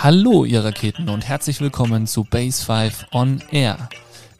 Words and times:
Hallo 0.00 0.44
ihr 0.44 0.62
Raketen 0.62 1.08
und 1.08 1.26
herzlich 1.26 1.60
willkommen 1.60 2.06
zu 2.06 2.22
Base 2.22 2.64
5 2.64 3.06
On 3.10 3.42
Air. 3.50 3.88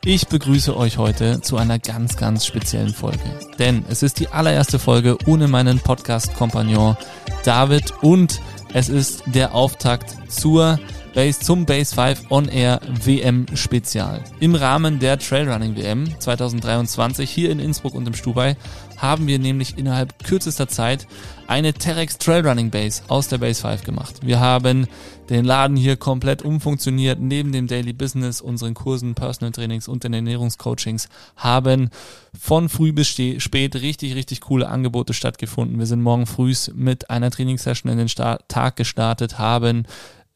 Ich 0.05 0.29
begrüße 0.29 0.77
euch 0.77 0.99
heute 0.99 1.41
zu 1.41 1.57
einer 1.57 1.81
ganz, 1.81 2.17
ganz 2.17 2.47
speziellen 2.47 2.95
Folge. 2.95 3.19
Denn 3.59 3.85
es 3.89 4.05
ist 4.05 4.21
die 4.21 4.29
allererste 4.29 4.79
Folge 4.79 5.19
ohne 5.27 5.49
meinen 5.49 5.81
Podcast-Kompagnon 5.81 6.97
David 7.43 7.93
und 8.03 8.41
es 8.73 8.89
ist 8.89 9.25
der 9.27 9.53
Auftakt 9.53 10.15
zur 10.31 10.79
Base 11.15 11.41
zum 11.41 11.67
Base 11.67 11.95
5 11.95 12.31
On 12.31 12.49
Air 12.49 12.81
WM 13.05 13.47
Spezial. 13.55 14.23
Im 14.41 14.55
Rahmen 14.55 14.99
der 14.99 15.19
Trailrunning 15.19 15.77
WM 15.77 16.09
2023 16.19 17.31
hier 17.31 17.51
in 17.51 17.59
Innsbruck 17.59 17.95
und 17.95 18.07
im 18.07 18.15
Stubai 18.15 18.57
haben 18.97 19.27
wir 19.27 19.39
nämlich 19.39 19.79
innerhalb 19.79 20.23
kürzester 20.23 20.69
Zeit 20.69 21.07
eine 21.47 21.73
Terex 21.73 22.19
Trailrunning 22.19 22.71
Base 22.71 23.03
aus 23.09 23.29
der 23.29 23.39
Base 23.39 23.63
5 23.63 23.85
gemacht. 23.85 24.17
Wir 24.23 24.41
haben 24.41 24.87
den 25.31 25.45
Laden 25.45 25.77
hier 25.77 25.97
komplett 25.97 26.43
umfunktioniert, 26.43 27.21
neben 27.21 27.53
dem 27.53 27.67
Daily 27.67 27.93
Business, 27.93 28.41
unseren 28.41 28.75
Kursen, 28.75 29.15
Personal 29.15 29.53
Trainings 29.53 29.89
und 29.89 30.05
den 30.05 30.15
Ernährungscoachings 30.15 31.09
haben 31.37 31.91
von 32.39 32.69
früh 32.69 32.93
bis 32.93 33.09
spät 33.09 33.77
richtig, 33.77 34.15
richtig 34.15 34.41
coole 34.41 34.69
Angebote 34.69 35.15
stattgefunden. 35.15 35.79
Wir 35.79 35.87
sind 35.87 36.03
morgen 36.03 36.27
früh 36.27 36.55
mit 36.75 37.11
einer 37.11 37.31
Trainingssession 37.31 37.91
in 37.93 37.99
den 37.99 38.09
Start 38.09 38.49
Tag 38.49 38.77
gestartet, 38.77 39.39
haben 39.39 39.85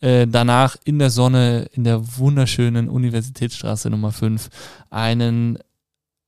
äh, 0.02 0.26
danach 0.26 0.76
in 0.84 0.98
der 0.98 1.10
Sonne 1.10 1.68
in 1.72 1.84
der 1.84 2.18
wunderschönen 2.18 2.88
Universitätsstraße 2.88 3.88
Nummer 3.88 4.12
5 4.12 4.50
einen 4.90 5.58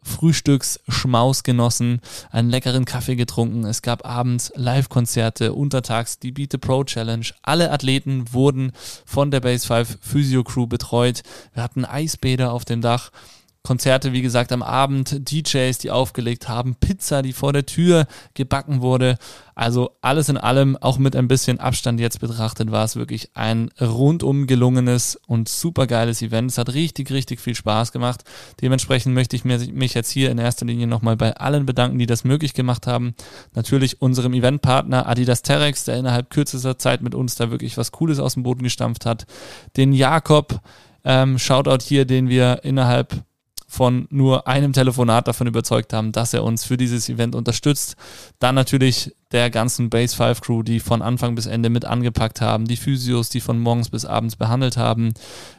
Frühstücksschmaus 0.04 1.42
genossen, 1.42 2.00
einen 2.30 2.50
leckeren 2.50 2.84
Kaffee 2.84 3.16
getrunken. 3.16 3.64
Es 3.64 3.82
gab 3.82 4.06
abends 4.06 4.52
Live-Konzerte, 4.54 5.54
untertags 5.54 6.18
die 6.18 6.30
Beat 6.30 6.52
the 6.52 6.58
Pro 6.58 6.84
Challenge. 6.84 7.26
Alle 7.42 7.72
Athleten 7.72 8.32
wurden 8.32 8.72
von 9.04 9.30
der 9.30 9.40
Base 9.40 9.66
5 9.66 9.98
Physio 10.00 10.44
Crew 10.44 10.66
betreut. 10.66 11.22
Wir 11.54 11.62
hatten 11.62 11.84
Eisbäder 11.84 12.52
auf 12.52 12.64
dem 12.64 12.80
Dach 12.80 13.10
Konzerte, 13.66 14.12
wie 14.12 14.20
gesagt, 14.20 14.52
am 14.52 14.62
Abend, 14.62 15.30
DJs, 15.30 15.78
die 15.78 15.90
aufgelegt 15.90 16.50
haben, 16.50 16.74
Pizza, 16.74 17.22
die 17.22 17.32
vor 17.32 17.54
der 17.54 17.64
Tür 17.64 18.06
gebacken 18.34 18.82
wurde. 18.82 19.16
Also 19.54 19.92
alles 20.02 20.28
in 20.28 20.36
allem, 20.36 20.76
auch 20.76 20.98
mit 20.98 21.16
ein 21.16 21.28
bisschen 21.28 21.60
Abstand 21.60 21.98
jetzt 21.98 22.20
betrachtet, 22.20 22.70
war 22.70 22.84
es 22.84 22.94
wirklich 22.94 23.30
ein 23.32 23.70
rundum 23.80 24.46
gelungenes 24.46 25.18
und 25.26 25.48
supergeiles 25.48 26.20
Event. 26.20 26.50
Es 26.50 26.58
hat 26.58 26.74
richtig, 26.74 27.10
richtig 27.10 27.40
viel 27.40 27.54
Spaß 27.54 27.90
gemacht. 27.90 28.24
Dementsprechend 28.60 29.14
möchte 29.14 29.34
ich 29.34 29.44
mich 29.46 29.94
jetzt 29.94 30.10
hier 30.10 30.30
in 30.30 30.36
erster 30.36 30.66
Linie 30.66 30.86
nochmal 30.86 31.16
bei 31.16 31.34
allen 31.34 31.64
bedanken, 31.64 31.98
die 31.98 32.06
das 32.06 32.22
möglich 32.22 32.52
gemacht 32.52 32.86
haben. 32.86 33.14
Natürlich 33.54 34.02
unserem 34.02 34.34
Eventpartner 34.34 35.08
Adidas 35.08 35.40
Terex, 35.40 35.84
der 35.84 35.96
innerhalb 35.96 36.28
kürzester 36.28 36.76
Zeit 36.76 37.00
mit 37.00 37.14
uns 37.14 37.34
da 37.36 37.50
wirklich 37.50 37.78
was 37.78 37.92
Cooles 37.92 38.18
aus 38.18 38.34
dem 38.34 38.42
Boden 38.42 38.62
gestampft 38.62 39.06
hat. 39.06 39.24
Den 39.78 39.94
Jakob, 39.94 40.60
ähm, 41.02 41.38
Shoutout 41.38 41.82
hier, 41.82 42.04
den 42.04 42.28
wir 42.28 42.60
innerhalb 42.62 43.24
von 43.66 44.06
nur 44.10 44.46
einem 44.46 44.72
Telefonat 44.72 45.26
davon 45.26 45.46
überzeugt 45.46 45.92
haben, 45.92 46.12
dass 46.12 46.34
er 46.34 46.44
uns 46.44 46.64
für 46.64 46.76
dieses 46.76 47.08
Event 47.08 47.34
unterstützt. 47.34 47.96
Dann 48.38 48.54
natürlich 48.54 49.14
der 49.32 49.50
ganzen 49.50 49.90
Base 49.90 50.14
5 50.14 50.40
Crew, 50.40 50.62
die 50.62 50.80
von 50.80 51.02
Anfang 51.02 51.34
bis 51.34 51.46
Ende 51.46 51.70
mit 51.70 51.84
angepackt 51.84 52.40
haben, 52.40 52.66
die 52.66 52.76
Physios, 52.76 53.30
die 53.30 53.40
von 53.40 53.58
morgens 53.58 53.88
bis 53.88 54.04
abends 54.04 54.36
behandelt 54.36 54.76
haben, 54.76 55.12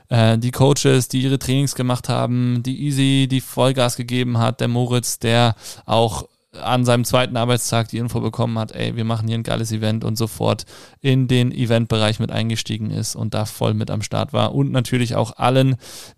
äh, 0.10 0.38
die 0.38 0.52
Coaches, 0.52 1.10
die 1.10 1.22
ihre 1.22 1.40
Trainings 1.40 1.76
gemacht 1.76 2.08
haben, 2.08 2.64
die 2.64 2.86
Easy, 2.86 3.28
die 3.30 3.42
Vollgas 3.42 3.98
gegeben 3.98 4.38
hat, 4.38 4.62
der 4.62 4.70
Moritz, 4.70 5.20
der 5.20 5.56
auch 5.86 6.26
an 6.62 6.86
seinem 6.86 7.06
zweiten 7.06 7.38
Arbeitstag 7.38 7.90
die 7.90 7.98
Info 7.98 8.20
bekommen 8.22 8.58
hat, 8.60 8.72
ey, 8.72 8.96
wir 8.96 9.06
machen 9.06 9.28
hier 9.28 9.38
ein 9.38 9.44
geiles 9.44 9.72
Event 9.72 10.04
und 10.04 10.18
sofort 10.18 10.66
in 11.02 11.28
den 11.28 11.52
Eventbereich 11.52 12.20
mit 12.20 12.32
eingestiegen 12.32 12.92
ist 12.92 13.16
und 13.16 13.34
da 13.34 13.46
voll 13.46 13.74
mit 13.74 13.92
am 13.92 14.02
Start 14.02 14.34
war. 14.34 14.56
Und 14.56 14.72
natürlich 14.72 15.16
auch 15.16 15.38
allen, 15.38 15.76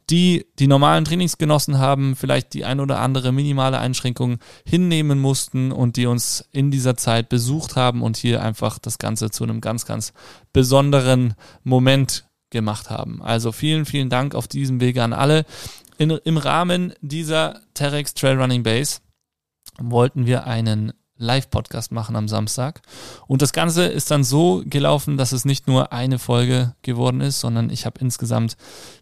die 0.10 0.46
die 0.60 0.68
normalen 0.68 1.06
Trainings 1.06 1.38
genossen 1.38 1.80
haben, 1.80 2.16
vielleicht 2.16 2.54
die 2.54 2.66
ein 2.66 2.80
oder 2.80 3.00
andere 3.00 3.32
minimale 3.32 3.80
Einschränkung 3.80 4.38
hinnehmen 4.66 5.20
mussten 5.20 5.72
und 5.72 5.96
die 5.98 6.06
uns 6.06 6.48
in 6.52 6.72
dieser 6.72 6.96
Zeit 6.96 7.30
besucht 7.30 7.76
haben 7.76 8.02
und 8.02 8.18
hier 8.18 8.42
einfach 8.42 8.80
das 8.80 8.98
Ganze 8.98 9.32
zu 9.32 9.44
einem 9.44 9.62
ganz, 9.62 9.86
ganz 9.86 10.14
besonderen 10.54 11.36
Moment 11.64 12.28
gemacht 12.50 12.90
haben. 12.90 13.22
Also 13.22 13.52
vielen, 13.52 13.86
vielen 13.86 14.10
Dank 14.10 14.36
auf 14.36 14.48
diesem 14.48 14.80
Wege 14.80 15.04
an 15.04 15.14
alle. 15.14 15.46
In, 15.98 16.12
Im 16.12 16.38
Rahmen 16.38 16.94
dieser 17.02 17.62
Terex 17.74 18.14
Trail 18.14 18.40
Running 18.40 18.64
Base 18.64 19.00
wollten 19.80 20.26
wir 20.26 20.46
einen 20.46 20.94
Live-Podcast 21.18 21.92
machen 21.92 22.16
am 22.16 22.28
Samstag. 22.28 22.82
Und 23.28 23.42
das 23.42 23.54
Ganze 23.54 23.86
ist 23.86 24.12
dann 24.12 24.24
so 24.24 24.64
gelaufen, 24.66 25.18
dass 25.18 25.32
es 25.32 25.46
nicht 25.46 25.68
nur 25.68 25.92
eine 25.92 26.20
Folge 26.20 26.76
geworden 26.84 27.22
ist, 27.22 27.40
sondern 27.40 27.70
ich 27.70 27.86
habe 27.86 28.00
insgesamt 28.00 28.56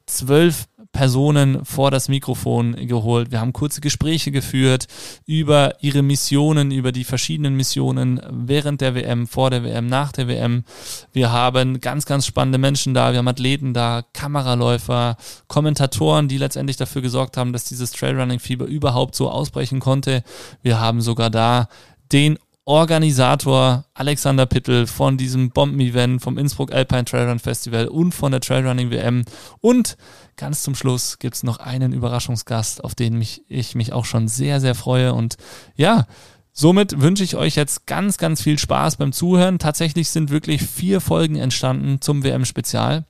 zwölf 0.06 0.68
Personen 0.96 1.66
vor 1.66 1.92
das 1.92 2.08
Mikrofon 2.08 2.88
geholt. 2.88 3.30
Wir 3.30 3.42
haben 3.42 3.52
kurze 3.52 3.82
Gespräche 3.82 4.32
geführt 4.32 4.88
über 5.26 5.74
ihre 5.82 6.02
Missionen, 6.02 6.72
über 6.72 6.94
die 6.94 7.04
verschiedenen 7.04 7.56
Missionen 7.56 8.22
während 8.32 8.80
der 8.80 8.96
WM, 8.96 9.28
vor 9.28 9.50
der 9.50 9.66
WM, 9.66 9.88
nach 9.88 10.14
der 10.14 10.30
WM. 10.30 10.64
Wir 11.12 11.34
haben 11.34 11.82
ganz, 11.82 12.06
ganz 12.06 12.26
spannende 12.26 12.60
Menschen 12.60 12.94
da. 12.94 13.12
Wir 13.12 13.20
haben 13.20 13.28
Athleten 13.28 13.74
da, 13.74 14.04
Kameraläufer, 14.14 15.18
Kommentatoren, 15.48 16.30
die 16.30 16.38
letztendlich 16.38 16.78
dafür 16.78 17.02
gesorgt 17.02 17.36
haben, 17.36 17.52
dass 17.52 17.66
dieses 17.66 17.92
Trailrunning-Fieber 17.92 18.66
überhaupt 18.66 19.16
so 19.16 19.30
ausbrechen 19.30 19.82
konnte. 19.82 20.24
Wir 20.62 20.80
haben 20.80 21.02
sogar 21.02 21.30
da 21.30 21.68
den 22.14 22.40
Organisator 22.66 23.86
Alexander 23.94 24.48
Pittel 24.48 24.88
von 24.88 25.18
diesem 25.18 25.52
Bomben-Event 25.52 26.20
vom 26.22 26.40
Innsbruck 26.40 26.74
Alpine 26.74 27.06
Trailrun 27.06 27.38
Festival 27.38 27.88
und 27.88 28.12
von 28.14 28.32
der 28.32 28.42
Trailrunning 28.42 28.90
WM. 28.90 29.24
Und 29.62 29.98
ganz 30.36 30.64
zum 30.64 30.74
Schluss 30.74 31.20
gibt's 31.20 31.44
noch 31.44 31.60
einen 31.60 31.94
Überraschungsgast, 31.94 32.84
auf 32.84 32.96
den 32.96 33.20
mich, 33.20 33.44
ich 33.48 33.76
mich 33.76 33.94
auch 33.94 34.06
schon 34.06 34.28
sehr, 34.28 34.60
sehr 34.60 34.74
freue. 34.74 35.14
Und 35.14 35.38
ja, 35.76 36.08
somit 36.54 37.02
wünsche 37.02 37.24
ich 37.24 37.36
euch 37.36 37.56
jetzt 37.56 37.86
ganz, 37.86 38.18
ganz 38.18 38.42
viel 38.42 38.58
Spaß 38.58 38.96
beim 38.96 39.14
Zuhören. 39.14 39.60
Tatsächlich 39.60 40.10
sind 40.10 40.32
wirklich 40.32 40.64
vier 40.64 41.02
Folgen 41.02 41.36
entstanden 41.36 42.02
zum 42.02 42.24
WM-Spezial. 42.24 43.06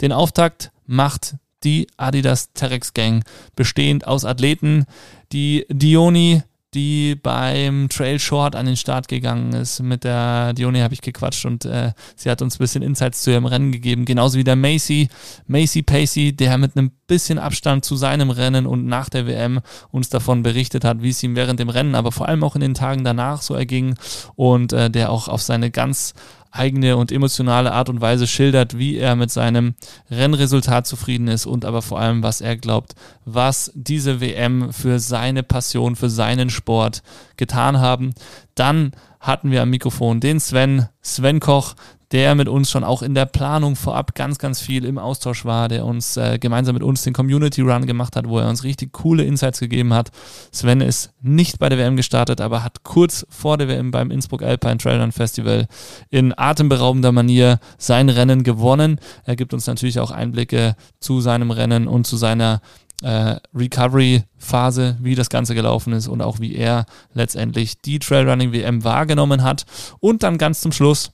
Den 0.00 0.10
Auftakt 0.10 0.72
macht 0.84 1.36
die 1.62 1.86
Adidas 1.96 2.52
Terex 2.54 2.92
Gang, 2.92 3.24
bestehend 3.54 4.06
aus 4.06 4.24
Athleten, 4.24 4.84
die 5.32 5.64
Dioni, 5.68 6.42
die 6.76 7.16
beim 7.16 7.88
Trail 7.88 8.20
Short 8.20 8.54
an 8.54 8.66
den 8.66 8.76
Start 8.76 9.08
gegangen 9.08 9.52
ist. 9.54 9.82
Mit 9.82 10.04
der 10.04 10.52
Dione 10.52 10.82
habe 10.82 10.94
ich 10.94 11.00
gequatscht 11.00 11.46
und 11.46 11.64
äh, 11.64 11.92
sie 12.14 12.30
hat 12.30 12.42
uns 12.42 12.56
ein 12.56 12.58
bisschen 12.58 12.82
Insights 12.82 13.22
zu 13.22 13.30
ihrem 13.30 13.46
Rennen 13.46 13.72
gegeben. 13.72 14.04
Genauso 14.04 14.38
wie 14.38 14.44
der 14.44 14.56
Macy, 14.56 15.08
Macy 15.46 15.82
Pacey, 15.82 16.36
der 16.36 16.58
mit 16.58 16.76
einem 16.76 16.92
bisschen 17.06 17.38
Abstand 17.38 17.84
zu 17.84 17.96
seinem 17.96 18.30
Rennen 18.30 18.66
und 18.66 18.86
nach 18.86 19.08
der 19.08 19.26
WM 19.26 19.60
uns 19.90 20.08
davon 20.08 20.42
berichtet 20.42 20.84
hat, 20.84 21.02
wie 21.02 21.10
es 21.10 21.22
ihm 21.22 21.36
während 21.36 21.60
dem 21.60 21.68
Rennen, 21.68 21.94
aber 21.94 22.12
vor 22.12 22.28
allem 22.28 22.44
auch 22.44 22.54
in 22.54 22.60
den 22.60 22.74
Tagen 22.74 23.04
danach 23.04 23.42
so 23.42 23.54
erging 23.54 23.94
und 24.34 24.72
äh, 24.72 24.90
der 24.90 25.10
auch 25.10 25.28
auf 25.28 25.42
seine 25.42 25.70
ganz 25.70 26.14
eigene 26.50 26.96
und 26.96 27.12
emotionale 27.12 27.72
Art 27.72 27.88
und 27.88 28.00
Weise 28.00 28.26
schildert, 28.26 28.78
wie 28.78 28.96
er 28.96 29.16
mit 29.16 29.30
seinem 29.30 29.74
Rennresultat 30.10 30.86
zufrieden 30.86 31.28
ist 31.28 31.46
und 31.46 31.64
aber 31.64 31.82
vor 31.82 32.00
allem, 32.00 32.22
was 32.22 32.40
er 32.40 32.56
glaubt, 32.56 32.94
was 33.24 33.70
diese 33.74 34.20
WM 34.20 34.72
für 34.72 34.98
seine 34.98 35.42
Passion, 35.42 35.96
für 35.96 36.10
seinen 36.10 36.50
Sport 36.50 37.02
getan 37.36 37.78
haben. 37.78 38.14
Dann 38.54 38.92
hatten 39.20 39.50
wir 39.50 39.62
am 39.62 39.70
Mikrofon 39.70 40.20
den 40.20 40.40
Sven, 40.40 40.88
Sven 41.02 41.40
Koch, 41.40 41.74
der 42.12 42.34
mit 42.34 42.48
uns 42.48 42.70
schon 42.70 42.84
auch 42.84 43.02
in 43.02 43.14
der 43.14 43.26
Planung 43.26 43.74
vorab 43.74 44.14
ganz, 44.14 44.38
ganz 44.38 44.60
viel 44.60 44.84
im 44.84 44.98
Austausch 44.98 45.44
war, 45.44 45.68
der 45.68 45.84
uns 45.84 46.16
äh, 46.16 46.38
gemeinsam 46.38 46.74
mit 46.74 46.82
uns 46.82 47.02
den 47.02 47.12
Community 47.12 47.62
Run 47.62 47.86
gemacht 47.86 48.16
hat, 48.16 48.28
wo 48.28 48.38
er 48.38 48.48
uns 48.48 48.64
richtig 48.64 48.92
coole 48.92 49.24
Insights 49.24 49.60
gegeben 49.60 49.92
hat. 49.92 50.10
Sven 50.52 50.80
ist 50.80 51.10
nicht 51.20 51.58
bei 51.58 51.68
der 51.68 51.78
WM 51.78 51.96
gestartet, 51.96 52.40
aber 52.40 52.62
hat 52.62 52.84
kurz 52.84 53.26
vor 53.28 53.58
der 53.58 53.68
WM 53.68 53.90
beim 53.90 54.10
Innsbruck 54.10 54.42
Alpine 54.42 54.78
Trail 54.78 55.00
Run 55.00 55.12
Festival 55.12 55.66
in 56.10 56.32
atemberaubender 56.36 57.12
Manier 57.12 57.58
sein 57.78 58.08
Rennen 58.08 58.44
gewonnen. 58.44 59.00
Er 59.24 59.36
gibt 59.36 59.52
uns 59.52 59.66
natürlich 59.66 59.98
auch 59.98 60.10
Einblicke 60.10 60.76
zu 61.00 61.20
seinem 61.20 61.50
Rennen 61.50 61.88
und 61.88 62.06
zu 62.06 62.16
seiner 62.16 62.60
äh, 63.02 63.36
Recovery-Phase, 63.54 64.96
wie 65.00 65.14
das 65.14 65.28
Ganze 65.28 65.54
gelaufen 65.54 65.92
ist 65.92 66.08
und 66.08 66.22
auch 66.22 66.40
wie 66.40 66.54
er 66.54 66.86
letztendlich 67.12 67.80
die 67.80 67.98
Trailrunning 67.98 68.52
WM 68.52 68.84
wahrgenommen 68.84 69.42
hat. 69.42 69.64
Und 70.00 70.22
dann 70.22 70.38
ganz 70.38 70.60
zum 70.60 70.72
Schluss 70.72 71.12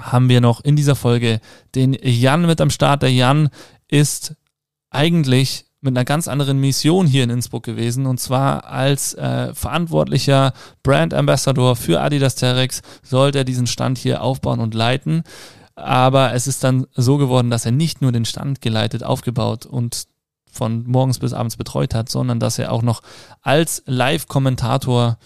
haben 0.00 0.28
wir 0.28 0.40
noch 0.40 0.62
in 0.62 0.76
dieser 0.76 0.96
Folge 0.96 1.40
den 1.74 1.96
Jan 2.02 2.46
mit 2.46 2.60
am 2.60 2.70
Start. 2.70 3.02
Der 3.02 3.12
Jan 3.12 3.50
ist 3.88 4.34
eigentlich 4.90 5.66
mit 5.80 5.96
einer 5.96 6.04
ganz 6.04 6.28
anderen 6.28 6.58
Mission 6.60 7.06
hier 7.06 7.24
in 7.24 7.30
Innsbruck 7.30 7.62
gewesen 7.62 8.06
und 8.06 8.20
zwar 8.20 8.66
als 8.66 9.14
äh, 9.14 9.54
verantwortlicher 9.54 10.52
Brand 10.82 11.14
Ambassador 11.14 11.74
für 11.74 12.00
Adidas 12.00 12.34
Terex 12.34 12.82
sollte 13.02 13.38
er 13.38 13.44
diesen 13.44 13.66
Stand 13.66 13.96
hier 13.96 14.22
aufbauen 14.22 14.60
und 14.60 14.74
leiten. 14.74 15.22
Aber 15.74 16.34
es 16.34 16.46
ist 16.46 16.62
dann 16.62 16.86
so 16.94 17.16
geworden, 17.16 17.50
dass 17.50 17.64
er 17.64 17.72
nicht 17.72 18.02
nur 18.02 18.12
den 18.12 18.26
Stand 18.26 18.60
geleitet, 18.60 19.02
aufgebaut 19.02 19.64
und 19.64 20.06
von 20.52 20.84
morgens 20.86 21.18
bis 21.18 21.32
abends 21.32 21.56
betreut 21.56 21.94
hat, 21.94 22.10
sondern 22.10 22.40
dass 22.40 22.58
er 22.58 22.72
auch 22.72 22.82
noch 22.82 23.02
als 23.40 23.82
Live-Kommentator 23.86 25.18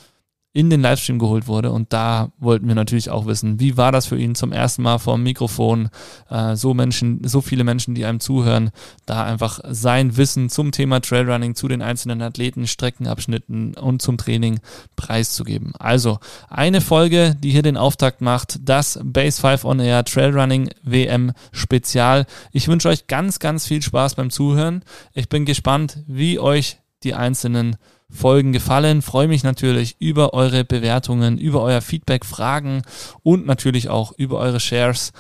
in 0.55 0.71
den 0.71 0.81
Livestream 0.81 1.19
geholt 1.19 1.49
wurde. 1.49 1.73
Und 1.73 1.93
da 1.93 2.31
wollten 2.39 2.69
wir 2.69 2.77
natürlich 2.77 3.11
auch 3.11 3.27
wissen, 3.27 3.59
wie 3.59 3.77
war 3.77 3.91
das 3.91 4.07
für 4.07 4.17
ihn 4.17 4.37
zum 4.37 4.53
ersten 4.53 4.83
Mal 4.83 4.99
vor 4.99 5.17
dem 5.17 5.25
Mikrofon, 5.25 5.91
äh, 6.31 6.55
so 6.55 6.75
Menschen, 6.75 7.21
so 7.25 7.41
viele 7.41 7.65
Menschen, 7.65 7.97
die 7.97 8.05
einem 8.05 8.21
zuhören, 8.21 8.71
da 9.05 9.25
einfach 9.25 9.59
sein 9.69 10.17
Wissen 10.17 10.49
zum 10.49 10.71
Thema 10.71 11.01
Trailrunning, 11.01 11.57
zu 11.57 11.67
den 11.67 11.83
einzelnen 11.83 12.23
Athleten, 12.23 12.69
Streckenabschnitten 12.69 13.75
und 13.75 14.01
zum 14.01 14.17
Training 14.17 14.61
preiszugeben. 14.95 15.75
Also 15.77 16.21
eine 16.49 16.81
Folge, 16.81 17.35
die 17.37 17.51
hier 17.51 17.63
den 17.63 17.77
Auftakt 17.77 18.21
macht, 18.21 18.61
das 18.63 19.01
Base 19.03 19.41
5 19.41 19.65
on 19.65 19.81
Air 19.81 20.05
Trailrunning 20.05 20.71
WM 20.85 21.33
Spezial. 21.51 22.27
Ich 22.53 22.69
wünsche 22.69 22.89
euch 22.89 23.09
ganz, 23.09 23.41
ganz 23.41 23.67
viel 23.67 23.83
Spaß 23.83 24.15
beim 24.15 24.31
Zuhören. 24.31 24.85
Ich 25.15 25.29
bin 25.29 25.47
gespannt, 25.47 26.05
wie 26.07 26.39
euch 26.39 26.79
die 27.03 27.15
einzelnen 27.15 27.77
Folgen 28.15 28.53
gefallen. 28.53 29.03
Freue 29.03 29.29
mich 29.29 29.43
natürlich 29.43 29.97
über 29.99 30.33
eure 30.33 30.65
Bewertungen, 30.65 31.37
über 31.37 31.63
euer 31.63 31.81
Feedback, 31.81 32.25
Fragen 32.25 32.83
und 33.23 33.47
natürlich 33.47 33.89
auch 33.89 34.13
über 34.17 34.39
eure 34.39 34.61
Shares 34.61 35.13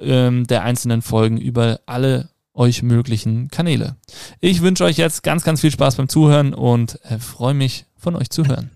ähm, 0.00 0.46
der 0.46 0.62
einzelnen 0.62 1.02
Folgen 1.02 1.38
über 1.38 1.80
alle 1.86 2.28
euch 2.54 2.82
möglichen 2.82 3.48
Kanäle. 3.48 3.96
Ich 4.40 4.60
wünsche 4.60 4.84
euch 4.84 4.98
jetzt 4.98 5.22
ganz, 5.22 5.42
ganz 5.42 5.62
viel 5.62 5.70
Spaß 5.70 5.96
beim 5.96 6.08
Zuhören 6.08 6.52
und 6.52 6.98
äh, 7.04 7.18
freue 7.18 7.54
mich 7.54 7.86
von 7.96 8.14
euch 8.14 8.30
zu 8.30 8.46
hören. 8.46 8.70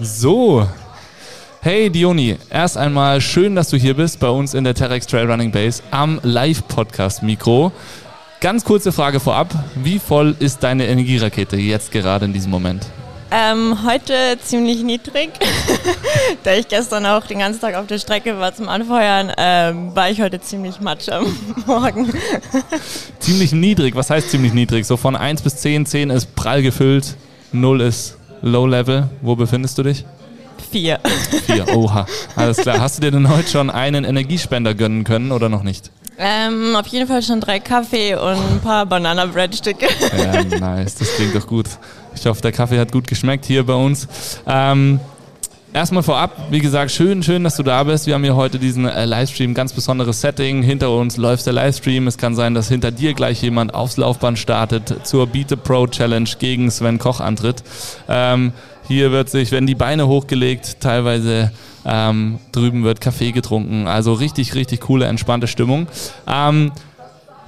So. 0.00 0.68
Hey 1.60 1.88
Dioni, 1.88 2.36
erst 2.50 2.76
einmal 2.76 3.22
schön, 3.22 3.54
dass 3.54 3.70
du 3.70 3.78
hier 3.78 3.94
bist 3.94 4.20
bei 4.20 4.28
uns 4.28 4.52
in 4.52 4.64
der 4.64 4.74
Terex 4.74 5.06
Trail 5.06 5.30
Running 5.30 5.50
Base 5.50 5.82
am 5.90 6.20
Live-Podcast-Mikro. 6.22 7.72
Ganz 8.44 8.62
kurze 8.62 8.92
Frage 8.92 9.20
vorab. 9.20 9.48
Wie 9.74 9.98
voll 9.98 10.36
ist 10.38 10.62
deine 10.62 10.86
Energierakete 10.86 11.56
jetzt 11.56 11.90
gerade 11.90 12.26
in 12.26 12.34
diesem 12.34 12.50
Moment? 12.50 12.84
Ähm, 13.30 13.78
heute 13.86 14.36
ziemlich 14.44 14.82
niedrig. 14.82 15.30
da 16.44 16.52
ich 16.52 16.68
gestern 16.68 17.06
auch 17.06 17.26
den 17.26 17.38
ganzen 17.38 17.62
Tag 17.62 17.74
auf 17.74 17.86
der 17.86 17.98
Strecke 17.98 18.38
war 18.38 18.54
zum 18.54 18.68
Anfeuern, 18.68 19.32
ähm, 19.38 19.96
war 19.96 20.10
ich 20.10 20.20
heute 20.20 20.42
ziemlich 20.42 20.78
matsch 20.82 21.08
am 21.08 21.24
Morgen. 21.66 22.12
ziemlich 23.18 23.52
niedrig, 23.52 23.96
was 23.96 24.10
heißt 24.10 24.30
ziemlich 24.30 24.52
niedrig? 24.52 24.84
So 24.84 24.98
von 24.98 25.16
1 25.16 25.40
bis 25.40 25.56
10, 25.56 25.86
10 25.86 26.10
ist 26.10 26.36
prall 26.36 26.60
gefüllt, 26.60 27.16
0 27.52 27.80
ist 27.80 28.18
Low 28.42 28.66
Level. 28.66 29.08
Wo 29.22 29.36
befindest 29.36 29.78
du 29.78 29.84
dich? 29.84 30.04
Vier. 30.70 31.00
Vier, 31.46 31.74
oha. 31.74 32.04
Alles 32.36 32.58
klar. 32.58 32.78
Hast 32.78 32.98
du 32.98 33.00
dir 33.00 33.10
denn 33.10 33.30
heute 33.30 33.48
schon 33.48 33.70
einen 33.70 34.04
Energiespender 34.04 34.74
gönnen 34.74 35.04
können 35.04 35.32
oder 35.32 35.48
noch 35.48 35.62
nicht? 35.62 35.90
Ähm, 36.18 36.76
auf 36.76 36.86
jeden 36.86 37.08
Fall 37.08 37.22
schon 37.22 37.40
drei 37.40 37.58
Kaffee 37.60 38.14
und 38.14 38.36
ein 38.36 38.60
paar 38.62 38.86
Banana-Bread-Stücke. 38.86 39.86
Ja, 40.16 40.44
nice. 40.58 40.94
Das 40.94 41.14
klingt 41.16 41.34
doch 41.34 41.46
gut. 41.46 41.66
Ich 42.14 42.24
hoffe, 42.26 42.40
der 42.40 42.52
Kaffee 42.52 42.78
hat 42.78 42.92
gut 42.92 43.06
geschmeckt 43.08 43.44
hier 43.44 43.64
bei 43.66 43.74
uns. 43.74 44.06
Ähm, 44.46 45.00
Erstmal 45.74 46.04
vorab, 46.04 46.52
wie 46.52 46.60
gesagt, 46.60 46.92
schön, 46.92 47.24
schön, 47.24 47.42
dass 47.42 47.56
du 47.56 47.64
da 47.64 47.82
bist. 47.82 48.06
Wir 48.06 48.14
haben 48.14 48.22
hier 48.22 48.36
heute 48.36 48.60
diesen 48.60 48.86
äh, 48.86 49.06
Livestream, 49.06 49.54
ganz 49.54 49.72
besonderes 49.72 50.20
Setting. 50.20 50.62
Hinter 50.62 50.92
uns 50.92 51.16
läuft 51.16 51.46
der 51.46 51.52
Livestream. 51.52 52.06
Es 52.06 52.16
kann 52.16 52.36
sein, 52.36 52.54
dass 52.54 52.68
hinter 52.68 52.92
dir 52.92 53.12
gleich 53.12 53.42
jemand 53.42 53.74
aufs 53.74 53.96
Laufband 53.96 54.38
startet 54.38 55.04
zur 55.04 55.26
Beat 55.26 55.48
the 55.48 55.56
Pro 55.56 55.88
Challenge 55.88 56.30
gegen 56.38 56.70
Sven 56.70 57.00
Koch 57.00 57.18
antritt. 57.18 57.64
Ähm, 58.08 58.52
hier 58.86 59.10
wird 59.10 59.30
sich, 59.30 59.50
werden 59.50 59.66
die 59.66 59.74
Beine 59.74 60.06
hochgelegt, 60.06 60.78
teilweise 60.78 61.50
ähm, 61.84 62.38
drüben 62.52 62.84
wird 62.84 63.00
Kaffee 63.00 63.32
getrunken. 63.32 63.86
Also 63.86 64.12
richtig, 64.12 64.54
richtig 64.54 64.80
coole, 64.80 65.06
entspannte 65.06 65.46
Stimmung. 65.46 65.86
Ähm, 66.26 66.72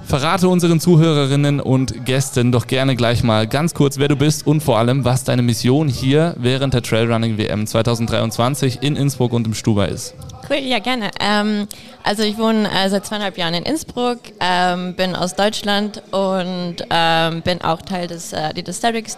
Verrate 0.07 0.47
unseren 0.47 0.79
Zuhörerinnen 0.79 1.59
und 1.59 2.05
Gästen 2.05 2.53
doch 2.53 2.67
gerne 2.67 2.95
gleich 2.95 3.23
mal 3.23 3.45
ganz 3.45 3.73
kurz, 3.73 3.97
wer 3.97 4.07
du 4.07 4.15
bist 4.15 4.47
und 4.47 4.61
vor 4.61 4.77
allem, 4.77 5.03
was 5.03 5.25
deine 5.25 5.41
Mission 5.41 5.89
hier 5.89 6.33
während 6.37 6.73
der 6.73 6.81
Trailrunning 6.81 7.37
WM 7.37 7.67
2023 7.67 8.83
in 8.83 8.95
Innsbruck 8.95 9.33
und 9.33 9.47
im 9.47 9.53
Stuba 9.53 9.85
ist. 9.85 10.13
Cool, 10.49 10.59
ja 10.59 10.79
gerne. 10.79 11.11
Ähm, 11.19 11.67
also 12.03 12.23
ich 12.23 12.37
wohne 12.37 12.69
äh, 12.71 12.89
seit 12.89 13.05
zweieinhalb 13.05 13.37
Jahren 13.37 13.53
in 13.53 13.63
Innsbruck, 13.63 14.19
ähm, 14.39 14.93
bin 14.93 15.13
aus 15.13 15.35
Deutschland 15.35 16.01
und 16.11 16.75
ähm, 16.89 17.41
bin 17.41 17.61
auch 17.61 17.81
Teil 17.81 18.07
des 18.07 18.31
äh, 18.31 18.53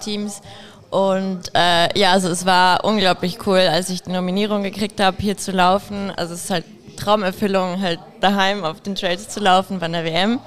Teams 0.03 0.41
und 0.89 1.41
äh, 1.53 1.99
ja, 1.99 2.13
also 2.13 2.29
es 2.29 2.45
war 2.45 2.83
unglaublich 2.83 3.45
cool, 3.45 3.59
als 3.59 3.89
ich 3.89 4.01
die 4.01 4.11
Nominierung 4.11 4.63
gekriegt 4.63 4.99
habe, 4.99 5.17
hier 5.19 5.37
zu 5.37 5.51
laufen. 5.51 6.11
Also 6.15 6.33
es 6.33 6.45
ist 6.45 6.49
halt 6.49 6.65
Traumerfüllung, 6.97 7.81
halt 7.81 7.99
daheim 8.21 8.63
auf 8.63 8.81
den 8.81 8.95
Trails 8.95 9.29
zu 9.29 9.39
laufen 9.39 9.79
bei 9.79 9.87
der 9.87 10.03
WM. 10.03 10.39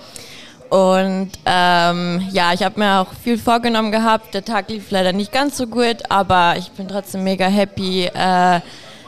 Und 0.69 1.31
ähm, 1.45 2.27
ja, 2.33 2.53
ich 2.55 2.63
habe 2.63 2.81
mir 2.81 3.01
auch 3.01 3.13
viel 3.23 3.39
vorgenommen 3.39 3.93
gehabt. 3.93 4.35
Der 4.35 4.45
Tag 4.45 4.69
lief 4.71 4.91
leider 4.91 5.13
nicht 5.13 5.31
ganz 5.31 5.59
so 5.59 5.67
gut, 5.67 5.99
aber 6.09 6.55
ich 6.57 6.71
bin 6.71 6.89
trotzdem 6.89 7.25
mega 7.25 7.47
happy. 7.47 8.07
Äh, 8.07 8.61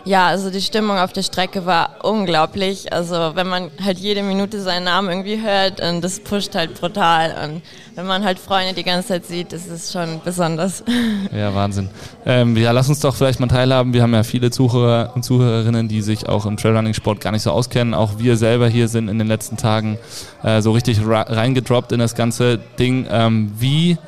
ja, 0.05 0.27
also 0.27 0.51
die 0.51 0.61
Stimmung 0.61 0.99
auf 0.99 1.13
der 1.13 1.23
Strecke 1.23 1.65
war 1.65 2.05
unglaublich. 2.05 2.93
Also 2.93 3.33
wenn 3.35 3.49
man 3.49 3.71
halt 3.83 3.99
jede 3.99 4.23
Minute 4.23 4.61
seinen 4.61 4.85
Namen 4.85 5.09
irgendwie 5.09 5.41
hört 5.41 5.81
und 5.81 6.03
das 6.03 6.21
pusht 6.21 6.55
halt 6.55 6.79
brutal. 6.79 7.35
Und 7.43 7.63
wenn 7.95 8.07
man 8.07 8.23
halt 8.23 8.39
Freunde 8.39 8.75
die 8.75 8.83
ganze 8.83 9.09
Zeit 9.09 9.27
sieht, 9.27 9.53
ist 9.55 9.69
es 9.69 9.93
schon 9.93 10.21
besonders. 10.25 10.85
Ja, 11.35 11.55
Wahnsinn. 11.55 11.89
Ähm, 12.27 12.57
ja, 12.57 12.71
lass 12.71 12.89
uns 12.89 13.01
doch 13.01 13.15
vielleicht 13.15 13.41
mal 13.41 13.47
teilhaben. 13.47 13.93
Wir 13.93 14.03
haben 14.03 14.15
ja 14.15 14.23
viele 14.23 14.51
Zuhörer 14.51 15.13
und 15.15 15.25
Zuhörerinnen, 15.25 15.89
die 15.89 16.01
sich 16.01 16.29
auch 16.29 16.47
im 16.47 16.57
Trailrunning-Sport 16.57 17.21
gar 17.21 17.33
nicht 17.33 17.43
so 17.43 17.51
auskennen. 17.51 17.95
Auch 17.95 18.19
wir 18.19 18.37
selber 18.37 18.69
hier 18.69 18.89
sind 18.89 19.09
in 19.09 19.19
den 19.19 19.27
letzten 19.27 19.57
Tagen 19.57 19.99
äh, 20.43 20.61
so 20.61 20.73
richtig 20.73 21.01
reingedroppt 21.05 21.93
in 21.93 21.99
das 21.99 22.15
ganze 22.15 22.59
Ding. 22.79 23.07
Ähm, 23.11 23.53
wie, 23.59 23.99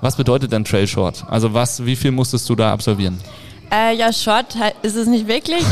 was 0.00 0.16
bedeutet 0.16 0.52
denn 0.52 0.64
Trail 0.64 0.86
Short? 0.86 1.24
Also 1.28 1.54
was, 1.54 1.84
wie 1.84 1.96
viel 1.96 2.12
musstest 2.12 2.48
du 2.48 2.54
da 2.54 2.72
absolvieren? 2.72 3.18
Äh, 3.70 3.94
ja, 3.94 4.12
Short 4.12 4.54
ist 4.82 4.96
es 4.96 5.06
nicht 5.06 5.28
wirklich. 5.28 5.62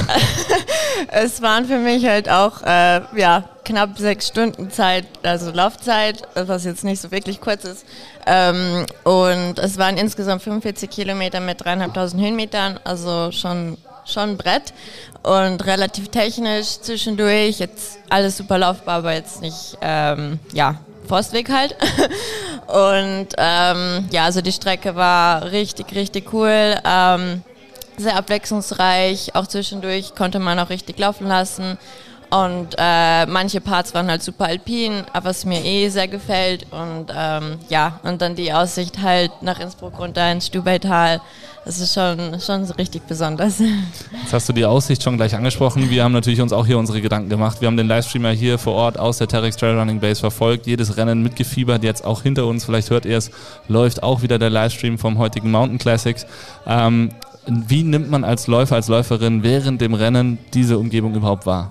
es 1.09 1.41
waren 1.41 1.65
für 1.65 1.79
mich 1.79 2.05
halt 2.05 2.29
auch 2.29 2.63
äh, 2.63 3.01
ja, 3.17 3.45
knapp 3.65 3.99
sechs 3.99 4.29
Stunden 4.29 4.71
Zeit, 4.71 5.07
also 5.23 5.51
Laufzeit, 5.51 6.23
was 6.35 6.65
jetzt 6.65 6.85
nicht 6.85 7.01
so 7.01 7.11
wirklich 7.11 7.41
kurz 7.41 7.65
ist. 7.65 7.87
Ähm, 8.27 8.85
und 9.05 9.59
es 9.59 9.79
waren 9.79 9.97
insgesamt 9.97 10.43
45 10.43 10.91
Kilometer 10.91 11.41
mit 11.41 11.65
dreieinhalbtausend 11.65 12.23
Höhenmetern, 12.23 12.79
also 12.85 13.33
schon 13.33 13.79
schon 14.09 14.31
ein 14.31 14.37
Brett 14.37 14.73
und 15.23 15.67
relativ 15.67 16.09
technisch 16.09 16.81
zwischendurch. 16.81 17.59
Jetzt 17.59 17.99
alles 18.09 18.37
super 18.37 18.59
laufbar, 18.59 18.99
aber 18.99 19.15
jetzt 19.15 19.41
nicht, 19.41 19.77
ähm, 19.81 20.39
ja, 20.53 20.77
Forstweg 21.09 21.51
halt. 21.51 21.77
und 22.69 23.29
ähm, 23.37 24.09
ja, 24.11 24.25
also 24.25 24.41
die 24.41 24.53
Strecke 24.53 24.95
war 24.95 25.51
richtig, 25.51 25.95
richtig 25.95 26.33
cool. 26.33 26.77
Ähm, 26.85 27.43
sehr 27.99 28.17
abwechslungsreich. 28.17 29.35
Auch 29.35 29.47
zwischendurch 29.47 30.15
konnte 30.15 30.39
man 30.39 30.59
auch 30.59 30.71
richtig 30.71 30.99
laufen 30.99 31.27
lassen. 31.27 31.79
Und 32.29 32.75
äh, 32.77 33.27
manche 33.27 33.61
Parts 33.61 33.95
waren 33.95 34.09
halt 34.09 34.23
super 34.23 34.47
alpin, 34.47 35.05
was 35.23 35.45
mir 35.45 35.65
eh 35.65 35.89
sehr 35.89 36.09
gefällt. 36.09 36.67
Und 36.73 37.07
ähm, 37.17 37.59
ja, 37.69 38.01
und 38.03 38.21
dann 38.21 38.35
die 38.35 38.53
Aussicht 38.53 39.01
halt 39.01 39.31
nach 39.43 39.61
Innsbruck 39.61 39.99
runter 39.99 40.31
ins 40.33 40.49
Stubaital. 40.49 41.21
Das 41.65 41.79
ist 41.79 41.95
schon, 41.95 42.41
schon 42.41 42.65
so 42.65 42.75
richtig 42.75 43.03
besonders. 43.07 43.59
Jetzt 44.23 44.33
hast 44.33 44.49
du 44.49 44.53
die 44.53 44.65
Aussicht 44.65 45.03
schon 45.03 45.17
gleich 45.17 45.35
angesprochen. 45.37 45.89
Wir 45.89 46.03
haben 46.03 46.13
natürlich 46.13 46.41
uns 46.41 46.53
auch 46.53 46.67
hier 46.67 46.79
unsere 46.79 47.01
Gedanken 47.01 47.29
gemacht. 47.29 47.61
Wir 47.61 47.67
haben 47.67 47.77
den 47.77 47.89
Livestreamer 47.89 48.31
hier 48.31 48.59
vor 48.59 48.75
Ort 48.75 48.99
aus 48.99 49.19
der 49.19 49.29
Terex 49.29 49.57
Trail 49.57 49.79
Running 49.79 50.01
Base 50.01 50.21
verfolgt, 50.21 50.67
jedes 50.67 50.97
Rennen 50.97 51.23
mitgefiebert, 51.23 51.83
jetzt 51.83 52.05
auch 52.05 52.23
hinter 52.23 52.47
uns, 52.47 52.65
vielleicht 52.65 52.91
hört 52.91 53.05
ihr 53.05 53.17
es, 53.17 53.33
läuft 53.67 54.03
auch 54.03 54.23
wieder 54.23 54.39
der 54.39 54.51
Livestream 54.51 54.97
vom 54.97 55.19
heutigen 55.19 55.51
Mountain 55.51 55.79
Classics. 55.79 56.25
Ähm, 56.67 57.11
wie 57.47 57.83
nimmt 57.83 58.11
man 58.11 58.25
als 58.25 58.47
Läufer, 58.47 58.77
als 58.77 58.89
Läuferin 58.89 59.43
während 59.43 59.81
dem 59.81 59.95
Rennen 59.95 60.39
diese 60.53 60.79
Umgebung 60.79 61.15
überhaupt 61.15 61.47
wahr? 61.47 61.71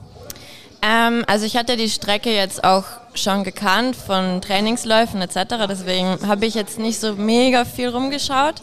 Ähm, 0.81 1.23
also 1.27 1.45
ich 1.45 1.57
hatte 1.57 1.77
die 1.77 1.89
Strecke 1.89 2.33
jetzt 2.33 2.63
auch 2.63 2.83
schon 3.13 3.43
gekannt 3.43 3.95
von 3.95 4.41
Trainingsläufen 4.41 5.21
etc. 5.21 5.67
Deswegen 5.67 6.17
habe 6.27 6.45
ich 6.45 6.53
jetzt 6.53 6.79
nicht 6.79 6.99
so 6.99 7.13
mega 7.15 7.65
viel 7.65 7.89
rumgeschaut. 7.89 8.55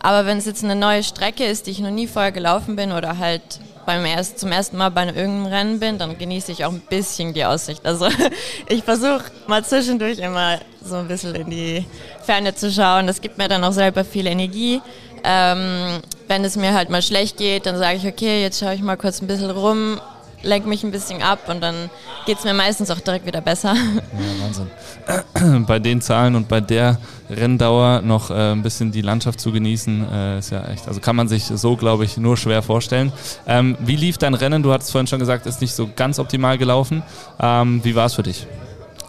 Aber 0.00 0.26
wenn 0.26 0.36
es 0.36 0.44
jetzt 0.44 0.62
eine 0.62 0.76
neue 0.76 1.02
Strecke 1.02 1.44
ist, 1.44 1.66
die 1.66 1.70
ich 1.70 1.80
noch 1.80 1.90
nie 1.90 2.06
vorher 2.06 2.30
gelaufen 2.30 2.76
bin 2.76 2.92
oder 2.92 3.18
halt 3.18 3.42
beim 3.86 4.04
erst, 4.04 4.38
zum 4.38 4.52
ersten 4.52 4.76
Mal 4.76 4.90
bei 4.90 5.06
irgendeinem 5.06 5.46
Rennen 5.46 5.80
bin, 5.80 5.98
dann 5.98 6.18
genieße 6.18 6.52
ich 6.52 6.64
auch 6.64 6.72
ein 6.72 6.82
bisschen 6.88 7.32
die 7.32 7.44
Aussicht. 7.44 7.84
Also 7.84 8.08
ich 8.68 8.84
versuche 8.84 9.24
mal 9.46 9.64
zwischendurch 9.64 10.18
immer 10.18 10.58
so 10.84 10.96
ein 10.96 11.08
bisschen 11.08 11.34
in 11.34 11.50
die 11.50 11.86
Ferne 12.22 12.54
zu 12.54 12.70
schauen. 12.70 13.06
Das 13.06 13.20
gibt 13.20 13.38
mir 13.38 13.48
dann 13.48 13.64
auch 13.64 13.72
selber 13.72 14.04
viel 14.04 14.26
Energie. 14.26 14.80
Ähm, 15.24 16.00
wenn 16.28 16.44
es 16.44 16.56
mir 16.56 16.74
halt 16.74 16.90
mal 16.90 17.02
schlecht 17.02 17.38
geht, 17.38 17.66
dann 17.66 17.78
sage 17.78 17.96
ich, 17.96 18.06
okay, 18.06 18.42
jetzt 18.42 18.60
schaue 18.60 18.74
ich 18.74 18.82
mal 18.82 18.96
kurz 18.96 19.22
ein 19.22 19.26
bisschen 19.26 19.50
rum, 19.50 20.00
lenke 20.42 20.68
mich 20.68 20.84
ein 20.84 20.90
bisschen 20.90 21.22
ab 21.22 21.48
und 21.48 21.62
dann 21.62 21.90
geht 22.26 22.38
es 22.38 22.44
mir 22.44 22.54
meistens 22.54 22.90
auch 22.90 23.00
direkt 23.00 23.26
wieder 23.26 23.40
besser. 23.40 23.74
Ja, 23.74 24.44
Wahnsinn. 24.44 25.64
Bei 25.66 25.78
den 25.78 26.00
Zahlen 26.00 26.34
und 26.34 26.48
bei 26.48 26.60
der 26.60 26.98
Renndauer 27.28 28.02
noch 28.02 28.30
äh, 28.30 28.52
ein 28.52 28.62
bisschen 28.62 28.92
die 28.92 29.00
Landschaft 29.02 29.40
zu 29.40 29.52
genießen, 29.52 30.12
äh, 30.12 30.38
ist 30.38 30.50
ja 30.50 30.64
echt, 30.68 30.86
also 30.88 31.00
kann 31.00 31.16
man 31.16 31.28
sich 31.28 31.44
so, 31.44 31.76
glaube 31.76 32.04
ich, 32.04 32.16
nur 32.16 32.36
schwer 32.36 32.62
vorstellen. 32.62 33.12
Ähm, 33.46 33.76
wie 33.80 33.96
lief 33.96 34.18
dein 34.18 34.34
Rennen? 34.34 34.62
Du 34.62 34.72
hattest 34.72 34.92
vorhin 34.92 35.06
schon 35.06 35.18
gesagt, 35.18 35.46
ist 35.46 35.60
nicht 35.60 35.74
so 35.74 35.88
ganz 35.94 36.18
optimal 36.18 36.58
gelaufen. 36.58 37.02
Ähm, 37.40 37.80
wie 37.82 37.94
war 37.94 38.06
es 38.06 38.14
für 38.14 38.22
dich? 38.22 38.46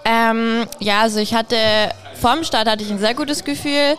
Ähm, 0.06 0.66
ja, 0.80 1.02
also 1.02 1.20
ich 1.20 1.34
hatte, 1.34 1.56
vorm 2.20 2.44
Start 2.44 2.70
hatte 2.70 2.84
ich 2.84 2.92
ein 2.92 3.00
sehr 3.00 3.16
gutes 3.16 3.44
Gefühl. 3.44 3.96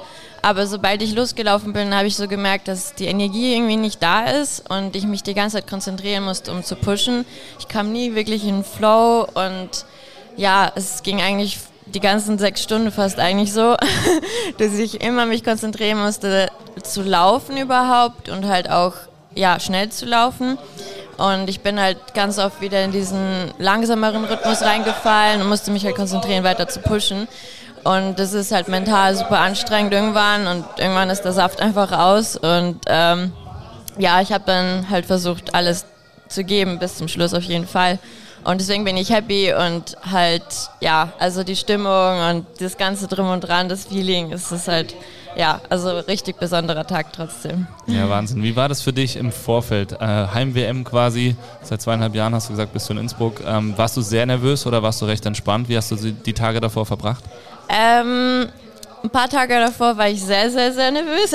Aber 0.46 0.68
sobald 0.68 1.02
ich 1.02 1.12
losgelaufen 1.12 1.72
bin, 1.72 1.92
habe 1.92 2.06
ich 2.06 2.14
so 2.14 2.28
gemerkt, 2.28 2.68
dass 2.68 2.94
die 2.94 3.06
Energie 3.06 3.56
irgendwie 3.56 3.76
nicht 3.76 4.00
da 4.00 4.26
ist 4.26 4.70
und 4.70 4.94
ich 4.94 5.04
mich 5.04 5.24
die 5.24 5.34
ganze 5.34 5.56
Zeit 5.56 5.66
konzentrieren 5.68 6.22
musste, 6.22 6.52
um 6.52 6.62
zu 6.62 6.76
pushen. 6.76 7.24
Ich 7.58 7.66
kam 7.66 7.90
nie 7.90 8.14
wirklich 8.14 8.46
in 8.46 8.62
Flow 8.62 9.26
und 9.34 9.70
ja, 10.36 10.70
es 10.76 11.02
ging 11.02 11.20
eigentlich 11.20 11.58
die 11.86 11.98
ganzen 11.98 12.38
sechs 12.38 12.62
Stunden 12.62 12.92
fast 12.92 13.18
eigentlich 13.18 13.52
so, 13.52 13.74
dass 14.58 14.74
ich 14.74 15.00
immer 15.00 15.26
mich 15.26 15.42
konzentrieren 15.42 15.98
musste, 15.98 16.48
zu 16.80 17.02
laufen 17.02 17.56
überhaupt 17.56 18.28
und 18.28 18.46
halt 18.46 18.70
auch 18.70 18.94
ja, 19.34 19.58
schnell 19.58 19.88
zu 19.88 20.06
laufen. 20.06 20.58
Und 21.16 21.50
ich 21.50 21.58
bin 21.58 21.80
halt 21.80 22.14
ganz 22.14 22.38
oft 22.38 22.60
wieder 22.60 22.84
in 22.84 22.92
diesen 22.92 23.50
langsameren 23.58 24.24
Rhythmus 24.24 24.62
reingefallen 24.62 25.42
und 25.42 25.48
musste 25.48 25.72
mich 25.72 25.84
halt 25.84 25.96
konzentrieren, 25.96 26.44
weiter 26.44 26.68
zu 26.68 26.78
pushen. 26.78 27.26
Und 27.86 28.18
das 28.18 28.32
ist 28.32 28.50
halt 28.50 28.66
mental 28.66 29.14
super 29.14 29.38
anstrengend 29.38 29.92
irgendwann 29.92 30.48
und 30.48 30.64
irgendwann 30.76 31.08
ist 31.08 31.22
der 31.22 31.32
Saft 31.32 31.60
einfach 31.60 31.92
aus. 31.92 32.36
Und 32.36 32.80
ähm, 32.88 33.32
ja, 33.96 34.20
ich 34.20 34.32
habe 34.32 34.42
dann 34.44 34.90
halt 34.90 35.06
versucht, 35.06 35.54
alles 35.54 35.86
zu 36.28 36.42
geben 36.42 36.80
bis 36.80 36.96
zum 36.96 37.06
Schluss 37.06 37.32
auf 37.32 37.44
jeden 37.44 37.68
Fall. 37.68 38.00
Und 38.42 38.60
deswegen 38.60 38.84
bin 38.84 38.96
ich 38.96 39.10
happy 39.10 39.52
und 39.54 39.96
halt, 40.10 40.42
ja, 40.80 41.12
also 41.20 41.44
die 41.44 41.54
Stimmung 41.54 42.20
und 42.30 42.46
das 42.58 42.76
Ganze 42.76 43.06
drum 43.06 43.28
und 43.28 43.40
dran, 43.40 43.68
das 43.68 43.86
Feeling, 43.86 44.32
es 44.32 44.50
ist 44.50 44.66
halt, 44.66 44.94
ja, 45.36 45.60
also 45.68 45.90
richtig 45.90 46.36
besonderer 46.36 46.86
Tag 46.86 47.12
trotzdem. 47.12 47.68
Ja, 47.86 48.08
Wahnsinn. 48.08 48.42
Wie 48.42 48.56
war 48.56 48.68
das 48.68 48.82
für 48.82 48.92
dich 48.92 49.16
im 49.16 49.30
Vorfeld? 49.30 49.92
Äh, 49.92 49.98
Heim-WM 49.98 50.82
quasi, 50.84 51.36
seit 51.62 51.82
zweieinhalb 51.82 52.14
Jahren 52.14 52.34
hast 52.34 52.48
du 52.48 52.52
gesagt, 52.52 52.72
bist 52.72 52.88
du 52.88 52.94
in 52.94 53.00
Innsbruck. 53.00 53.42
Ähm, 53.46 53.74
warst 53.76 53.96
du 53.96 54.00
sehr 54.00 54.26
nervös 54.26 54.66
oder 54.66 54.82
warst 54.82 55.02
du 55.02 55.06
recht 55.06 55.24
entspannt? 55.26 55.68
Wie 55.68 55.76
hast 55.76 55.90
du 55.90 55.96
die 55.96 56.32
Tage 56.32 56.60
davor 56.60 56.86
verbracht? 56.86 57.22
Ähm, 57.68 58.48
ein 59.06 59.10
paar 59.10 59.28
Tage 59.28 59.54
davor 59.54 59.96
war 59.96 60.08
ich 60.08 60.20
sehr, 60.20 60.50
sehr, 60.50 60.72
sehr 60.72 60.90
nervös. 60.90 61.32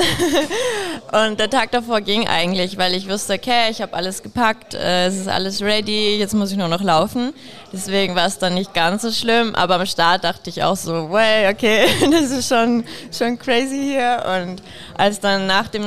und 1.13 1.39
der 1.39 1.49
Tag 1.49 1.71
davor 1.71 2.01
ging 2.01 2.27
eigentlich, 2.27 2.77
weil 2.77 2.93
ich 2.93 3.07
wusste, 3.07 3.33
okay, 3.33 3.69
ich 3.69 3.81
habe 3.81 3.93
alles 3.93 4.21
gepackt, 4.21 4.73
äh, 4.73 5.07
es 5.07 5.15
ist 5.15 5.29
alles 5.29 5.61
ready, 5.61 6.17
jetzt 6.17 6.33
muss 6.33 6.51
ich 6.51 6.57
nur 6.57 6.67
noch 6.67 6.81
laufen. 6.81 7.33
Deswegen 7.71 8.13
war 8.13 8.25
es 8.25 8.37
dann 8.37 8.55
nicht 8.55 8.73
ganz 8.73 9.03
so 9.03 9.11
schlimm, 9.11 9.55
aber 9.55 9.75
am 9.75 9.85
Start 9.85 10.25
dachte 10.25 10.49
ich 10.49 10.61
auch 10.63 10.75
so, 10.75 11.11
way, 11.11 11.49
okay, 11.49 11.85
das 12.11 12.31
ist 12.31 12.49
schon, 12.49 12.83
schon 13.17 13.39
crazy 13.39 13.81
hier. 13.81 14.21
Und 14.37 14.61
als 14.97 15.21
dann 15.21 15.47
nach 15.47 15.69
dem 15.69 15.85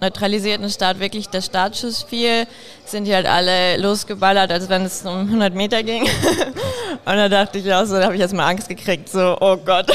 neutralisierten 0.00 0.70
Start 0.70 1.00
wirklich 1.00 1.28
der 1.30 1.42
Startschuss 1.42 2.04
fiel, 2.04 2.46
sind 2.84 3.06
die 3.06 3.14
halt 3.14 3.26
alle 3.26 3.76
losgeballert, 3.78 4.52
als 4.52 4.68
wenn 4.68 4.84
es 4.84 5.02
um 5.02 5.20
100 5.20 5.52
Meter 5.54 5.82
ging. 5.82 6.04
Und 7.06 7.16
da 7.16 7.28
dachte 7.28 7.58
ich 7.58 7.72
auch 7.72 7.84
so, 7.86 7.96
da 7.96 8.04
habe 8.04 8.14
ich 8.14 8.20
jetzt 8.20 8.34
mal 8.34 8.46
Angst 8.46 8.68
gekriegt, 8.68 9.08
so, 9.08 9.36
oh 9.40 9.56
Gott, 9.56 9.90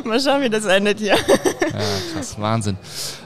mal 0.04 0.20
schauen, 0.20 0.42
wie 0.42 0.50
das 0.50 0.64
endet 0.64 0.98
hier. 0.98 1.16
Ja, 1.16 1.16
krass, 2.14 2.36
Wahnsinn. 2.38 2.76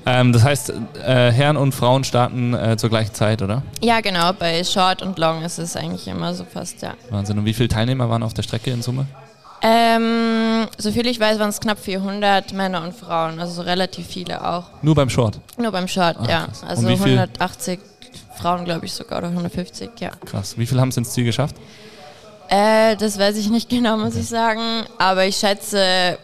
Ähm, 0.06 0.32
das 0.32 0.42
heißt, 0.42 0.70
äh, 1.04 1.30
Herren 1.32 1.56
und 1.56 1.72
Frauen 1.72 2.04
starten 2.04 2.54
äh, 2.54 2.76
zur 2.76 2.90
gleichen 2.90 3.14
Zeit, 3.14 3.42
oder? 3.42 3.62
Ja, 3.82 4.00
genau. 4.00 4.32
Bei 4.32 4.62
Short 4.64 5.02
und 5.02 5.18
Long 5.18 5.42
ist 5.42 5.58
es 5.58 5.76
eigentlich 5.76 6.06
immer 6.08 6.34
so 6.34 6.44
fast, 6.44 6.82
ja. 6.82 6.94
Wahnsinn. 7.10 7.38
Und 7.38 7.44
wie 7.44 7.54
viele 7.54 7.68
Teilnehmer 7.68 8.08
waren 8.10 8.22
auf 8.22 8.34
der 8.34 8.42
Strecke 8.42 8.70
in 8.70 8.82
Summe? 8.82 9.06
Ähm, 9.66 10.68
soviel 10.76 11.06
ich 11.06 11.18
weiß, 11.18 11.38
waren 11.38 11.48
es 11.48 11.58
knapp 11.58 11.78
400 11.78 12.52
Männer 12.52 12.82
und 12.82 12.94
Frauen, 12.94 13.40
also 13.40 13.62
relativ 13.62 14.06
viele 14.06 14.46
auch. 14.46 14.64
Nur 14.82 14.94
beim 14.94 15.08
Short? 15.08 15.40
Nur 15.56 15.72
beim 15.72 15.88
Short, 15.88 16.18
ah, 16.20 16.26
ja. 16.28 16.44
Krass. 16.44 16.64
Also 16.68 16.86
180 16.86 17.80
Frauen, 18.36 18.66
glaube 18.66 18.84
ich 18.84 18.92
sogar, 18.92 19.18
oder 19.18 19.28
150, 19.28 19.88
ja. 20.00 20.10
Krass. 20.26 20.58
Wie 20.58 20.66
viele 20.66 20.82
haben 20.82 20.90
es 20.90 20.98
ins 20.98 21.12
Ziel 21.12 21.24
geschafft? 21.24 21.56
Äh, 22.48 22.96
das 22.96 23.18
weiß 23.18 23.38
ich 23.38 23.48
nicht 23.48 23.70
genau, 23.70 23.96
muss 23.96 24.10
okay. 24.10 24.20
ich 24.20 24.28
sagen. 24.28 24.84
Aber 24.98 25.24
ich 25.24 25.36
schätze, 25.36 26.18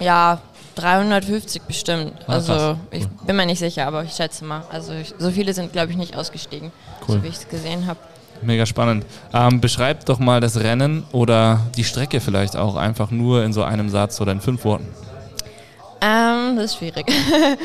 ja, 0.00 0.40
350 0.76 1.62
bestimmt. 1.62 2.12
Ah, 2.26 2.34
also 2.34 2.78
ich 2.90 3.04
cool. 3.04 3.26
bin 3.26 3.36
mir 3.36 3.46
nicht 3.46 3.58
sicher, 3.58 3.86
aber 3.86 4.04
ich 4.04 4.12
schätze 4.12 4.44
mal. 4.44 4.62
Also 4.70 4.92
ich, 4.92 5.14
so 5.18 5.30
viele 5.30 5.52
sind, 5.52 5.72
glaube 5.72 5.90
ich, 5.90 5.96
nicht 5.96 6.16
ausgestiegen, 6.16 6.70
cool. 7.08 7.16
so 7.16 7.22
wie 7.22 7.28
ich 7.28 7.36
es 7.36 7.48
gesehen 7.48 7.86
habe. 7.86 7.98
Mega 8.42 8.66
spannend. 8.66 9.04
Ähm, 9.32 9.60
beschreib 9.60 10.04
doch 10.06 10.20
mal 10.20 10.40
das 10.40 10.58
Rennen 10.58 11.04
oder 11.10 11.60
die 11.76 11.82
Strecke 11.82 12.20
vielleicht 12.20 12.56
auch 12.56 12.76
einfach 12.76 13.10
nur 13.10 13.42
in 13.42 13.52
so 13.52 13.64
einem 13.64 13.88
Satz 13.88 14.20
oder 14.20 14.30
in 14.30 14.40
fünf 14.40 14.64
Worten. 14.64 14.86
Ähm, 16.00 16.54
das 16.54 16.66
ist 16.66 16.76
schwierig. 16.76 17.12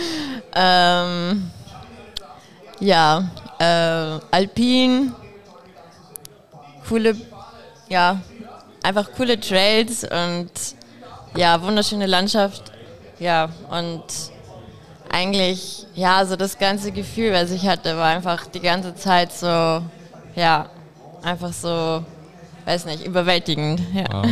ähm, 0.55 1.51
ja, 2.79 3.29
äh, 3.59 4.19
Alpin, 4.31 5.13
coole, 6.89 7.15
ja, 7.89 8.19
einfach 8.81 9.11
coole 9.15 9.39
Trails 9.39 10.03
und 10.03 10.49
ja, 11.35 11.61
wunderschöne 11.61 12.05
Landschaft. 12.05 12.71
Ja, 13.19 13.49
und 13.69 14.03
eigentlich, 15.09 15.85
ja, 15.95 16.25
so 16.25 16.35
das 16.35 16.57
ganze 16.57 16.91
Gefühl, 16.91 17.33
was 17.33 17.51
ich 17.51 17.67
hatte, 17.67 17.95
war 17.97 18.07
einfach 18.07 18.47
die 18.47 18.59
ganze 18.59 18.95
Zeit 18.95 19.31
so, 19.31 19.81
ja, 20.35 20.69
einfach 21.21 21.53
so, 21.53 22.03
weiß 22.65 22.85
nicht, 22.85 23.05
überwältigend. 23.05 23.81
Ja, 23.93 24.05
wow. 24.11 24.25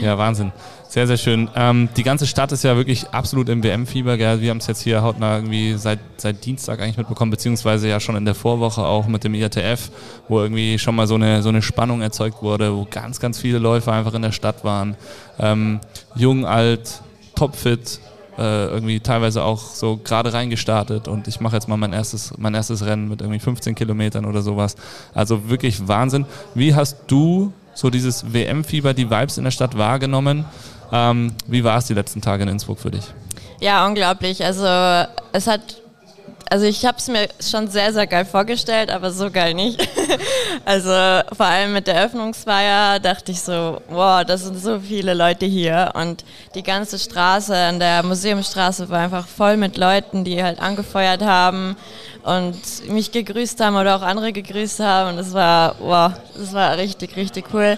ja 0.00 0.18
Wahnsinn. 0.18 0.52
Sehr, 0.96 1.06
sehr 1.06 1.18
schön. 1.18 1.50
Ähm, 1.54 1.90
die 1.94 2.02
ganze 2.02 2.26
Stadt 2.26 2.52
ist 2.52 2.64
ja 2.64 2.74
wirklich 2.74 3.10
absolut 3.10 3.50
im 3.50 3.62
WM-Fieber. 3.62 4.16
Wir 4.16 4.48
haben 4.48 4.56
es 4.56 4.66
jetzt 4.66 4.80
hier 4.80 5.02
hautnah 5.02 5.36
irgendwie 5.36 5.74
seit, 5.74 5.98
seit 6.16 6.42
Dienstag 6.46 6.80
eigentlich 6.80 6.96
mitbekommen, 6.96 7.30
beziehungsweise 7.30 7.86
ja 7.86 8.00
schon 8.00 8.16
in 8.16 8.24
der 8.24 8.34
Vorwoche 8.34 8.80
auch 8.80 9.06
mit 9.06 9.22
dem 9.22 9.34
IATF, 9.34 9.90
wo 10.26 10.40
irgendwie 10.40 10.78
schon 10.78 10.96
mal 10.96 11.06
so 11.06 11.16
eine, 11.16 11.42
so 11.42 11.50
eine 11.50 11.60
Spannung 11.60 12.00
erzeugt 12.00 12.42
wurde, 12.42 12.74
wo 12.74 12.86
ganz, 12.90 13.20
ganz 13.20 13.38
viele 13.38 13.58
Läufer 13.58 13.92
einfach 13.92 14.14
in 14.14 14.22
der 14.22 14.32
Stadt 14.32 14.64
waren. 14.64 14.96
Ähm, 15.38 15.80
jung, 16.14 16.46
alt, 16.46 17.02
topfit, 17.34 18.00
äh, 18.38 18.68
irgendwie 18.68 19.00
teilweise 19.00 19.44
auch 19.44 19.60
so 19.60 20.00
gerade 20.02 20.32
reingestartet 20.32 21.08
und 21.08 21.28
ich 21.28 21.40
mache 21.40 21.56
jetzt 21.56 21.68
mal 21.68 21.76
mein 21.76 21.92
erstes, 21.92 22.32
mein 22.38 22.54
erstes 22.54 22.86
Rennen 22.86 23.10
mit 23.10 23.20
irgendwie 23.20 23.40
15 23.40 23.74
Kilometern 23.74 24.24
oder 24.24 24.40
sowas. 24.40 24.76
Also 25.12 25.50
wirklich 25.50 25.86
Wahnsinn. 25.86 26.24
Wie 26.54 26.74
hast 26.74 26.96
du 27.06 27.52
so 27.74 27.90
dieses 27.90 28.32
WM-Fieber, 28.32 28.94
die 28.94 29.10
Vibes 29.10 29.36
in 29.36 29.44
der 29.44 29.50
Stadt 29.50 29.76
wahrgenommen? 29.76 30.46
Ähm, 30.92 31.34
wie 31.46 31.64
war 31.64 31.78
es 31.78 31.86
die 31.86 31.94
letzten 31.94 32.20
Tage 32.20 32.42
in 32.42 32.48
Innsbruck 32.48 32.78
für 32.78 32.90
dich? 32.90 33.04
Ja, 33.60 33.86
unglaublich. 33.86 34.44
Also 34.44 34.66
es 35.32 35.46
hat 35.46 35.82
also 36.48 36.64
ich 36.64 36.84
habe 36.86 36.98
es 36.98 37.08
mir 37.08 37.28
schon 37.40 37.68
sehr, 37.68 37.92
sehr 37.92 38.06
geil 38.06 38.24
vorgestellt, 38.24 38.90
aber 38.90 39.10
so 39.10 39.30
geil 39.30 39.54
nicht. 39.54 39.80
also 40.64 40.90
vor 41.34 41.46
allem 41.46 41.72
mit 41.72 41.88
der 41.88 42.04
Öffnungsfeier 42.04 43.00
dachte 43.00 43.32
ich 43.32 43.40
so, 43.40 43.80
wow, 43.88 44.24
das 44.24 44.44
sind 44.44 44.56
so 44.58 44.78
viele 44.78 45.14
Leute 45.14 45.46
hier 45.46 45.90
und 45.94 46.24
die 46.54 46.62
ganze 46.62 46.98
Straße 46.98 47.54
an 47.54 47.80
der 47.80 48.04
Museumsstraße 48.04 48.88
war 48.88 49.00
einfach 49.00 49.26
voll 49.26 49.56
mit 49.56 49.76
Leuten, 49.76 50.22
die 50.22 50.42
halt 50.42 50.60
angefeuert 50.60 51.22
haben 51.22 51.76
und 52.22 52.88
mich 52.88 53.10
gegrüßt 53.10 53.60
haben 53.60 53.76
oder 53.76 53.96
auch 53.96 54.02
andere 54.02 54.32
gegrüßt 54.32 54.80
haben 54.80 55.10
und 55.10 55.16
das 55.16 55.32
war, 55.32 55.74
wow, 55.80 56.12
das 56.36 56.52
war 56.52 56.76
richtig, 56.76 57.16
richtig 57.16 57.46
cool. 57.52 57.76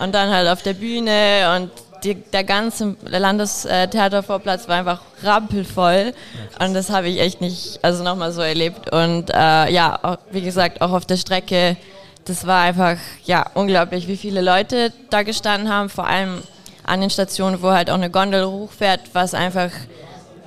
Und 0.00 0.14
dann 0.14 0.30
halt 0.30 0.48
auf 0.48 0.62
der 0.62 0.74
Bühne 0.74 1.56
und 1.56 1.70
die, 2.04 2.14
der 2.14 2.44
ganze 2.44 2.96
Landestheatervorplatz 3.04 4.68
war 4.68 4.76
einfach 4.76 5.00
rappelvoll. 5.22 6.14
Und 6.60 6.74
das 6.74 6.90
habe 6.90 7.08
ich 7.08 7.20
echt 7.20 7.40
nicht, 7.40 7.78
also 7.82 8.04
nochmal 8.04 8.32
so 8.32 8.40
erlebt. 8.40 8.92
Und 8.92 9.30
äh, 9.30 9.70
ja, 9.70 9.98
auch, 10.02 10.18
wie 10.30 10.42
gesagt, 10.42 10.80
auch 10.80 10.92
auf 10.92 11.06
der 11.06 11.16
Strecke, 11.16 11.76
das 12.24 12.46
war 12.46 12.62
einfach, 12.62 12.96
ja, 13.24 13.46
unglaublich, 13.54 14.06
wie 14.08 14.16
viele 14.16 14.40
Leute 14.40 14.92
da 15.10 15.22
gestanden 15.22 15.72
haben, 15.72 15.88
vor 15.88 16.06
allem 16.06 16.42
an 16.84 17.00
den 17.00 17.10
Stationen, 17.10 17.62
wo 17.62 17.70
halt 17.70 17.90
auch 17.90 17.94
eine 17.94 18.10
Gondel 18.10 18.46
hochfährt, 18.46 19.00
was 19.12 19.34
einfach, 19.34 19.70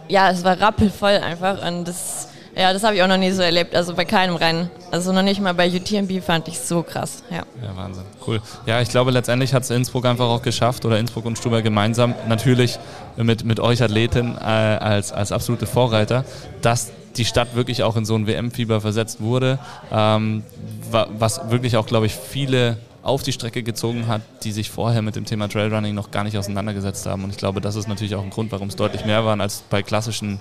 ja, 0.08 0.29
es 0.29 0.43
war 0.43 0.60
rappelvoll 0.60 1.20
einfach. 1.24 1.65
Und 1.65 1.88
das 1.88 2.29
ja, 2.62 2.74
das 2.74 2.84
habe 2.84 2.96
ich 2.96 3.03
auch 3.03 3.08
noch 3.08 3.18
nie 3.18 3.32
so 3.32 3.41
erlebt, 3.41 3.75
also 3.75 3.96
bei 3.96 4.06
keinem 4.06 4.36
Rennen. 4.36 4.70
Also 4.91 5.12
noch 5.12 5.24
nicht 5.24 5.41
mal 5.41 5.53
bei 5.53 5.68
UTMB 5.68 6.24
fand 6.24 6.48
ich 6.48 6.60
so 6.60 6.84
krass. 6.84 7.24
Ja, 7.30 7.44
ja 7.62 7.75
Wahnsinn, 7.75 8.03
cool. 8.27 8.41
Ja, 8.65 8.82
ich 8.82 8.89
glaube, 8.89 9.12
letztendlich 9.12 9.53
hat 9.53 9.63
es 9.63 9.70
Innsbruck 9.72 10.06
einfach 10.06 10.27
auch 10.27 10.41
geschafft 10.41 10.86
oder 10.86 11.00
Innsbruck 11.00 11.25
und 11.25 11.38
Stuber 11.38 11.62
gemeinsam, 11.62 12.13
natürlich 12.27 12.77
mit, 13.18 13.44
mit 13.44 13.60
euch 13.60 13.82
Athleten 13.82 14.36
äh, 14.38 14.44
als, 14.44 15.12
als 15.12 15.32
absolute 15.32 15.65
Vorreiter, 15.65 16.24
dass 16.62 16.91
die 17.18 17.25
Stadt 17.25 17.56
wirklich 17.56 17.84
auch 17.84 17.98
in 17.98 18.06
so 18.06 18.15
ein 18.15 18.27
WM-Fieber 18.27 18.80
versetzt 18.80 19.22
wurde, 19.22 19.60
ähm, 19.91 20.44
was 20.91 21.50
wirklich 21.50 21.77
auch, 21.77 21.86
glaube 21.86 22.06
ich, 22.06 22.15
viele 22.15 22.77
auf 23.03 23.24
die 23.24 23.31
Strecke 23.31 23.63
gezogen 23.63 24.08
hat, 24.08 24.22
die 24.43 24.51
sich 24.51 24.70
vorher 24.70 25.01
mit 25.01 25.15
dem 25.15 25.25
Thema 25.25 25.48
Trailrunning 25.50 25.96
noch 25.96 26.12
gar 26.12 26.24
nicht 26.24 26.38
auseinandergesetzt 26.38 27.05
haben. 27.08 27.24
Und 27.24 27.31
ich 27.31 27.38
glaube, 27.38 27.60
das 27.60 27.75
ist 27.75 27.88
natürlich 27.88 28.15
auch 28.15 28.24
ein 28.24 28.29
Grund, 28.29 28.51
warum 28.51 28.67
es 28.67 28.75
deutlich 28.75 29.05
mehr 29.05 29.25
waren 29.25 29.41
als 29.41 29.63
bei 29.70 29.81
klassischen 29.81 30.39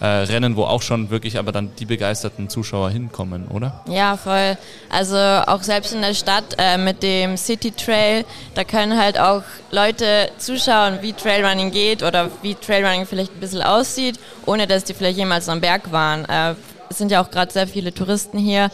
äh, 0.00 0.06
Rennen, 0.06 0.56
wo 0.56 0.64
auch 0.64 0.82
schon 0.82 1.10
wirklich 1.10 1.38
aber 1.38 1.52
dann 1.52 1.70
die 1.78 1.86
begeisterten 1.86 2.48
Zuschauer 2.48 2.90
hinkommen, 2.90 3.46
oder? 3.48 3.84
Ja, 3.88 4.16
voll. 4.16 4.56
Also 4.88 5.16
auch 5.16 5.62
selbst 5.62 5.92
in 5.92 6.02
der 6.02 6.14
Stadt 6.14 6.56
äh, 6.58 6.78
mit 6.78 7.02
dem 7.02 7.36
City 7.36 7.70
Trail, 7.70 8.24
da 8.54 8.64
können 8.64 9.00
halt 9.00 9.18
auch 9.18 9.42
Leute 9.70 10.30
zuschauen, 10.38 10.98
wie 11.02 11.12
Trailrunning 11.12 11.70
geht 11.70 12.02
oder 12.02 12.28
wie 12.42 12.54
Trailrunning 12.54 13.06
vielleicht 13.06 13.32
ein 13.34 13.40
bisschen 13.40 13.62
aussieht, 13.62 14.18
ohne 14.46 14.66
dass 14.66 14.82
die 14.82 14.94
vielleicht 14.94 15.18
jemals 15.18 15.48
am 15.48 15.60
Berg 15.60 15.92
waren. 15.92 16.24
Äh, 16.24 16.54
es 16.90 16.98
sind 16.98 17.12
ja 17.12 17.22
auch 17.22 17.30
gerade 17.30 17.52
sehr 17.52 17.68
viele 17.68 17.94
Touristen 17.94 18.36
hier 18.36 18.68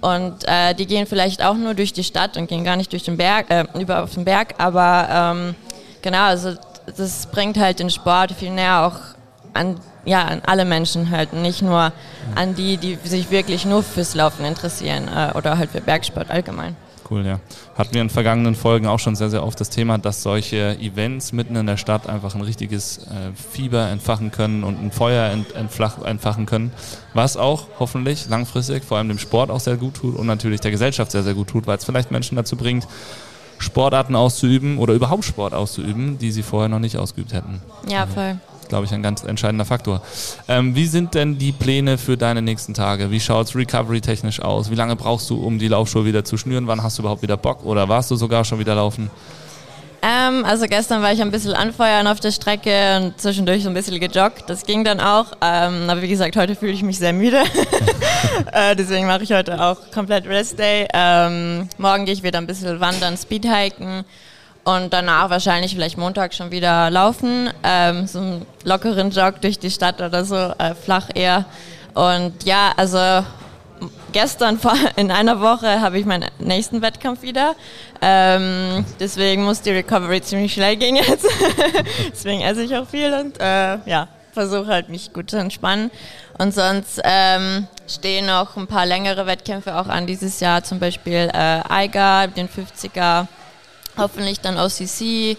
und 0.00 0.46
äh, 0.46 0.74
die 0.74 0.86
gehen 0.86 1.06
vielleicht 1.06 1.44
auch 1.44 1.54
nur 1.54 1.74
durch 1.74 1.92
die 1.92 2.04
Stadt 2.04 2.36
und 2.36 2.48
gehen 2.48 2.64
gar 2.64 2.76
nicht 2.76 2.92
durch 2.92 3.02
den 3.02 3.16
Berg, 3.16 3.50
äh, 3.50 3.64
über 3.78 4.02
auf 4.02 4.14
den 4.14 4.24
Berg, 4.24 4.54
aber 4.58 5.08
ähm, 5.10 5.54
genau, 6.02 6.24
also 6.24 6.54
das 6.96 7.26
bringt 7.26 7.58
halt 7.58 7.78
den 7.78 7.90
Sport 7.90 8.32
viel 8.32 8.50
näher 8.50 8.86
auch 8.86 8.96
an, 9.54 9.78
ja, 10.04 10.24
an 10.24 10.42
alle 10.46 10.64
Menschen 10.64 11.10
halt, 11.10 11.32
nicht 11.32 11.62
nur 11.62 11.92
an 12.34 12.54
die, 12.54 12.76
die 12.76 12.98
sich 13.04 13.30
wirklich 13.30 13.64
nur 13.64 13.82
fürs 13.82 14.14
Laufen 14.14 14.44
interessieren 14.44 15.08
äh, 15.08 15.36
oder 15.36 15.58
halt 15.58 15.70
für 15.70 15.80
Bergsport 15.80 16.30
allgemein. 16.30 16.76
Cool, 17.10 17.26
ja. 17.26 17.40
Hatten 17.74 17.94
wir 17.94 18.02
in 18.02 18.08
vergangenen 18.08 18.54
Folgen 18.54 18.86
auch 18.86 19.00
schon 19.00 19.16
sehr, 19.16 19.30
sehr 19.30 19.44
oft 19.44 19.60
das 19.60 19.68
Thema, 19.68 19.98
dass 19.98 20.22
solche 20.22 20.78
Events 20.78 21.32
mitten 21.32 21.56
in 21.56 21.66
der 21.66 21.76
Stadt 21.76 22.08
einfach 22.08 22.36
ein 22.36 22.40
richtiges 22.40 22.98
äh, 22.98 23.32
Fieber 23.34 23.88
entfachen 23.88 24.30
können 24.30 24.62
und 24.62 24.80
ein 24.80 24.92
Feuer 24.92 25.30
ent, 25.30 25.52
entflach, 25.56 26.02
entfachen 26.02 26.46
können, 26.46 26.72
was 27.12 27.36
auch 27.36 27.66
hoffentlich 27.80 28.28
langfristig 28.28 28.84
vor 28.84 28.98
allem 28.98 29.08
dem 29.08 29.18
Sport 29.18 29.50
auch 29.50 29.58
sehr 29.58 29.76
gut 29.76 29.94
tut 29.94 30.14
und 30.14 30.26
natürlich 30.28 30.60
der 30.60 30.70
Gesellschaft 30.70 31.10
sehr, 31.10 31.24
sehr 31.24 31.34
gut 31.34 31.48
tut, 31.48 31.66
weil 31.66 31.78
es 31.78 31.84
vielleicht 31.84 32.12
Menschen 32.12 32.36
dazu 32.36 32.56
bringt, 32.56 32.86
Sportarten 33.58 34.14
auszuüben 34.14 34.78
oder 34.78 34.94
überhaupt 34.94 35.24
Sport 35.24 35.52
auszuüben, 35.52 36.16
die 36.18 36.30
sie 36.30 36.44
vorher 36.44 36.68
noch 36.68 36.78
nicht 36.78 36.96
ausgeübt 36.96 37.32
hätten. 37.32 37.60
Ja, 37.88 38.06
voll 38.06 38.38
glaube 38.70 38.86
ich, 38.86 38.94
ein 38.94 39.02
ganz 39.02 39.22
entscheidender 39.22 39.66
Faktor. 39.66 40.00
Ähm, 40.48 40.74
wie 40.74 40.86
sind 40.86 41.14
denn 41.14 41.36
die 41.36 41.52
Pläne 41.52 41.98
für 41.98 42.16
deine 42.16 42.40
nächsten 42.40 42.72
Tage? 42.72 43.10
Wie 43.10 43.20
schaut 43.20 43.48
es 43.48 43.54
recovery-technisch 43.54 44.40
aus? 44.40 44.70
Wie 44.70 44.74
lange 44.74 44.96
brauchst 44.96 45.28
du, 45.28 45.36
um 45.36 45.58
die 45.58 45.68
Laufschuhe 45.68 46.06
wieder 46.06 46.24
zu 46.24 46.38
schnüren? 46.38 46.66
Wann 46.66 46.82
hast 46.82 46.96
du 46.96 47.02
überhaupt 47.02 47.20
wieder 47.20 47.36
Bock 47.36 47.64
oder 47.66 47.88
warst 47.88 48.10
du 48.10 48.16
sogar 48.16 48.44
schon 48.46 48.58
wieder 48.58 48.74
laufen? 48.74 49.10
Ähm, 50.02 50.46
also 50.46 50.66
gestern 50.66 51.02
war 51.02 51.12
ich 51.12 51.20
ein 51.20 51.30
bisschen 51.30 51.52
anfeuern 51.52 52.06
auf 52.06 52.20
der 52.20 52.30
Strecke 52.30 52.96
und 52.96 53.20
zwischendurch 53.20 53.62
so 53.62 53.68
ein 53.68 53.74
bisschen 53.74 54.00
gejoggt. 54.00 54.44
Das 54.48 54.64
ging 54.64 54.82
dann 54.82 54.98
auch. 54.98 55.32
Ähm, 55.42 55.90
aber 55.90 56.00
wie 56.00 56.08
gesagt, 56.08 56.36
heute 56.36 56.54
fühle 56.54 56.72
ich 56.72 56.82
mich 56.82 56.98
sehr 56.98 57.12
müde. 57.12 57.42
äh, 58.52 58.74
deswegen 58.76 59.06
mache 59.06 59.24
ich 59.24 59.32
heute 59.32 59.60
auch 59.60 59.76
komplett 59.92 60.26
Rest 60.26 60.58
Day. 60.58 60.88
Ähm, 60.94 61.68
morgen 61.76 62.06
gehe 62.06 62.14
ich 62.14 62.22
wieder 62.22 62.38
ein 62.38 62.46
bisschen 62.46 62.80
wandern, 62.80 63.16
Speedhiken 63.18 64.04
und 64.64 64.92
danach 64.92 65.30
wahrscheinlich 65.30 65.74
vielleicht 65.74 65.96
Montag 65.96 66.34
schon 66.34 66.50
wieder 66.50 66.90
laufen, 66.90 67.50
ähm, 67.62 68.06
so 68.06 68.18
einen 68.18 68.46
lockeren 68.64 69.10
Jog 69.10 69.40
durch 69.40 69.58
die 69.58 69.70
Stadt 69.70 70.00
oder 70.00 70.24
so, 70.24 70.36
äh, 70.36 70.74
flach 70.74 71.08
eher. 71.14 71.46
Und 71.94 72.44
ja, 72.44 72.72
also 72.76 73.24
gestern 74.12 74.60
in 74.96 75.10
einer 75.10 75.40
Woche 75.40 75.80
habe 75.80 75.98
ich 75.98 76.06
meinen 76.06 76.30
nächsten 76.38 76.82
Wettkampf 76.82 77.22
wieder. 77.22 77.54
Ähm, 78.02 78.84
deswegen 78.98 79.44
muss 79.44 79.62
die 79.62 79.70
Recovery 79.70 80.20
ziemlich 80.22 80.52
schnell 80.52 80.76
gehen 80.76 80.96
jetzt. 80.96 81.26
deswegen 82.12 82.42
esse 82.42 82.62
ich 82.62 82.76
auch 82.76 82.86
viel 82.86 83.12
und 83.14 83.40
äh, 83.40 83.78
ja, 83.86 84.08
versuche 84.32 84.66
halt 84.66 84.88
mich 84.88 85.12
gut 85.12 85.30
zu 85.30 85.38
entspannen. 85.38 85.90
Und 86.38 86.54
sonst 86.54 87.00
ähm, 87.04 87.66
stehen 87.86 88.26
noch 88.26 88.56
ein 88.56 88.66
paar 88.66 88.86
längere 88.86 89.26
Wettkämpfe 89.26 89.76
auch 89.76 89.88
an 89.88 90.06
dieses 90.06 90.40
Jahr, 90.40 90.62
zum 90.62 90.78
Beispiel 90.78 91.30
äh, 91.32 91.60
Eiger, 91.68 92.28
den 92.28 92.48
50er 92.48 93.26
hoffentlich 94.00 94.40
dann 94.40 94.58
OCC 94.58 95.36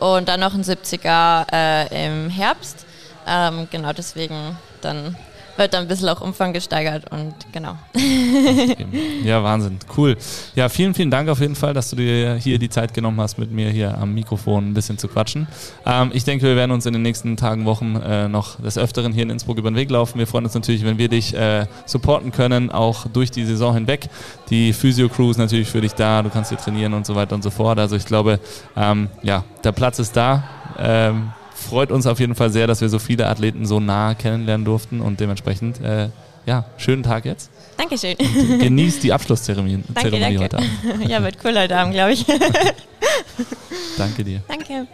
und 0.00 0.28
dann 0.28 0.40
noch 0.40 0.54
ein 0.54 0.62
70er 0.62 1.46
äh, 1.52 2.06
im 2.06 2.30
Herbst. 2.30 2.86
Ähm, 3.26 3.68
genau 3.70 3.92
deswegen 3.92 4.56
dann 4.80 5.16
wird 5.56 5.74
dann 5.74 5.82
ein 5.82 5.88
bisschen 5.88 6.08
auch 6.08 6.20
Umfang 6.20 6.52
gesteigert 6.52 7.10
und 7.10 7.34
genau. 7.52 7.76
ja, 9.24 9.42
Wahnsinn. 9.42 9.78
Cool. 9.96 10.16
Ja, 10.54 10.68
vielen, 10.68 10.94
vielen 10.94 11.10
Dank 11.10 11.28
auf 11.28 11.40
jeden 11.40 11.54
Fall, 11.54 11.74
dass 11.74 11.90
du 11.90 11.96
dir 11.96 12.34
hier 12.34 12.58
die 12.58 12.68
Zeit 12.68 12.94
genommen 12.94 13.20
hast, 13.20 13.38
mit 13.38 13.52
mir 13.52 13.70
hier 13.70 13.96
am 13.96 14.14
Mikrofon 14.14 14.70
ein 14.70 14.74
bisschen 14.74 14.98
zu 14.98 15.08
quatschen. 15.08 15.46
Ähm, 15.86 16.10
ich 16.12 16.24
denke, 16.24 16.46
wir 16.46 16.56
werden 16.56 16.72
uns 16.72 16.86
in 16.86 16.92
den 16.92 17.02
nächsten 17.02 17.36
Tagen, 17.36 17.64
Wochen 17.64 17.96
äh, 17.96 18.28
noch 18.28 18.60
des 18.60 18.78
Öfteren 18.78 19.12
hier 19.12 19.22
in 19.22 19.30
Innsbruck 19.30 19.58
über 19.58 19.70
den 19.70 19.76
Weg 19.76 19.90
laufen. 19.90 20.18
Wir 20.18 20.26
freuen 20.26 20.44
uns 20.44 20.54
natürlich, 20.54 20.84
wenn 20.84 20.98
wir 20.98 21.08
dich 21.08 21.34
äh, 21.34 21.66
supporten 21.86 22.32
können, 22.32 22.70
auch 22.70 23.06
durch 23.06 23.30
die 23.30 23.44
Saison 23.44 23.74
hinweg. 23.74 24.08
Die 24.50 24.72
Physio-Crew 24.72 25.30
ist 25.30 25.38
natürlich 25.38 25.68
für 25.68 25.80
dich 25.80 25.92
da, 25.92 26.22
du 26.22 26.30
kannst 26.30 26.50
hier 26.50 26.58
trainieren 26.58 26.94
und 26.94 27.06
so 27.06 27.14
weiter 27.14 27.34
und 27.34 27.42
so 27.42 27.50
fort. 27.50 27.78
Also 27.78 27.96
ich 27.96 28.06
glaube, 28.06 28.40
ähm, 28.76 29.08
ja, 29.22 29.44
der 29.62 29.72
Platz 29.72 29.98
ist 29.98 30.16
da. 30.16 30.44
Ähm, 30.78 31.32
freut 31.64 31.90
uns 31.90 32.06
auf 32.06 32.20
jeden 32.20 32.34
Fall 32.34 32.50
sehr, 32.50 32.66
dass 32.66 32.80
wir 32.80 32.88
so 32.88 32.98
viele 32.98 33.26
Athleten 33.26 33.66
so 33.66 33.80
nah 33.80 34.14
kennenlernen 34.14 34.64
durften 34.64 35.00
und 35.00 35.20
dementsprechend, 35.20 35.80
äh, 35.80 36.08
ja, 36.46 36.66
schönen 36.76 37.02
Tag 37.02 37.24
jetzt. 37.24 37.50
Dankeschön. 37.76 38.16
Und 38.16 38.58
genießt 38.58 39.02
die 39.02 39.12
Abschlusszeremonie 39.12 39.82
danke, 39.94 40.10
danke. 40.10 40.38
heute 40.38 40.58
Abend. 40.58 40.70
Ja, 41.08 41.22
wird 41.22 41.36
cool 41.44 41.58
heute 41.58 41.76
Abend, 41.76 41.94
glaube 41.94 42.12
ich. 42.12 42.24
danke 43.98 44.24
dir. 44.24 44.42
Danke. 44.46 44.86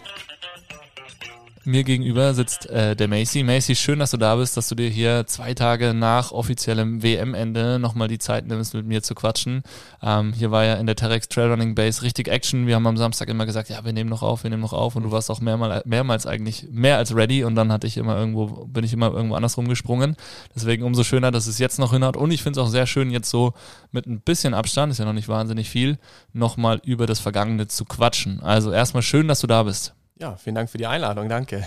Mir 1.65 1.85
gegenüber 1.85 2.33
sitzt 2.33 2.71
äh, 2.71 2.97
der 2.97 3.07
Macy. 3.07 3.43
Macy, 3.43 3.77
schön, 3.77 3.99
dass 3.99 4.13
du 4.13 4.17
da 4.17 4.37
bist, 4.37 4.57
dass 4.57 4.71
du 4.71 4.75
dir 4.75 4.89
hier 4.89 5.27
zwei 5.27 5.53
Tage 5.53 5.93
nach 5.93 6.33
offiziellem 6.33 7.03
WM-Ende 7.03 7.79
nochmal 7.79 8.09
die 8.09 8.19
Zeit 8.19 8.47
nimmst, 8.47 8.73
mit 8.73 8.87
mir 8.87 9.03
zu 9.03 9.15
quatschen. 9.15 9.63
Ähm, 10.03 10.33
hier 10.33 10.51
war 10.51 10.65
ja 10.65 10.77
in 10.77 10.87
der 10.87 10.97
Terex 10.97 11.29
Trailrunning 11.29 11.75
Base 11.75 12.01
richtig 12.01 12.29
Action. 12.29 12.67
Wir 12.67 12.77
haben 12.77 12.87
am 12.87 12.97
Samstag 12.97 13.29
immer 13.29 13.45
gesagt, 13.45 13.69
ja, 13.69 13.85
wir 13.85 13.93
nehmen 13.93 14.09
noch 14.09 14.23
auf, 14.23 14.43
wir 14.43 14.49
nehmen 14.49 14.63
noch 14.63 14.73
auf. 14.73 14.97
Und 14.97 15.03
du 15.03 15.13
warst 15.13 15.31
auch 15.31 15.43
mehrmals, 15.43 15.85
mehrmals 15.85 16.27
eigentlich 16.27 16.67
mehr 16.71 16.97
als 16.97 17.15
ready. 17.15 17.45
Und 17.45 17.57
dann 17.57 17.71
hatte 17.71 17.87
ich 17.87 17.99
immer 17.99 18.17
irgendwo, 18.17 18.47
bin 18.65 18.83
ich 18.83 18.95
immer 18.95 19.13
irgendwo 19.13 19.35
anders 19.35 19.59
rumgesprungen. 19.59 20.17
Deswegen 20.57 20.83
umso 20.83 21.05
schöner, 21.05 21.31
dass 21.31 21.47
es 21.47 21.59
jetzt 21.59 21.79
noch 21.79 21.93
hinhaut. 21.93 22.17
Und 22.17 22.31
ich 22.31 22.43
finde 22.43 22.59
es 22.59 22.67
auch 22.67 22.71
sehr 22.71 22.87
schön, 22.87 23.11
jetzt 23.11 23.29
so 23.29 23.53
mit 23.93 24.07
ein 24.07 24.23
bisschen 24.23 24.55
Abstand, 24.55 24.93
ist 24.93 24.99
ja 24.99 25.05
noch 25.05 25.13
nicht 25.13 25.29
wahnsinnig 25.29 25.69
viel, 25.69 25.99
nochmal 26.33 26.81
über 26.87 27.07
das 27.07 27.21
Vergangene 27.21 27.69
zu 27.69 27.85
quatschen. 27.85 28.41
Also 28.41 28.73
erstmal 28.73 29.03
schön, 29.03 29.29
dass 29.29 29.41
du 29.41 29.47
da 29.47 29.65
bist. 29.65 29.95
Ja, 30.21 30.37
vielen 30.37 30.55
Dank 30.55 30.69
für 30.69 30.77
die 30.77 30.87
Einladung, 30.87 31.31
danke. 31.31 31.67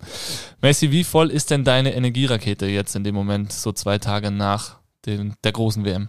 Messi, 0.60 0.90
wie 0.90 1.02
voll 1.02 1.30
ist 1.30 1.50
denn 1.50 1.64
deine 1.64 1.94
Energierakete 1.94 2.66
jetzt 2.66 2.94
in 2.94 3.04
dem 3.04 3.14
Moment, 3.14 3.54
so 3.54 3.72
zwei 3.72 3.96
Tage 3.96 4.30
nach 4.30 4.80
den, 5.06 5.34
der 5.44 5.52
großen 5.52 5.82
WM? 5.84 6.08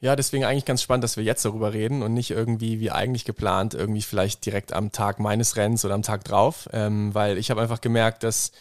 Ja, 0.00 0.16
deswegen 0.16 0.44
eigentlich 0.46 0.64
ganz 0.64 0.80
spannend, 0.80 1.04
dass 1.04 1.18
wir 1.18 1.24
jetzt 1.24 1.44
darüber 1.44 1.74
reden 1.74 2.02
und 2.02 2.14
nicht 2.14 2.30
irgendwie 2.30 2.80
wie 2.80 2.90
eigentlich 2.90 3.26
geplant, 3.26 3.74
irgendwie 3.74 4.00
vielleicht 4.00 4.46
direkt 4.46 4.72
am 4.72 4.92
Tag 4.92 5.20
meines 5.20 5.56
Rennens 5.56 5.84
oder 5.84 5.92
am 5.92 6.02
Tag 6.02 6.24
drauf, 6.24 6.70
ähm, 6.72 7.14
weil 7.14 7.36
ich 7.36 7.50
habe 7.50 7.60
einfach 7.60 7.82
gemerkt, 7.82 8.22
dass 8.22 8.52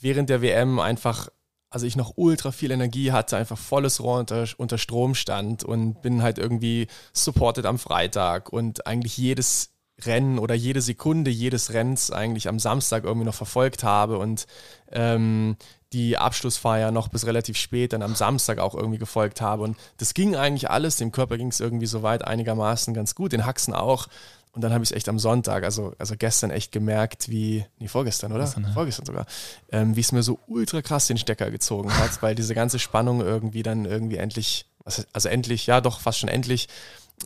während 0.00 0.30
der 0.30 0.40
WM 0.40 0.78
einfach, 0.78 1.28
also 1.68 1.84
ich 1.84 1.96
noch 1.96 2.14
ultra 2.16 2.50
viel 2.50 2.70
Energie 2.70 3.12
hatte, 3.12 3.36
einfach 3.36 3.58
volles 3.58 4.02
Rohr 4.02 4.20
unter, 4.20 4.46
unter 4.56 4.78
Strom 4.78 5.14
stand 5.14 5.64
und 5.64 6.00
bin 6.00 6.22
halt 6.22 6.38
irgendwie 6.38 6.86
supported 7.12 7.66
am 7.66 7.78
Freitag 7.78 8.50
und 8.50 8.86
eigentlich 8.86 9.18
jedes 9.18 9.74
Rennen 10.06 10.38
oder 10.38 10.54
jede 10.54 10.80
Sekunde 10.80 11.30
jedes 11.30 11.72
Rennens 11.72 12.10
eigentlich 12.10 12.48
am 12.48 12.58
Samstag 12.58 13.04
irgendwie 13.04 13.26
noch 13.26 13.34
verfolgt 13.34 13.82
habe 13.82 14.18
und 14.18 14.46
ähm, 14.92 15.56
die 15.92 16.16
Abschlussfeier 16.16 16.92
noch 16.92 17.08
bis 17.08 17.26
relativ 17.26 17.56
spät 17.56 17.92
dann 17.92 18.02
am 18.02 18.14
Samstag 18.14 18.58
auch 18.58 18.74
irgendwie 18.74 18.98
gefolgt 18.98 19.40
habe. 19.40 19.64
Und 19.64 19.76
das 19.98 20.14
ging 20.14 20.36
eigentlich 20.36 20.70
alles, 20.70 20.96
dem 20.96 21.10
Körper 21.10 21.36
ging 21.36 21.48
es 21.48 21.60
irgendwie 21.60 21.86
soweit 21.86 22.24
einigermaßen 22.24 22.94
ganz 22.94 23.14
gut, 23.14 23.32
den 23.32 23.44
Haxen 23.44 23.74
auch. 23.74 24.08
Und 24.52 24.62
dann 24.62 24.72
habe 24.72 24.82
ich 24.82 24.90
es 24.90 24.96
echt 24.96 25.08
am 25.08 25.18
Sonntag, 25.18 25.62
also, 25.62 25.94
also 25.98 26.14
gestern 26.16 26.50
echt 26.50 26.72
gemerkt, 26.72 27.28
wie, 27.28 27.64
nee, 27.78 27.88
vorgestern, 27.88 28.32
oder? 28.32 28.44
Gestern, 28.44 28.64
ja. 28.64 28.72
Vorgestern 28.72 29.06
sogar, 29.06 29.26
ähm, 29.70 29.94
wie 29.94 30.00
es 30.00 30.10
mir 30.10 30.24
so 30.24 30.40
ultra 30.48 30.82
krass 30.82 31.06
den 31.06 31.18
Stecker 31.18 31.50
gezogen 31.50 31.96
hat, 31.96 32.20
weil 32.22 32.34
diese 32.34 32.54
ganze 32.54 32.80
Spannung 32.80 33.20
irgendwie 33.20 33.62
dann 33.62 33.84
irgendwie 33.84 34.16
endlich, 34.16 34.66
also 35.12 35.28
endlich, 35.28 35.66
ja 35.66 35.80
doch, 35.80 36.00
fast 36.00 36.18
schon 36.18 36.28
endlich, 36.28 36.68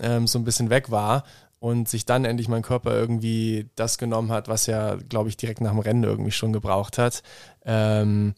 ähm, 0.01 0.27
so 0.27 0.39
ein 0.39 0.45
bisschen 0.45 0.71
weg 0.71 0.91
war 0.91 1.25
und 1.65 1.89
sich 1.89 2.05
dann 2.05 2.27
endlich 2.27 2.47
mein 2.49 2.61
Körper 2.61 2.95
irgendwie 2.95 3.71
das 3.75 3.97
genommen 3.97 4.31
hat, 4.31 4.49
was 4.49 4.69
er, 4.69 4.99
glaube 5.09 5.31
ich, 5.31 5.39
direkt 5.39 5.63
nach 5.63 5.71
dem 5.71 5.79
Rennen 5.79 6.05
irgendwie 6.05 6.31
schon 6.31 6.53
gebraucht 6.53 6.99
hat. 6.99 7.23
Ähm, 7.65 8.35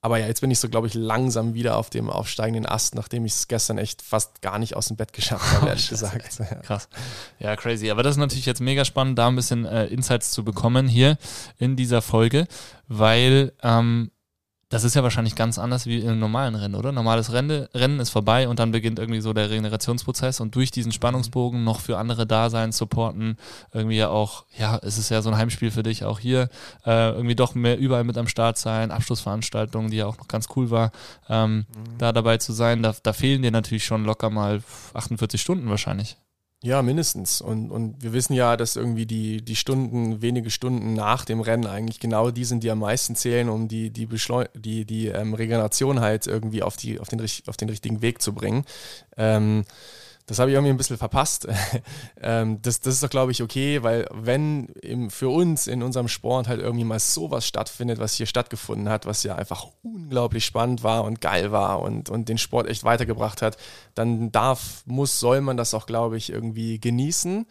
aber 0.00 0.18
ja, 0.18 0.28
jetzt 0.28 0.40
bin 0.40 0.52
ich 0.52 0.60
so, 0.60 0.68
glaube 0.68 0.86
ich, 0.86 0.94
langsam 0.94 1.54
wieder 1.54 1.76
auf 1.76 1.90
dem 1.90 2.08
aufsteigenden 2.08 2.64
Ast, 2.64 2.94
nachdem 2.94 3.24
ich 3.24 3.32
es 3.32 3.48
gestern 3.48 3.76
echt 3.78 4.02
fast 4.02 4.40
gar 4.40 4.60
nicht 4.60 4.76
aus 4.76 4.86
dem 4.86 4.96
Bett 4.96 5.12
geschafft 5.12 5.52
habe, 5.52 5.66
ehrlich 5.70 5.88
gesagt. 5.88 6.38
Ja. 6.38 6.54
Krass. 6.60 6.88
Ja, 7.40 7.56
crazy. 7.56 7.90
Aber 7.90 8.04
das 8.04 8.12
ist 8.12 8.18
natürlich 8.18 8.46
jetzt 8.46 8.60
mega 8.60 8.84
spannend, 8.84 9.18
da 9.18 9.26
ein 9.26 9.34
bisschen 9.34 9.64
äh, 9.64 9.86
Insights 9.86 10.30
zu 10.30 10.44
bekommen 10.44 10.86
hier 10.86 11.18
in 11.58 11.74
dieser 11.74 12.02
Folge, 12.02 12.46
weil 12.86 13.52
ähm, 13.64 14.12
das 14.74 14.82
ist 14.82 14.94
ja 14.94 15.04
wahrscheinlich 15.04 15.36
ganz 15.36 15.56
anders 15.56 15.86
wie 15.86 16.00
in 16.00 16.08
einem 16.08 16.18
normalen 16.18 16.56
Rennen, 16.56 16.74
oder? 16.74 16.90
Normales 16.90 17.32
Rennen, 17.32 17.68
Rennen 17.74 18.00
ist 18.00 18.10
vorbei 18.10 18.48
und 18.48 18.58
dann 18.58 18.72
beginnt 18.72 18.98
irgendwie 18.98 19.20
so 19.20 19.32
der 19.32 19.48
Regenerationsprozess 19.48 20.40
und 20.40 20.56
durch 20.56 20.72
diesen 20.72 20.90
Spannungsbogen 20.90 21.62
noch 21.62 21.78
für 21.78 21.96
andere 21.96 22.26
da 22.26 22.50
sein, 22.50 22.72
supporten, 22.72 23.38
irgendwie 23.72 23.98
ja 23.98 24.08
auch, 24.08 24.46
ja, 24.58 24.80
es 24.82 24.98
ist 24.98 25.10
ja 25.10 25.22
so 25.22 25.30
ein 25.30 25.36
Heimspiel 25.36 25.70
für 25.70 25.84
dich 25.84 26.04
auch 26.04 26.18
hier, 26.18 26.48
äh, 26.84 27.10
irgendwie 27.10 27.36
doch 27.36 27.54
mehr 27.54 27.78
überall 27.78 28.02
mit 28.02 28.18
am 28.18 28.26
Start 28.26 28.58
sein, 28.58 28.90
Abschlussveranstaltungen, 28.90 29.92
die 29.92 29.98
ja 29.98 30.06
auch 30.06 30.18
noch 30.18 30.26
ganz 30.26 30.48
cool 30.56 30.70
war, 30.70 30.90
ähm, 31.28 31.58
mhm. 31.58 31.64
da 31.98 32.10
dabei 32.10 32.38
zu 32.38 32.52
sein, 32.52 32.82
da, 32.82 32.96
da 33.00 33.12
fehlen 33.12 33.42
dir 33.42 33.52
natürlich 33.52 33.84
schon 33.84 34.04
locker 34.04 34.28
mal 34.28 34.60
48 34.92 35.40
Stunden 35.40 35.70
wahrscheinlich. 35.70 36.16
Ja, 36.64 36.80
mindestens. 36.80 37.42
Und, 37.42 37.70
und 37.70 38.02
wir 38.02 38.14
wissen 38.14 38.32
ja, 38.32 38.56
dass 38.56 38.76
irgendwie 38.76 39.04
die, 39.04 39.42
die 39.42 39.54
Stunden, 39.54 40.22
wenige 40.22 40.48
Stunden 40.48 40.94
nach 40.94 41.26
dem 41.26 41.42
Rennen 41.42 41.66
eigentlich 41.66 42.00
genau 42.00 42.30
die 42.30 42.46
sind, 42.46 42.64
die 42.64 42.70
am 42.70 42.78
meisten 42.78 43.16
zählen, 43.16 43.50
um 43.50 43.68
die, 43.68 43.90
die, 43.90 44.06
Beschleu 44.06 44.46
die, 44.54 44.86
die 44.86 45.08
ähm, 45.08 45.34
Regeneration 45.34 46.00
halt 46.00 46.26
irgendwie 46.26 46.62
auf, 46.62 46.78
die, 46.78 46.98
auf, 47.00 47.08
den, 47.08 47.20
auf 47.20 47.58
den 47.58 47.68
richtigen 47.68 48.00
Weg 48.00 48.22
zu 48.22 48.32
bringen. 48.32 48.64
Ähm, 49.18 49.66
das 50.26 50.38
habe 50.38 50.50
ich 50.50 50.54
irgendwie 50.54 50.72
ein 50.72 50.78
bisschen 50.78 50.96
verpasst. 50.96 51.46
ähm, 52.20 52.62
das, 52.62 52.80
das 52.80 52.94
ist 52.94 53.02
doch, 53.02 53.10
glaube 53.10 53.32
ich, 53.32 53.42
okay, 53.42 53.82
weil 53.82 54.06
wenn 54.10 54.66
im, 54.80 55.10
für 55.10 55.28
uns 55.28 55.66
in 55.66 55.82
unserem 55.82 56.08
Sport 56.08 56.48
halt 56.48 56.60
irgendwie 56.60 56.84
mal 56.84 56.98
sowas 56.98 57.46
stattfindet, 57.46 57.98
was 57.98 58.14
hier 58.14 58.26
stattgefunden 58.26 58.88
hat, 58.88 59.04
was 59.04 59.22
ja 59.22 59.34
einfach 59.34 59.66
unglaublich 59.82 60.44
spannend 60.44 60.82
war 60.82 61.04
und 61.04 61.20
geil 61.20 61.52
war 61.52 61.82
und, 61.82 62.08
und 62.08 62.28
den 62.28 62.38
Sport 62.38 62.68
echt 62.68 62.84
weitergebracht 62.84 63.42
hat, 63.42 63.58
dann 63.94 64.32
darf, 64.32 64.82
muss, 64.86 65.20
soll 65.20 65.42
man 65.42 65.56
das 65.58 65.74
auch, 65.74 65.86
glaube 65.86 66.16
ich, 66.16 66.30
irgendwie 66.30 66.80
genießen. 66.80 67.46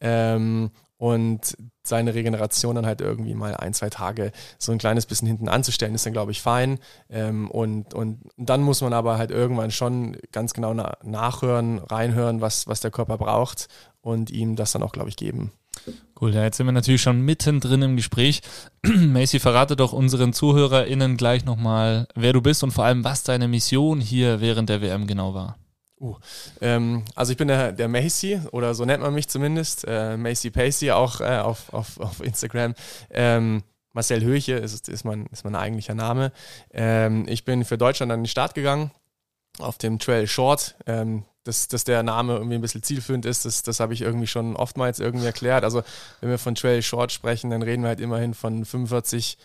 Ähm, 0.00 0.70
und 1.00 1.56
seine 1.82 2.14
Regeneration 2.14 2.74
dann 2.74 2.84
halt 2.84 3.00
irgendwie 3.00 3.32
mal 3.32 3.56
ein, 3.56 3.72
zwei 3.72 3.88
Tage 3.88 4.32
so 4.58 4.70
ein 4.70 4.76
kleines 4.76 5.06
bisschen 5.06 5.26
hinten 5.26 5.48
anzustellen, 5.48 5.94
ist 5.94 6.04
dann, 6.04 6.12
glaube 6.12 6.30
ich, 6.30 6.42
fein. 6.42 6.78
Ähm, 7.08 7.50
und, 7.50 7.94
und 7.94 8.20
dann 8.36 8.60
muss 8.60 8.82
man 8.82 8.92
aber 8.92 9.16
halt 9.16 9.30
irgendwann 9.30 9.70
schon 9.70 10.18
ganz 10.30 10.52
genau 10.52 10.74
na 10.74 10.98
nachhören, 11.02 11.78
reinhören, 11.78 12.42
was, 12.42 12.66
was 12.66 12.80
der 12.80 12.90
Körper 12.90 13.16
braucht 13.16 13.68
und 14.02 14.30
ihm 14.30 14.56
das 14.56 14.72
dann 14.72 14.82
auch, 14.82 14.92
glaube 14.92 15.08
ich, 15.08 15.16
geben. 15.16 15.52
Cool, 16.20 16.34
ja, 16.34 16.44
jetzt 16.44 16.58
sind 16.58 16.66
wir 16.66 16.72
natürlich 16.72 17.00
schon 17.00 17.22
mittendrin 17.22 17.80
im 17.80 17.96
Gespräch. 17.96 18.42
Macy, 18.84 19.38
verrate 19.40 19.76
doch 19.76 19.94
unseren 19.94 20.34
ZuhörerInnen 20.34 21.16
gleich 21.16 21.46
nochmal, 21.46 22.08
wer 22.14 22.34
du 22.34 22.42
bist 22.42 22.62
und 22.62 22.72
vor 22.72 22.84
allem, 22.84 23.04
was 23.04 23.22
deine 23.22 23.48
Mission 23.48 24.02
hier 24.02 24.42
während 24.42 24.68
der 24.68 24.82
WM 24.82 25.06
genau 25.06 25.32
war. 25.32 25.56
Uh, 26.00 26.16
ähm, 26.62 27.04
also 27.14 27.32
ich 27.32 27.36
bin 27.36 27.48
der, 27.48 27.72
der 27.72 27.88
Macy 27.88 28.40
oder 28.52 28.74
so 28.74 28.86
nennt 28.86 29.02
man 29.02 29.12
mich 29.12 29.28
zumindest, 29.28 29.84
äh, 29.86 30.16
Macy 30.16 30.50
Pacey 30.50 30.92
auch 30.92 31.20
äh, 31.20 31.38
auf, 31.38 31.72
auf, 31.74 32.00
auf 32.00 32.20
Instagram. 32.20 32.74
Ähm, 33.10 33.62
Marcel 33.92 34.24
Höche 34.24 34.54
ist, 34.54 34.88
ist, 34.88 35.04
mein, 35.04 35.26
ist 35.26 35.44
mein 35.44 35.54
eigentlicher 35.54 35.94
Name. 35.94 36.32
Ähm, 36.72 37.26
ich 37.28 37.44
bin 37.44 37.64
für 37.64 37.76
Deutschland 37.76 38.10
an 38.12 38.20
den 38.20 38.28
Start 38.28 38.54
gegangen 38.54 38.92
auf 39.58 39.76
dem 39.76 39.98
Trail 39.98 40.26
Short. 40.26 40.76
Ähm, 40.86 41.24
dass, 41.44 41.68
dass 41.68 41.84
der 41.84 42.02
Name 42.02 42.34
irgendwie 42.34 42.56
ein 42.56 42.60
bisschen 42.60 42.82
zielführend 42.82 43.24
ist, 43.24 43.44
das, 43.44 43.62
das 43.62 43.80
habe 43.80 43.94
ich 43.94 44.02
irgendwie 44.02 44.26
schon 44.26 44.56
oftmals 44.56 45.00
irgendwie 45.00 45.24
erklärt. 45.24 45.64
Also 45.64 45.82
wenn 46.20 46.28
wir 46.30 46.38
von 46.38 46.54
Trail 46.54 46.82
Short 46.82 47.12
sprechen, 47.12 47.50
dann 47.50 47.62
reden 47.62 47.82
wir 47.82 47.88
halt 47.88 48.00
immerhin 48.00 48.34
von 48.34 48.64
45 48.64 49.38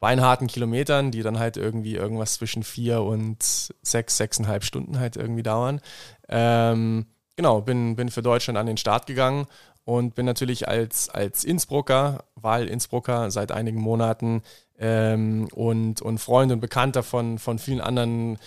beinharten 0.00 0.46
Kilometern, 0.46 1.10
die 1.10 1.22
dann 1.22 1.38
halt 1.38 1.56
irgendwie 1.56 1.94
irgendwas 1.94 2.34
zwischen 2.34 2.62
vier 2.62 3.02
und 3.02 3.42
sechs, 3.82 4.16
sechseinhalb 4.16 4.64
Stunden 4.64 4.98
halt 4.98 5.16
irgendwie 5.16 5.42
dauern. 5.42 5.80
Ähm, 6.28 7.06
genau, 7.36 7.60
bin, 7.60 7.96
bin 7.96 8.10
für 8.10 8.22
Deutschland 8.22 8.58
an 8.58 8.66
den 8.66 8.76
Start 8.76 9.06
gegangen 9.06 9.46
und 9.84 10.14
bin 10.14 10.26
natürlich 10.26 10.68
als, 10.68 11.08
als 11.08 11.44
Innsbrucker, 11.44 12.24
Wahl-Innsbrucker 12.36 13.30
seit 13.30 13.52
einigen 13.52 13.80
Monaten 13.80 14.42
ähm, 14.78 15.48
und, 15.52 16.02
und 16.02 16.18
Freund 16.18 16.52
und 16.52 16.60
Bekannter 16.60 17.02
von, 17.02 17.38
von 17.38 17.58
vielen 17.58 17.80
anderen 17.80 18.38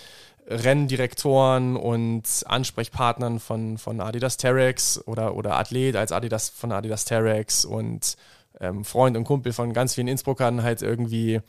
Renndirektoren 0.48 1.76
und 1.76 2.24
Ansprechpartnern 2.46 3.38
von, 3.38 3.76
von 3.76 4.00
Adidas 4.00 4.38
Terex 4.38 5.00
oder, 5.06 5.34
oder 5.34 5.58
Athlet 5.58 5.94
als 5.94 6.10
Adidas 6.10 6.48
von 6.48 6.72
Adidas 6.72 7.04
Terex 7.04 7.64
und 7.64 8.16
ähm, 8.60 8.84
Freund 8.84 9.16
und 9.16 9.24
Kumpel 9.24 9.52
von 9.52 9.72
ganz 9.72 9.94
vielen 9.94 10.08
Innsbruckern 10.08 10.62
halt 10.62 10.82
irgendwie 10.82 11.40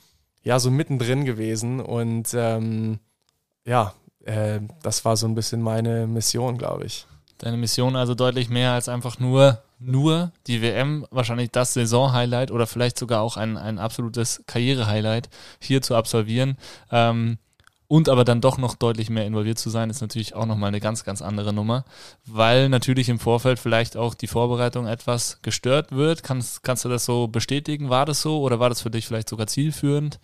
ja 0.43 0.59
so 0.59 0.71
mittendrin 0.71 1.25
gewesen 1.25 1.79
und 1.81 2.33
ähm, 2.33 2.99
ja, 3.65 3.93
äh, 4.25 4.59
das 4.81 5.05
war 5.05 5.17
so 5.17 5.27
ein 5.27 5.35
bisschen 5.35 5.61
meine 5.61 6.07
Mission, 6.07 6.57
glaube 6.57 6.85
ich. 6.85 7.05
Deine 7.37 7.57
Mission 7.57 7.95
also 7.95 8.15
deutlich 8.15 8.49
mehr 8.49 8.71
als 8.71 8.89
einfach 8.89 9.19
nur 9.19 9.61
nur 9.79 10.33
die 10.45 10.61
WM, 10.61 11.05
wahrscheinlich 11.09 11.51
das 11.51 11.73
Saison-Highlight 11.73 12.51
oder 12.51 12.67
vielleicht 12.67 12.99
sogar 12.99 13.21
auch 13.21 13.37
ein, 13.37 13.57
ein 13.57 13.79
absolutes 13.79 14.43
Karriere-Highlight 14.45 15.29
hier 15.59 15.81
zu 15.81 15.95
absolvieren. 15.95 16.57
Ähm, 16.91 17.37
und 17.89 18.07
aber 18.07 18.23
dann 18.23 18.39
doch 18.39 18.59
noch 18.59 18.75
deutlich 18.75 19.09
mehr 19.09 19.25
involviert 19.25 19.57
zu 19.57 19.71
sein, 19.71 19.89
ist 19.89 19.99
natürlich 19.99 20.35
auch 20.35 20.45
nochmal 20.45 20.67
eine 20.67 20.79
ganz, 20.79 21.03
ganz 21.03 21.23
andere 21.23 21.53
Nummer, 21.53 21.85
weil 22.23 22.69
natürlich 22.69 23.09
im 23.09 23.17
Vorfeld 23.17 23.57
vielleicht 23.57 23.97
auch 23.97 24.13
die 24.13 24.27
Vorbereitung 24.27 24.85
etwas 24.85 25.41
gestört 25.41 25.91
wird. 25.91 26.21
Kannst, 26.21 26.61
kannst 26.61 26.85
du 26.85 26.89
das 26.89 27.03
so 27.03 27.27
bestätigen? 27.27 27.89
War 27.89 28.05
das 28.05 28.21
so 28.21 28.41
oder 28.41 28.59
war 28.59 28.69
das 28.69 28.81
für 28.81 28.91
dich 28.91 29.07
vielleicht 29.07 29.27
sogar 29.27 29.47
zielführend? 29.47 30.19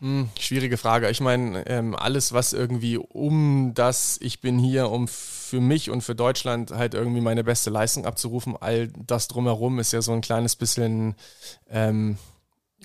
Hm, 0.00 0.28
schwierige 0.38 0.76
Frage. 0.76 1.08
Ich 1.08 1.22
meine, 1.22 1.66
ähm, 1.66 1.96
alles, 1.96 2.34
was 2.34 2.52
irgendwie 2.52 2.98
um 2.98 3.72
das, 3.74 4.18
ich 4.20 4.42
bin 4.42 4.58
hier, 4.58 4.90
um 4.90 5.08
für 5.08 5.62
mich 5.62 5.88
und 5.88 6.02
für 6.02 6.14
Deutschland 6.14 6.72
halt 6.72 6.92
irgendwie 6.92 7.22
meine 7.22 7.42
beste 7.42 7.70
Leistung 7.70 8.04
abzurufen, 8.04 8.54
all 8.60 8.88
das 8.88 9.28
drumherum 9.28 9.78
ist 9.78 9.94
ja 9.94 10.02
so 10.02 10.12
ein 10.12 10.20
kleines 10.20 10.56
bisschen, 10.56 11.14
ähm, 11.70 12.18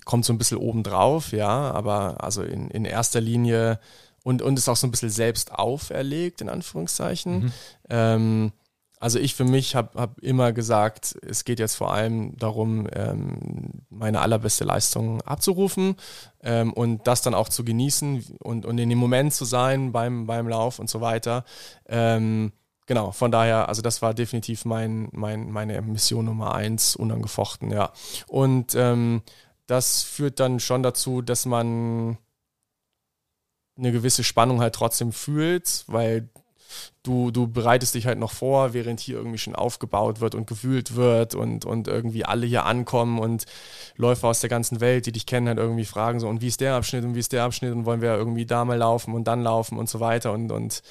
kommt 0.06 0.24
so 0.24 0.32
ein 0.32 0.38
bisschen 0.38 0.56
obendrauf, 0.56 1.32
ja, 1.32 1.70
aber 1.72 2.24
also 2.24 2.42
in, 2.42 2.70
in 2.70 2.86
erster 2.86 3.20
Linie 3.20 3.78
und, 4.24 4.42
und 4.42 4.58
ist 4.58 4.68
auch 4.68 4.76
so 4.76 4.88
ein 4.88 4.90
bisschen 4.90 5.10
selbst 5.10 5.52
auferlegt, 5.52 6.40
in 6.40 6.48
Anführungszeichen. 6.48 7.44
Mhm. 7.44 7.52
Ähm, 7.88 8.52
also 8.98 9.18
ich 9.18 9.34
für 9.34 9.44
mich 9.44 9.74
habe 9.74 10.00
hab 10.00 10.18
immer 10.20 10.52
gesagt, 10.52 11.14
es 11.28 11.44
geht 11.44 11.58
jetzt 11.58 11.74
vor 11.74 11.92
allem 11.92 12.36
darum, 12.38 12.88
ähm, 12.92 13.84
meine 13.90 14.20
allerbeste 14.20 14.64
Leistung 14.64 15.20
abzurufen 15.22 15.96
ähm, 16.42 16.72
und 16.72 17.06
das 17.06 17.20
dann 17.20 17.34
auch 17.34 17.50
zu 17.50 17.64
genießen 17.64 18.38
und, 18.42 18.64
und 18.64 18.78
in 18.78 18.88
dem 18.88 18.98
Moment 18.98 19.34
zu 19.34 19.44
sein 19.44 19.92
beim, 19.92 20.26
beim 20.26 20.48
Lauf 20.48 20.78
und 20.78 20.88
so 20.88 21.02
weiter. 21.02 21.44
Ähm, 21.86 22.52
genau, 22.86 23.12
von 23.12 23.30
daher, 23.30 23.68
also 23.68 23.82
das 23.82 24.00
war 24.00 24.14
definitiv 24.14 24.64
mein, 24.64 25.10
mein, 25.12 25.50
meine 25.50 25.82
Mission 25.82 26.24
Nummer 26.24 26.54
eins, 26.54 26.96
unangefochten, 26.96 27.72
ja. 27.72 27.92
Und 28.26 28.74
ähm, 28.74 29.20
das 29.66 30.02
führt 30.02 30.40
dann 30.40 30.60
schon 30.60 30.82
dazu, 30.82 31.20
dass 31.20 31.44
man 31.44 32.16
eine 33.76 33.92
gewisse 33.92 34.24
Spannung 34.24 34.60
halt 34.60 34.74
trotzdem 34.74 35.12
fühlt, 35.12 35.84
weil 35.86 36.28
du, 37.02 37.30
du 37.30 37.46
bereitest 37.46 37.94
dich 37.94 38.06
halt 38.06 38.18
noch 38.18 38.32
vor, 38.32 38.72
während 38.72 39.00
hier 39.00 39.16
irgendwie 39.16 39.38
schon 39.38 39.54
aufgebaut 39.54 40.20
wird 40.20 40.34
und 40.34 40.46
gewühlt 40.46 40.96
wird 40.96 41.34
und, 41.34 41.64
und 41.64 41.88
irgendwie 41.88 42.24
alle 42.24 42.46
hier 42.46 42.66
ankommen 42.66 43.18
und 43.18 43.44
Läufer 43.96 44.28
aus 44.28 44.40
der 44.40 44.50
ganzen 44.50 44.80
Welt, 44.80 45.06
die 45.06 45.12
dich 45.12 45.26
kennen, 45.26 45.48
halt 45.48 45.58
irgendwie 45.58 45.84
fragen 45.84 46.20
so, 46.20 46.28
und 46.28 46.40
wie 46.40 46.48
ist 46.48 46.60
der 46.60 46.74
Abschnitt 46.74 47.04
und 47.04 47.14
wie 47.14 47.20
ist 47.20 47.32
der 47.32 47.44
Abschnitt 47.44 47.72
und 47.72 47.84
wollen 47.84 48.00
wir 48.00 48.14
irgendwie 48.14 48.46
da 48.46 48.64
mal 48.64 48.78
laufen 48.78 49.14
und 49.14 49.24
dann 49.24 49.42
laufen 49.42 49.78
und 49.78 49.88
so 49.88 50.00
weiter 50.00 50.32
und, 50.32 50.50
und 50.50 50.82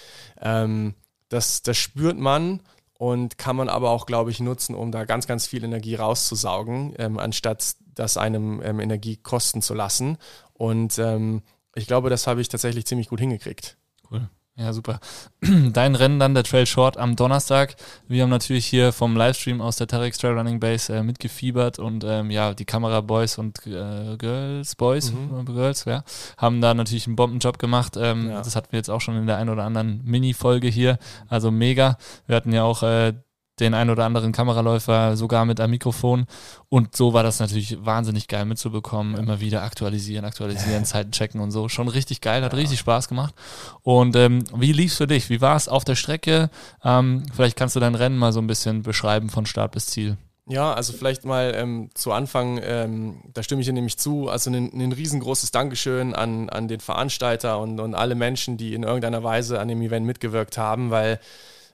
ähm, 0.41 0.93
das, 1.29 1.63
das 1.63 1.77
spürt 1.77 2.17
man 2.17 2.61
und 2.97 3.37
kann 3.37 3.55
man 3.55 3.69
aber 3.69 3.89
auch, 3.89 4.05
glaube 4.05 4.31
ich, 4.31 4.39
nutzen, 4.39 4.75
um 4.75 4.91
da 4.91 5.05
ganz, 5.05 5.27
ganz 5.27 5.47
viel 5.47 5.63
Energie 5.63 5.95
rauszusaugen, 5.95 6.93
ähm, 6.97 7.17
anstatt 7.19 7.75
das 7.95 8.17
einem 8.17 8.61
ähm, 8.63 8.79
Energie 8.79 9.17
kosten 9.17 9.61
zu 9.61 9.73
lassen. 9.73 10.17
Und 10.53 10.97
ähm, 10.99 11.41
ich 11.75 11.87
glaube, 11.87 12.09
das 12.09 12.27
habe 12.27 12.41
ich 12.41 12.49
tatsächlich 12.49 12.85
ziemlich 12.85 13.09
gut 13.09 13.19
hingekriegt. 13.19 13.77
Cool. 14.09 14.29
Ja, 14.55 14.71
super. 14.71 14.99
Dein 15.41 15.95
Rennen 15.95 16.19
dann, 16.19 16.35
der 16.35 16.43
Trail 16.43 16.67
Short 16.67 16.97
am 16.97 17.15
Donnerstag. 17.15 17.75
Wir 18.07 18.21
haben 18.21 18.29
natürlich 18.29 18.67
hier 18.67 18.93
vom 18.93 19.17
Livestream 19.17 19.61
aus 19.61 19.77
der 19.77 19.87
Tarex 19.87 20.19
Trail 20.19 20.37
Running 20.37 20.59
Base 20.59 20.93
äh, 20.93 21.01
mitgefiebert 21.01 21.79
und 21.79 22.03
ähm, 22.03 22.29
ja, 22.29 22.53
die 22.53 22.65
Kameraboys 22.65 23.39
und 23.39 23.65
äh, 23.65 24.15
Girls, 24.17 24.75
Boys, 24.75 25.11
mhm. 25.11 25.45
Girls, 25.45 25.85
ja, 25.85 26.03
haben 26.37 26.61
da 26.61 26.75
natürlich 26.75 27.07
einen 27.07 27.15
Bombenjob 27.15 27.57
gemacht. 27.57 27.97
Ähm, 27.97 28.29
ja. 28.29 28.37
Das 28.43 28.55
hatten 28.55 28.71
wir 28.71 28.77
jetzt 28.77 28.89
auch 28.89 29.01
schon 29.01 29.17
in 29.17 29.25
der 29.25 29.37
einen 29.37 29.49
oder 29.49 29.63
anderen 29.63 30.01
Mini-Folge 30.03 30.67
hier. 30.67 30.99
Also 31.29 31.49
mega. 31.49 31.97
Wir 32.27 32.35
hatten 32.35 32.53
ja 32.53 32.63
auch 32.63 32.83
äh, 32.83 33.13
den 33.59 33.73
ein 33.73 33.89
oder 33.89 34.05
anderen 34.05 34.31
Kameraläufer 34.31 35.15
sogar 35.15 35.45
mit 35.45 35.59
einem 35.59 35.71
Mikrofon. 35.71 36.25
Und 36.69 36.95
so 36.95 37.13
war 37.13 37.23
das 37.23 37.39
natürlich 37.39 37.77
wahnsinnig 37.85 38.27
geil 38.27 38.45
mitzubekommen. 38.45 39.13
Ja. 39.13 39.19
Immer 39.19 39.39
wieder 39.39 39.63
aktualisieren, 39.63 40.25
aktualisieren. 40.25 40.85
Zeiten 40.85 41.11
checken 41.11 41.39
und 41.39 41.51
so. 41.51 41.69
Schon 41.69 41.87
richtig 41.87 42.21
geil, 42.21 42.43
hat 42.43 42.53
ja. 42.53 42.59
richtig 42.59 42.79
Spaß 42.79 43.07
gemacht. 43.07 43.35
Und 43.81 44.15
ähm, 44.15 44.43
wie 44.55 44.73
lief's 44.73 44.97
für 44.97 45.07
dich? 45.07 45.29
Wie 45.29 45.41
war 45.41 45.55
es 45.55 45.67
auf 45.67 45.83
der 45.83 45.95
Strecke? 45.95 46.49
Ähm, 46.83 47.23
vielleicht 47.33 47.57
kannst 47.57 47.75
du 47.75 47.79
dein 47.79 47.95
Rennen 47.95 48.17
mal 48.17 48.33
so 48.33 48.39
ein 48.39 48.47
bisschen 48.47 48.81
beschreiben 48.81 49.29
von 49.29 49.45
Start 49.45 49.71
bis 49.71 49.87
Ziel. 49.87 50.17
Ja, 50.45 50.73
also 50.73 50.91
vielleicht 50.91 51.23
mal 51.23 51.53
ähm, 51.55 51.89
zu 51.93 52.11
Anfang, 52.11 52.59
ähm, 52.61 53.21
da 53.33 53.43
stimme 53.43 53.61
ich 53.61 53.67
dir 53.67 53.73
nämlich 53.73 53.97
zu, 53.97 54.27
also 54.27 54.49
ein, 54.49 54.73
ein 54.73 54.91
riesengroßes 54.91 55.51
Dankeschön 55.51 56.13
an, 56.13 56.49
an 56.49 56.67
den 56.67 56.81
Veranstalter 56.81 57.59
und, 57.59 57.79
und 57.79 57.95
alle 57.95 58.15
Menschen, 58.15 58.57
die 58.57 58.73
in 58.73 58.83
irgendeiner 58.83 59.23
Weise 59.23 59.61
an 59.61 59.69
dem 59.69 59.81
Event 59.81 60.05
mitgewirkt 60.05 60.57
haben, 60.57 60.91
weil 60.91 61.21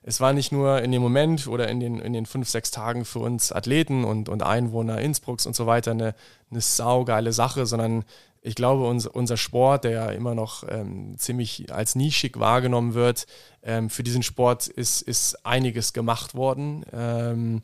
es 0.02 0.22
war 0.22 0.34
nicht 0.34 0.52
nur 0.52 0.82
in 0.82 0.92
dem 0.92 1.02
Moment 1.02 1.48
oder 1.48 1.68
in 1.68 1.80
den, 1.80 2.00
in 2.00 2.14
den 2.14 2.26
fünf, 2.26 2.50
sechs 2.50 2.72
Tagen 2.72 3.06
für 3.06 3.20
uns 3.20 3.52
Athleten 3.52 4.04
und, 4.06 4.30
und 4.30 4.44
Einwohner 4.44 5.00
Innsbrucks 5.00 5.46
und 5.46 5.56
so 5.56 5.66
weiter 5.66 5.92
eine, 5.92 6.16
eine 6.50 6.62
saugeile 6.62 7.34
Sache, 7.34 7.66
sondern 7.66 8.06
ich 8.42 8.56
glaube, 8.56 8.88
uns, 8.88 9.06
unser 9.06 9.38
Sport, 9.38 9.84
der 9.84 9.92
ja 9.92 10.10
immer 10.12 10.34
noch 10.34 10.64
ähm, 10.68 11.18
ziemlich 11.18 11.74
als 11.74 11.96
nischig 11.96 12.40
wahrgenommen 12.40 12.94
wird, 12.94 13.28
ähm, 13.64 13.90
für 13.90 14.04
diesen 14.04 14.24
Sport 14.24 14.68
ist, 14.68 15.02
ist 15.02 15.46
einiges 15.46 15.92
gemacht 15.92 16.36
worden. 16.36 16.86
Ähm, 16.94 17.62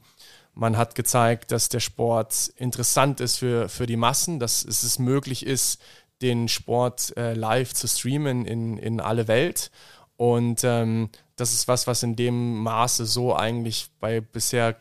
man 0.54 0.78
hat 0.78 0.96
gezeigt, 0.96 1.52
dass 1.52 1.70
der 1.70 1.80
Sport 1.80 2.52
interessant 2.58 3.20
ist 3.20 3.38
für, 3.38 3.70
für 3.70 3.86
die 3.86 3.98
Massen, 3.98 4.40
dass 4.40 4.64
es 4.66 5.00
möglich 5.00 5.46
ist, 5.46 5.80
den 6.22 6.48
Sport 6.48 7.16
äh, 7.18 7.34
live 7.34 7.74
zu 7.74 7.88
streamen 7.88 8.46
in, 8.46 8.78
in 8.78 9.02
alle 9.02 9.28
Welt. 9.28 9.70
Und 10.18 10.64
ähm, 10.64 11.10
das 11.36 11.54
ist 11.54 11.68
was, 11.68 11.88
was 11.88 12.04
in 12.04 12.16
dem 12.16 12.60
Maße 12.60 13.06
so 13.06 13.36
eigentlich 13.36 13.88
bei 14.00 14.22
bisher 14.22 14.76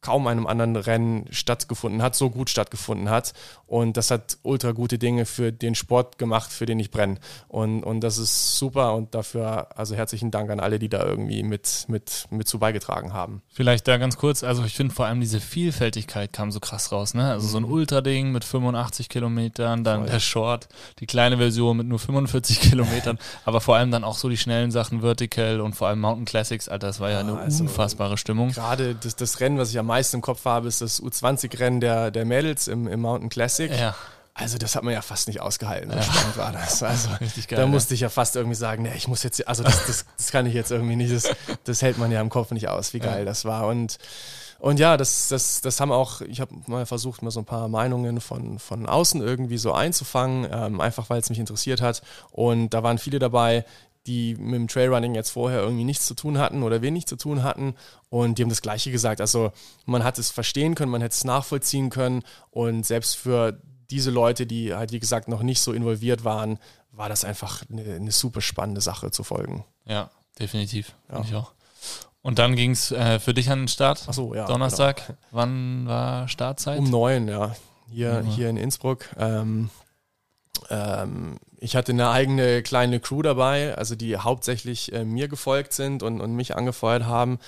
kaum 0.00 0.26
einem 0.26 0.46
anderen 0.46 0.76
Rennen 0.76 1.26
stattgefunden 1.30 2.02
hat, 2.02 2.16
so 2.16 2.30
gut 2.30 2.48
stattgefunden 2.48 3.10
hat. 3.10 3.32
Und 3.66 3.96
das 3.96 4.10
hat 4.10 4.38
ultra 4.42 4.72
gute 4.72 4.98
Dinge 4.98 5.26
für 5.26 5.52
den 5.52 5.74
Sport 5.74 6.18
gemacht, 6.18 6.50
für 6.50 6.66
den 6.66 6.78
ich 6.80 6.90
brenne. 6.90 7.18
Und, 7.48 7.84
und 7.84 8.00
das 8.00 8.18
ist 8.18 8.56
super 8.56 8.94
und 8.94 9.14
dafür 9.14 9.78
also 9.78 9.94
herzlichen 9.94 10.30
Dank 10.30 10.50
an 10.50 10.58
alle, 10.58 10.78
die 10.78 10.88
da 10.88 11.04
irgendwie 11.04 11.42
mit, 11.42 11.84
mit, 11.88 12.26
mit 12.30 12.48
zu 12.48 12.58
beigetragen 12.58 13.12
haben. 13.12 13.42
Vielleicht 13.48 13.86
da 13.88 13.98
ganz 13.98 14.16
kurz, 14.16 14.42
also 14.42 14.64
ich 14.64 14.74
finde 14.74 14.94
vor 14.94 15.06
allem 15.06 15.20
diese 15.20 15.40
Vielfältigkeit 15.40 16.32
kam 16.32 16.50
so 16.50 16.60
krass 16.60 16.92
raus, 16.92 17.14
ne? 17.14 17.30
Also 17.30 17.46
so 17.46 17.58
ein 17.58 17.64
mhm. 17.64 17.72
Ultra-Ding 17.72 18.32
mit 18.32 18.44
85 18.44 19.08
Kilometern, 19.08 19.84
dann 19.84 20.00
Voll. 20.00 20.10
der 20.10 20.20
Short, 20.20 20.68
die 20.98 21.06
kleine 21.06 21.36
Version 21.36 21.76
mit 21.76 21.86
nur 21.86 21.98
45 21.98 22.60
Kilometern, 22.70 23.18
aber 23.44 23.60
vor 23.60 23.76
allem 23.76 23.90
dann 23.90 24.04
auch 24.04 24.16
so 24.16 24.28
die 24.28 24.38
schnellen 24.38 24.70
Sachen 24.70 25.02
Vertical 25.02 25.60
und 25.60 25.74
vor 25.74 25.88
allem 25.88 26.00
Mountain 26.00 26.24
Classics, 26.24 26.68
Alter, 26.68 26.88
das 26.88 27.00
war 27.00 27.10
ja, 27.10 27.16
ja 27.16 27.20
eine 27.20 27.38
also 27.38 27.64
unfassbare 27.64 28.16
Stimmung. 28.16 28.50
Gerade 28.50 28.94
das, 28.94 29.16
das 29.16 29.40
Rennen, 29.40 29.58
was 29.58 29.70
ich 29.70 29.78
am 29.78 29.89
meisten 29.90 30.16
im 30.16 30.22
Kopf 30.22 30.44
habe, 30.44 30.68
ist 30.68 30.80
das 30.80 31.02
U20-Rennen 31.02 31.80
der, 31.80 32.10
der 32.10 32.24
Mädels 32.24 32.68
im, 32.68 32.88
im 32.88 33.00
Mountain 33.00 33.28
Classic. 33.28 33.70
Ja. 33.70 33.94
Also 34.32 34.56
das 34.56 34.74
hat 34.74 34.84
man 34.84 34.94
ja 34.94 35.02
fast 35.02 35.28
nicht 35.28 35.40
ausgehalten. 35.40 35.90
So 35.90 36.00
spannend 36.00 36.36
war 36.36 36.52
das. 36.52 36.82
Also 36.90 37.10
Richtig 37.20 37.48
geil, 37.48 37.58
da 37.58 37.64
ja. 37.64 37.68
musste 37.68 37.94
ich 37.94 38.00
ja 38.00 38.08
fast 38.08 38.36
irgendwie 38.36 38.56
sagen, 38.56 38.84
nee, 38.84 38.92
ich 38.96 39.06
muss 39.06 39.22
jetzt, 39.22 39.46
also 39.46 39.62
das, 39.62 39.86
das, 39.86 40.06
das 40.16 40.30
kann 40.30 40.46
ich 40.46 40.54
jetzt 40.54 40.70
irgendwie 40.70 40.96
nicht, 40.96 41.12
das, 41.12 41.28
das 41.64 41.82
hält 41.82 41.98
man 41.98 42.10
ja 42.10 42.20
im 42.20 42.30
Kopf 42.30 42.50
nicht 42.50 42.68
aus, 42.68 42.94
wie 42.94 43.00
geil 43.00 43.24
das 43.24 43.44
war. 43.44 43.66
Und, 43.66 43.98
und 44.58 44.78
ja, 44.78 44.96
das, 44.96 45.28
das, 45.28 45.60
das 45.60 45.80
haben 45.80 45.92
auch, 45.92 46.20
ich 46.22 46.40
habe 46.40 46.54
mal 46.66 46.86
versucht, 46.86 47.22
mal 47.22 47.30
so 47.30 47.40
ein 47.40 47.44
paar 47.44 47.68
Meinungen 47.68 48.20
von, 48.20 48.58
von 48.58 48.86
außen 48.86 49.20
irgendwie 49.20 49.58
so 49.58 49.72
einzufangen, 49.72 50.48
ähm, 50.50 50.80
einfach 50.80 51.10
weil 51.10 51.20
es 51.20 51.28
mich 51.28 51.38
interessiert 51.38 51.80
hat. 51.80 52.02
Und 52.30 52.70
da 52.70 52.82
waren 52.82 52.98
viele 52.98 53.18
dabei, 53.18 53.64
die 54.10 54.34
mit 54.34 54.54
dem 54.54 54.66
Trailrunning 54.68 55.14
jetzt 55.14 55.30
vorher 55.30 55.60
irgendwie 55.60 55.84
nichts 55.84 56.06
zu 56.06 56.14
tun 56.14 56.38
hatten 56.38 56.62
oder 56.64 56.82
wenig 56.82 57.06
zu 57.06 57.16
tun 57.16 57.42
hatten. 57.44 57.74
Und 58.08 58.38
die 58.38 58.42
haben 58.42 58.48
das 58.50 58.62
Gleiche 58.62 58.90
gesagt. 58.90 59.20
Also 59.20 59.52
man 59.86 60.02
hat 60.02 60.18
es 60.18 60.30
verstehen 60.30 60.74
können, 60.74 60.90
man 60.90 61.00
hätte 61.00 61.14
es 61.14 61.24
nachvollziehen 61.24 61.90
können. 61.90 62.22
Und 62.50 62.84
selbst 62.84 63.16
für 63.16 63.60
diese 63.90 64.10
Leute, 64.10 64.46
die 64.46 64.74
halt, 64.74 64.90
wie 64.92 64.98
gesagt, 65.00 65.28
noch 65.28 65.42
nicht 65.42 65.60
so 65.60 65.72
involviert 65.72 66.24
waren, 66.24 66.58
war 66.92 67.08
das 67.08 67.24
einfach 67.24 67.62
eine, 67.70 67.94
eine 67.94 68.10
super 68.12 68.40
spannende 68.40 68.80
Sache 68.80 69.10
zu 69.12 69.22
folgen. 69.22 69.64
Ja, 69.86 70.10
definitiv. 70.38 70.94
Ja. 71.10 71.20
Ich 71.20 71.34
auch. 71.34 71.52
Und 72.22 72.38
dann 72.38 72.54
ging 72.56 72.72
es 72.72 72.90
äh, 72.92 73.18
für 73.20 73.32
dich 73.32 73.48
an 73.50 73.60
den 73.60 73.68
Start. 73.68 74.04
Ach 74.08 74.12
so, 74.12 74.34
ja, 74.34 74.46
Donnerstag. 74.46 75.16
Wann 75.30 75.86
war 75.86 76.28
Startzeit? 76.28 76.78
Um 76.78 76.90
neun, 76.90 77.28
ja. 77.28 77.54
Hier, 77.88 78.22
Ja. 78.24 78.30
hier 78.34 78.48
in 78.50 78.56
Innsbruck. 78.56 79.06
Ähm, 79.18 79.70
ähm, 80.68 81.38
ich 81.60 81.76
hatte 81.76 81.92
eine 81.92 82.10
eigene 82.10 82.62
kleine 82.62 83.00
Crew 83.00 83.22
dabei, 83.22 83.76
also 83.76 83.94
die 83.94 84.16
hauptsächlich 84.16 84.92
äh, 84.92 85.04
mir 85.04 85.28
gefolgt 85.28 85.72
sind 85.72 86.02
und, 86.02 86.20
und 86.20 86.34
mich 86.34 86.56
angefeuert 86.56 87.04
haben, 87.04 87.38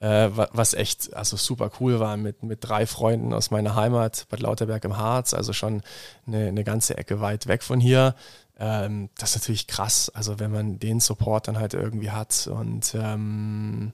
äh, 0.00 0.28
wa- 0.32 0.48
was 0.52 0.74
echt 0.74 1.14
also 1.14 1.36
super 1.36 1.70
cool 1.80 2.00
war 2.00 2.16
mit, 2.16 2.42
mit 2.42 2.58
drei 2.62 2.86
Freunden 2.86 3.32
aus 3.32 3.50
meiner 3.50 3.76
Heimat, 3.76 4.26
Bad 4.28 4.40
Lauterberg 4.40 4.84
im 4.84 4.96
Harz, 4.96 5.34
also 5.34 5.52
schon 5.52 5.82
eine, 6.26 6.48
eine 6.48 6.64
ganze 6.64 6.98
Ecke 6.98 7.20
weit 7.20 7.46
weg 7.46 7.62
von 7.62 7.80
hier. 7.80 8.14
Ähm, 8.58 9.08
das 9.18 9.30
ist 9.30 9.42
natürlich 9.42 9.66
krass, 9.66 10.10
also 10.14 10.38
wenn 10.38 10.50
man 10.50 10.78
den 10.78 11.00
Support 11.00 11.48
dann 11.48 11.58
halt 11.58 11.74
irgendwie 11.74 12.10
hat 12.10 12.46
und 12.46 12.94
ähm, 12.94 13.92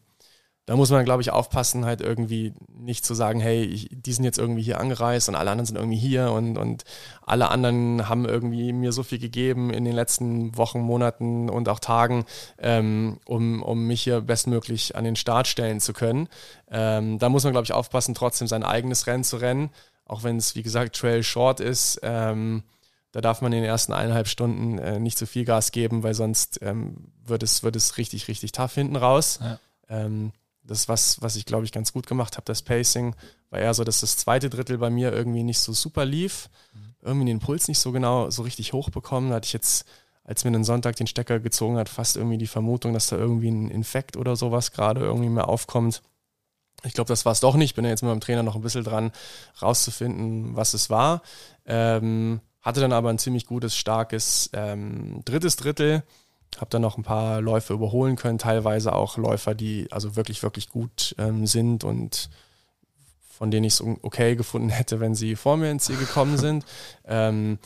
da 0.67 0.75
muss 0.75 0.91
man, 0.91 1.05
glaube 1.05 1.23
ich, 1.23 1.31
aufpassen, 1.31 1.85
halt 1.85 2.01
irgendwie 2.01 2.53
nicht 2.77 3.05
zu 3.05 3.15
sagen, 3.15 3.39
hey, 3.39 3.63
ich, 3.63 3.89
die 3.93 4.13
sind 4.13 4.25
jetzt 4.25 4.39
irgendwie 4.39 4.63
hier 4.63 4.81
angereist 4.81 5.29
und 5.29 5.37
alle 5.37 5.53
anderen 5.53 5.67
sind 5.67 5.77
irgendwie 5.77 5.97
hier 5.97 6.33
und, 6.33 6.59
und 6.59 6.83
alle 7.23 7.51
anderen 7.51 8.09
haben 8.09 8.25
irgendwie 8.25 8.73
mir 8.73 8.91
so 8.91 9.05
viel 9.05 9.21
gegeben 9.21 9.71
in 9.71 9.85
den 9.85 9.95
letzten 9.95 10.57
Wochen, 10.57 10.81
Monaten 10.81 11.49
und 11.49 11.69
auch 11.69 11.79
Tagen, 11.79 12.25
ähm, 12.59 13.21
um, 13.27 13.63
um 13.63 13.87
mich 13.87 14.03
hier 14.03 14.21
bestmöglich 14.21 14.97
an 14.97 15.05
den 15.05 15.15
Start 15.15 15.47
stellen 15.47 15.79
zu 15.79 15.93
können. 15.93 16.29
Ähm, 16.69 17.21
da 17.21 17.29
muss 17.29 17.45
man, 17.45 17.53
glaube 17.53 17.65
ich, 17.65 17.73
aufpassen, 17.73 18.17
trotzdem 18.17 18.49
sein 18.49 18.65
eigenes 18.65 19.07
Rennen 19.07 19.25
zu 19.25 19.37
rennen, 19.37 19.71
auch 20.05 20.25
wenn 20.25 20.37
es, 20.37 20.57
wie 20.57 20.65
gesagt, 20.65 20.97
Trail 20.97 21.23
Short 21.23 21.61
ist. 21.61 22.01
Ähm, 22.03 22.65
da 23.13 23.21
darf 23.21 23.41
man 23.41 23.53
in 23.53 23.61
den 23.61 23.69
ersten 23.69 23.93
eineinhalb 23.93 24.27
Stunden 24.27 24.79
äh, 24.79 24.99
nicht 24.99 25.17
zu 25.17 25.27
viel 25.29 25.45
Gas 25.45 25.71
geben, 25.71 26.03
weil 26.03 26.15
sonst 26.15 26.59
ähm, 26.63 27.13
wird, 27.25 27.45
es, 27.45 27.63
wird 27.63 27.77
es 27.77 27.99
richtig, 27.99 28.27
richtig 28.27 28.51
tough 28.51 28.75
hinten 28.75 28.97
raus. 28.97 29.39
Ja. 29.41 29.61
Das 30.67 30.81
ist 30.81 30.89
was, 30.89 31.21
was 31.23 31.37
ich 31.37 31.47
glaube 31.47 31.65
ich 31.65 31.73
ganz 31.73 31.93
gut 31.93 32.07
gemacht 32.07 32.37
habe. 32.37 32.45
Das 32.45 32.63
Pacing 32.63 33.15
war 33.51 33.61
eher 33.61 33.75
so, 33.75 33.85
dass 33.85 34.01
das 34.01 34.17
zweite 34.17 34.51
Drittel 34.51 34.79
bei 34.79 34.91
mir 34.91 35.13
irgendwie 35.13 35.43
nicht 35.43 35.61
so 35.61 35.73
super 35.73 36.05
lief. 36.05 36.49
Irgendwie 37.03 37.27
den 37.27 37.39
Puls 37.39 37.69
nicht 37.69 37.79
so 37.79 37.93
genau, 37.93 38.31
so 38.31 38.43
richtig 38.43 38.73
hoch 38.73 38.91
bekommen. 38.91 39.31
Da 39.31 39.37
hatte 39.37 39.47
ich 39.47 39.53
jetzt, 39.53 39.85
als 40.25 40.45
mir 40.45 40.51
den 40.51 40.65
Sonntag 40.65 40.97
den 40.97 41.07
Stecker 41.07 41.39
gezogen 41.39 41.77
hat, 41.77 41.89
fast 41.89 42.17
irgendwie 42.17 42.39
die 42.39 42.49
Vermutung, 42.49 42.93
dass 42.93 43.07
da 43.07 43.17
irgendwie 43.17 43.51
ein 43.51 43.71
Infekt 43.71 44.17
oder 44.17 44.35
sowas 44.35 44.73
gerade 44.73 45.03
irgendwie 45.03 45.29
mehr 45.29 45.49
aufkommt. 45.49 46.03
Ich 46.85 46.95
glaube, 46.95 47.09
das 47.09 47.25
war 47.25 47.33
es 47.33 47.41
doch 47.41 47.55
nicht. 47.55 47.75
Bin 47.75 47.85
ja 47.85 47.91
jetzt 47.91 48.03
mit 48.03 48.11
meinem 48.11 48.21
Trainer 48.21 48.43
noch 48.43 48.57
ein 48.57 48.63
bisschen 48.63 48.85
dran, 48.85 49.13
rauszufinden, 49.63 50.57
was 50.57 50.75
es 50.75 50.91
war. 50.91 51.23
Ähm, 51.65 52.41
hatte 52.61 52.81
dann 52.81 52.93
aber 52.93 53.11
ein 53.11 53.19
ziemlich 53.19 53.47
gutes, 53.47 53.77
starkes 53.77 54.51
ähm, 54.53 55.23
drittes 55.25 55.57
Drittel. 55.57 56.03
Habe 56.57 56.71
dann 56.71 56.83
noch 56.83 56.97
ein 56.97 57.03
paar 57.03 57.41
Läufe 57.41 57.75
überholen 57.75 58.17
können, 58.17 58.39
teilweise 58.39 58.95
auch 58.95 59.17
Läufer, 59.17 59.55
die 59.55 59.89
also 59.91 60.17
wirklich, 60.17 60.43
wirklich 60.43 60.69
gut 60.69 61.15
ähm, 61.19 61.47
sind 61.47 61.85
und 61.85 62.31
von 63.29 63.51
denen 63.51 63.65
ich 63.65 63.75
es 63.75 63.83
okay 63.83 64.35
gefunden 64.35 64.71
hätte, 64.71 64.99
wenn 65.01 65.15
sie 65.15 65.37
vor 65.37 65.57
mir 65.57 65.71
ins 65.71 65.85
Ziel 65.85 65.97
gekommen 65.97 66.39
sind. 66.39 66.65
ähm, 67.05 67.59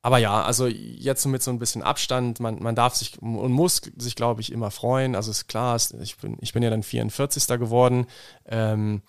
aber 0.00 0.18
ja, 0.18 0.42
also 0.42 0.66
jetzt 0.68 1.26
mit 1.26 1.42
so 1.42 1.50
ein 1.50 1.58
bisschen 1.58 1.82
Abstand, 1.82 2.38
man, 2.40 2.62
man 2.62 2.74
darf 2.74 2.94
sich 2.94 3.20
und 3.20 3.52
muss 3.52 3.82
sich, 3.96 4.14
glaube 4.14 4.40
ich, 4.40 4.52
immer 4.52 4.70
freuen. 4.70 5.16
Also 5.16 5.30
ist 5.30 5.48
klar, 5.48 5.76
ich 6.00 6.16
bin, 6.18 6.36
ich 6.40 6.52
bin 6.52 6.62
ja 6.62 6.70
dann 6.70 6.84
44. 6.84 7.46
geworden. 7.58 8.06
Ähm, 8.46 9.02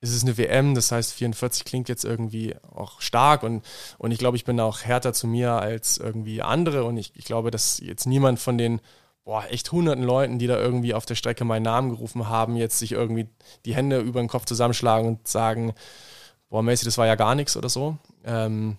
es 0.00 0.12
ist 0.12 0.22
eine 0.22 0.38
WM, 0.38 0.74
das 0.74 0.92
heißt 0.92 1.12
44 1.12 1.64
klingt 1.64 1.88
jetzt 1.88 2.04
irgendwie 2.04 2.54
auch 2.74 3.00
stark 3.00 3.42
und, 3.42 3.64
und 3.98 4.12
ich 4.12 4.18
glaube, 4.18 4.36
ich 4.36 4.44
bin 4.44 4.60
auch 4.60 4.82
härter 4.82 5.12
zu 5.12 5.26
mir 5.26 5.52
als 5.52 5.98
irgendwie 5.98 6.42
andere 6.42 6.84
und 6.84 6.96
ich, 6.96 7.12
ich 7.16 7.24
glaube, 7.24 7.50
dass 7.50 7.80
jetzt 7.80 8.06
niemand 8.06 8.38
von 8.38 8.58
den 8.58 8.80
boah, 9.24 9.44
echt 9.50 9.72
hunderten 9.72 10.04
Leuten, 10.04 10.38
die 10.38 10.46
da 10.46 10.58
irgendwie 10.58 10.94
auf 10.94 11.04
der 11.04 11.14
Strecke 11.14 11.44
meinen 11.44 11.64
Namen 11.64 11.90
gerufen 11.90 12.28
haben, 12.30 12.56
jetzt 12.56 12.78
sich 12.78 12.92
irgendwie 12.92 13.28
die 13.66 13.74
Hände 13.74 13.98
über 13.98 14.20
den 14.20 14.28
Kopf 14.28 14.46
zusammenschlagen 14.46 15.06
und 15.06 15.28
sagen, 15.28 15.74
boah, 16.48 16.62
Macy, 16.62 16.86
das 16.86 16.96
war 16.96 17.06
ja 17.06 17.14
gar 17.14 17.34
nichts 17.34 17.54
oder 17.54 17.68
so. 17.68 17.98
Ähm, 18.24 18.78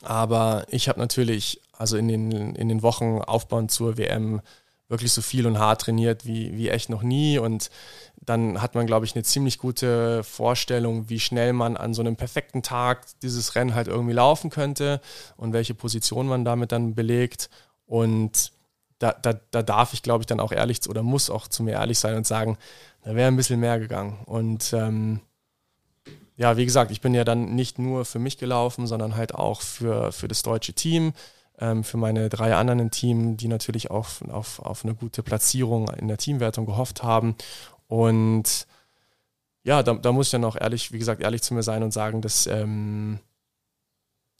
aber 0.00 0.64
ich 0.68 0.88
habe 0.88 0.98
natürlich, 0.98 1.60
also 1.72 1.98
in 1.98 2.08
den, 2.08 2.54
in 2.54 2.68
den 2.68 2.82
Wochen 2.82 3.18
aufbauend 3.18 3.70
zur 3.70 3.98
WM, 3.98 4.40
wirklich 4.88 5.12
so 5.12 5.22
viel 5.22 5.46
und 5.46 5.58
hart 5.58 5.82
trainiert 5.82 6.26
wie, 6.26 6.56
wie 6.56 6.68
echt 6.68 6.90
noch 6.90 7.02
nie. 7.02 7.38
Und 7.38 7.70
dann 8.16 8.60
hat 8.60 8.74
man, 8.74 8.86
glaube 8.86 9.06
ich, 9.06 9.14
eine 9.14 9.24
ziemlich 9.24 9.58
gute 9.58 10.22
Vorstellung, 10.24 11.08
wie 11.08 11.20
schnell 11.20 11.52
man 11.52 11.76
an 11.76 11.94
so 11.94 12.02
einem 12.02 12.16
perfekten 12.16 12.62
Tag 12.62 13.06
dieses 13.20 13.54
Rennen 13.54 13.74
halt 13.74 13.88
irgendwie 13.88 14.14
laufen 14.14 14.50
könnte 14.50 15.00
und 15.36 15.52
welche 15.52 15.74
Position 15.74 16.26
man 16.26 16.44
damit 16.44 16.72
dann 16.72 16.94
belegt. 16.94 17.50
Und 17.86 18.52
da, 18.98 19.12
da, 19.12 19.34
da 19.50 19.62
darf 19.62 19.92
ich, 19.92 20.02
glaube 20.02 20.22
ich, 20.22 20.26
dann 20.26 20.40
auch 20.40 20.52
ehrlich 20.52 20.88
oder 20.88 21.02
muss 21.02 21.30
auch 21.30 21.48
zu 21.48 21.62
mir 21.62 21.72
ehrlich 21.72 21.98
sein 21.98 22.16
und 22.16 22.26
sagen, 22.26 22.56
da 23.02 23.14
wäre 23.14 23.28
ein 23.28 23.36
bisschen 23.36 23.60
mehr 23.60 23.78
gegangen. 23.78 24.18
Und 24.26 24.72
ähm, 24.72 25.20
ja, 26.36 26.56
wie 26.56 26.64
gesagt, 26.64 26.90
ich 26.90 27.00
bin 27.00 27.14
ja 27.14 27.24
dann 27.24 27.54
nicht 27.54 27.78
nur 27.78 28.04
für 28.04 28.18
mich 28.18 28.38
gelaufen, 28.38 28.86
sondern 28.86 29.16
halt 29.16 29.34
auch 29.34 29.60
für, 29.60 30.12
für 30.12 30.28
das 30.28 30.42
deutsche 30.42 30.72
Team, 30.72 31.12
ähm, 31.58 31.84
für 31.84 31.96
meine 31.96 32.28
drei 32.28 32.54
anderen 32.54 32.80
im 32.80 32.90
Team, 32.90 33.36
die 33.36 33.48
natürlich 33.48 33.90
auch 33.90 34.08
auf, 34.30 34.58
auf 34.60 34.84
eine 34.84 34.94
gute 34.94 35.22
Platzierung 35.22 35.88
in 35.90 36.08
der 36.08 36.18
Teamwertung 36.18 36.66
gehofft 36.66 37.02
haben. 37.02 37.36
Und 37.86 38.66
ja, 39.62 39.82
da, 39.82 39.94
da 39.94 40.12
muss 40.12 40.26
ich 40.26 40.32
dann 40.32 40.44
auch 40.44 40.56
ehrlich, 40.56 40.92
wie 40.92 40.98
gesagt, 40.98 41.22
ehrlich 41.22 41.42
zu 41.42 41.54
mir 41.54 41.62
sein 41.62 41.82
und 41.82 41.92
sagen, 41.92 42.20
dass 42.20 42.46
ähm, 42.46 43.18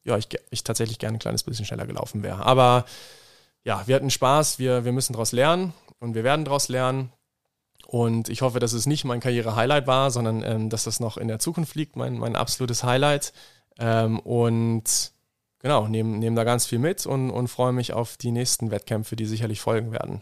ja, 0.05 0.18
ich, 0.18 0.29
ich 0.50 0.64
tatsächlich 0.64 0.98
gerne 0.98 1.16
ein 1.16 1.20
kleines 1.20 1.42
bisschen 1.42 1.64
schneller 1.64 1.87
gelaufen 1.87 2.22
wäre. 2.22 2.44
Aber 2.44 2.85
ja, 3.64 3.87
wir 3.87 3.96
hatten 3.96 4.11
Spaß, 4.11 4.59
wir, 4.59 4.85
wir 4.85 4.92
müssen 4.92 5.14
daraus 5.14 5.33
lernen 5.33 5.72
und 5.98 6.14
wir 6.14 6.24
werden 6.24 6.44
daraus 6.44 6.68
lernen. 6.68 7.11
Und 7.87 8.29
ich 8.29 8.42
hoffe, 8.42 8.61
dass 8.61 8.72
es 8.72 8.87
nicht 8.87 9.05
mein 9.05 9.20
Karriere-Highlight 9.20 9.87
war, 9.87 10.11
sondern 10.11 10.42
ähm, 10.42 10.70
dass 10.70 10.85
das 10.85 11.00
noch 11.00 11.16
in 11.16 11.29
der 11.29 11.38
Zukunft 11.38 11.74
liegt, 11.74 11.96
mein, 11.96 12.18
mein 12.18 12.37
absolutes 12.37 12.83
Highlight. 12.83 13.33
Ähm, 13.79 14.18
und 14.20 15.13
genau, 15.64 15.88
nehme 15.88 16.18
nehm 16.18 16.37
da 16.37 16.44
ganz 16.44 16.66
viel 16.66 16.79
mit 16.79 17.07
und, 17.07 17.31
und 17.31 17.48
freue 17.48 17.72
mich 17.72 17.94
auf 17.94 18.18
die 18.18 18.31
nächsten 18.31 18.70
Wettkämpfe, 18.70 19.16
die 19.16 19.24
sicherlich 19.24 19.62
folgen 19.62 19.92
werden. 19.92 20.20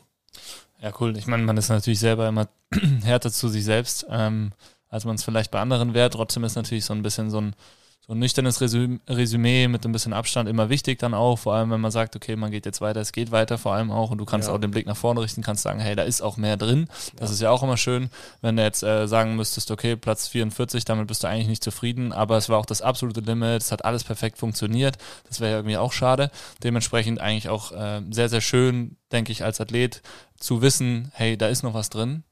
Ja, 0.80 0.92
cool. 1.00 1.16
Ich 1.16 1.26
meine, 1.26 1.42
man 1.42 1.56
ist 1.56 1.68
natürlich 1.68 1.98
selber 1.98 2.28
immer 2.28 2.48
härter 3.02 3.32
zu 3.32 3.48
sich 3.48 3.64
selbst, 3.64 4.06
ähm, 4.08 4.52
als 4.88 5.04
man 5.04 5.16
es 5.16 5.24
vielleicht 5.24 5.50
bei 5.50 5.60
anderen 5.60 5.94
wäre. 5.94 6.10
Trotzdem 6.10 6.44
ist 6.44 6.54
natürlich 6.54 6.84
so 6.84 6.94
ein 6.94 7.02
bisschen 7.02 7.28
so 7.28 7.40
ein, 7.40 7.56
so 8.04 8.14
ein 8.14 8.18
nüchternes 8.18 8.60
Resü- 8.60 8.98
Resümee 9.08 9.68
mit 9.68 9.84
ein 9.86 9.92
bisschen 9.92 10.12
Abstand 10.12 10.48
immer 10.48 10.68
wichtig 10.68 10.98
dann 10.98 11.14
auch, 11.14 11.38
vor 11.38 11.54
allem 11.54 11.70
wenn 11.70 11.80
man 11.80 11.92
sagt, 11.92 12.16
okay, 12.16 12.34
man 12.34 12.50
geht 12.50 12.66
jetzt 12.66 12.80
weiter, 12.80 13.00
es 13.00 13.12
geht 13.12 13.30
weiter 13.30 13.58
vor 13.58 13.74
allem 13.74 13.92
auch 13.92 14.10
und 14.10 14.18
du 14.18 14.24
kannst 14.24 14.48
Ja. 14.48 14.54
auch 14.54 14.58
den 14.58 14.72
Blick 14.72 14.86
nach 14.86 14.96
vorne 14.96 15.20
richten, 15.20 15.40
kannst 15.42 15.62
sagen, 15.62 15.78
hey, 15.78 15.94
da 15.94 16.02
ist 16.02 16.20
auch 16.20 16.36
mehr 16.36 16.56
drin. 16.56 16.88
Das 17.14 17.30
ist 17.30 17.40
ja 17.40 17.50
auch 17.50 17.62
immer 17.62 17.76
schön, 17.76 18.10
wenn 18.40 18.56
du 18.56 18.62
jetzt 18.64 18.82
äh, 18.82 19.06
sagen 19.06 19.36
müsstest, 19.36 19.70
okay, 19.70 19.94
Platz 19.94 20.26
44, 20.26 20.84
damit 20.84 21.06
bist 21.06 21.22
du 21.22 21.28
eigentlich 21.28 21.46
nicht 21.46 21.62
zufrieden, 21.62 22.12
aber 22.12 22.36
es 22.36 22.48
war 22.48 22.58
auch 22.58 22.66
das 22.66 22.82
absolute 22.82 23.20
Limit, 23.20 23.62
es 23.62 23.70
hat 23.70 23.84
alles 23.84 24.02
perfekt 24.02 24.36
funktioniert, 24.38 24.98
das 25.28 25.38
wäre 25.38 25.52
ja 25.52 25.56
irgendwie 25.58 25.76
auch 25.76 25.92
schade. 25.92 26.32
Dementsprechend 26.64 27.20
eigentlich 27.20 27.48
auch 27.50 27.70
äh, 27.70 28.02
sehr, 28.10 28.28
sehr 28.28 28.40
schön, 28.40 28.96
denke 29.12 29.30
ich, 29.30 29.44
als 29.44 29.60
Athlet 29.60 30.02
zu 30.40 30.60
wissen, 30.60 31.12
hey, 31.14 31.36
da 31.38 31.46
ist 31.46 31.62
noch 31.62 31.74
was 31.74 31.88
drin. 31.88 32.24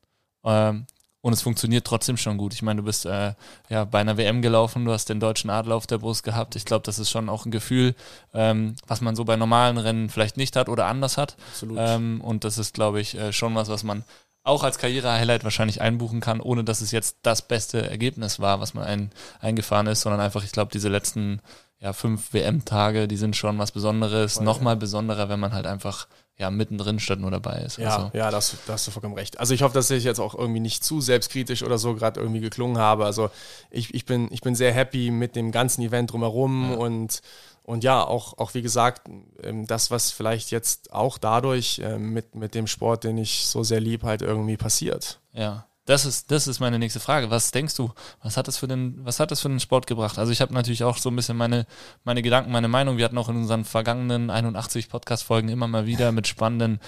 Ähm, 0.44 0.86
und 1.22 1.32
es 1.32 1.42
funktioniert 1.42 1.86
trotzdem 1.86 2.16
schon 2.16 2.38
gut. 2.38 2.54
Ich 2.54 2.62
meine, 2.62 2.80
du 2.80 2.86
bist 2.86 3.04
äh, 3.06 3.34
ja 3.68 3.84
bei 3.84 4.00
einer 4.00 4.16
WM 4.16 4.42
gelaufen, 4.42 4.84
du 4.84 4.92
hast 4.92 5.08
den 5.08 5.20
deutschen 5.20 5.50
Adler 5.50 5.76
auf 5.76 5.86
der 5.86 5.98
Brust 5.98 6.22
gehabt. 6.22 6.56
Ich 6.56 6.64
glaube, 6.64 6.82
das 6.84 6.98
ist 6.98 7.10
schon 7.10 7.28
auch 7.28 7.44
ein 7.44 7.50
Gefühl, 7.50 7.94
ähm, 8.32 8.74
was 8.86 9.00
man 9.00 9.16
so 9.16 9.24
bei 9.24 9.36
normalen 9.36 9.78
Rennen 9.78 10.08
vielleicht 10.08 10.36
nicht 10.36 10.56
hat 10.56 10.68
oder 10.68 10.86
anders 10.86 11.18
hat. 11.18 11.36
Absolut. 11.52 11.78
Ähm, 11.78 12.20
und 12.22 12.44
das 12.44 12.58
ist, 12.58 12.74
glaube 12.74 13.00
ich, 13.00 13.16
äh, 13.16 13.32
schon 13.32 13.54
was, 13.54 13.68
was 13.68 13.82
man 13.82 14.04
auch 14.42 14.64
als 14.64 14.78
Karriere-Highlight 14.78 15.44
wahrscheinlich 15.44 15.82
einbuchen 15.82 16.20
kann, 16.20 16.40
ohne 16.40 16.64
dass 16.64 16.80
es 16.80 16.92
jetzt 16.92 17.18
das 17.22 17.42
beste 17.42 17.88
Ergebnis 17.88 18.40
war, 18.40 18.60
was 18.60 18.72
man 18.72 18.84
ein, 18.84 19.10
eingefahren 19.40 19.86
ist, 19.86 20.00
sondern 20.00 20.20
einfach, 20.20 20.44
ich 20.44 20.52
glaube, 20.52 20.72
diese 20.72 20.88
letzten 20.88 21.40
ja, 21.78 21.92
fünf 21.92 22.32
WM-Tage, 22.32 23.08
die 23.08 23.16
sind 23.16 23.36
schon 23.36 23.58
was 23.58 23.72
Besonderes. 23.72 24.34
Voll, 24.34 24.44
Nochmal 24.44 24.76
besonderer, 24.76 25.28
wenn 25.28 25.40
man 25.40 25.52
halt 25.52 25.66
einfach 25.66 26.08
ja 26.40 26.50
mittendrin 26.50 26.98
statt 26.98 27.20
nur 27.20 27.30
dabei 27.30 27.60
ist. 27.60 27.76
Ja, 27.76 27.96
also. 27.96 28.10
ja, 28.14 28.30
da 28.30 28.38
hast, 28.38 28.56
da 28.66 28.72
hast 28.72 28.86
du 28.86 28.90
vollkommen 28.90 29.14
recht. 29.14 29.38
Also 29.38 29.52
ich 29.52 29.62
hoffe, 29.62 29.74
dass 29.74 29.90
ich 29.90 30.04
jetzt 30.04 30.18
auch 30.18 30.34
irgendwie 30.34 30.60
nicht 30.60 30.82
zu 30.82 31.00
selbstkritisch 31.00 31.62
oder 31.62 31.78
so 31.78 31.94
gerade 31.94 32.18
irgendwie 32.18 32.40
geklungen 32.40 32.78
habe. 32.78 33.04
Also 33.04 33.30
ich, 33.70 33.94
ich, 33.94 34.06
bin, 34.06 34.28
ich 34.32 34.40
bin 34.40 34.54
sehr 34.54 34.72
happy 34.72 35.10
mit 35.10 35.36
dem 35.36 35.52
ganzen 35.52 35.82
Event 35.82 36.12
drumherum 36.12 36.70
ja. 36.72 36.76
und 36.78 37.20
und 37.62 37.84
ja, 37.84 38.02
auch, 38.02 38.36
auch 38.38 38.54
wie 38.54 38.62
gesagt, 38.62 39.08
ähm, 39.44 39.64
das, 39.64 39.92
was 39.92 40.10
vielleicht 40.10 40.50
jetzt 40.50 40.92
auch 40.92 41.18
dadurch 41.18 41.80
ähm, 41.84 42.12
mit, 42.12 42.34
mit 42.34 42.56
dem 42.56 42.66
Sport, 42.66 43.04
den 43.04 43.16
ich 43.16 43.46
so 43.46 43.62
sehr 43.62 43.78
lieb, 43.78 44.02
halt 44.02 44.22
irgendwie 44.22 44.56
passiert. 44.56 45.20
Ja. 45.34 45.66
Das 45.90 46.04
ist, 46.04 46.30
das 46.30 46.46
ist 46.46 46.60
meine 46.60 46.78
nächste 46.78 47.00
Frage. 47.00 47.30
Was 47.30 47.50
denkst 47.50 47.74
du, 47.74 47.90
was 48.22 48.36
hat 48.36 48.46
das 48.46 48.56
für 48.56 48.68
den, 48.68 49.04
was 49.04 49.18
hat 49.18 49.32
das 49.32 49.40
für 49.40 49.48
den 49.48 49.58
Sport 49.58 49.88
gebracht? 49.88 50.20
Also 50.20 50.30
ich 50.30 50.40
habe 50.40 50.54
natürlich 50.54 50.84
auch 50.84 50.96
so 50.96 51.10
ein 51.10 51.16
bisschen 51.16 51.36
meine, 51.36 51.66
meine 52.04 52.22
Gedanken, 52.22 52.52
meine 52.52 52.68
Meinung. 52.68 52.96
Wir 52.96 53.04
hatten 53.06 53.18
auch 53.18 53.28
in 53.28 53.34
unseren 53.34 53.64
vergangenen 53.64 54.30
81 54.30 54.88
Podcast-Folgen 54.88 55.48
immer 55.48 55.66
mal 55.66 55.86
wieder 55.86 56.12
mit 56.12 56.28
spannenden 56.28 56.78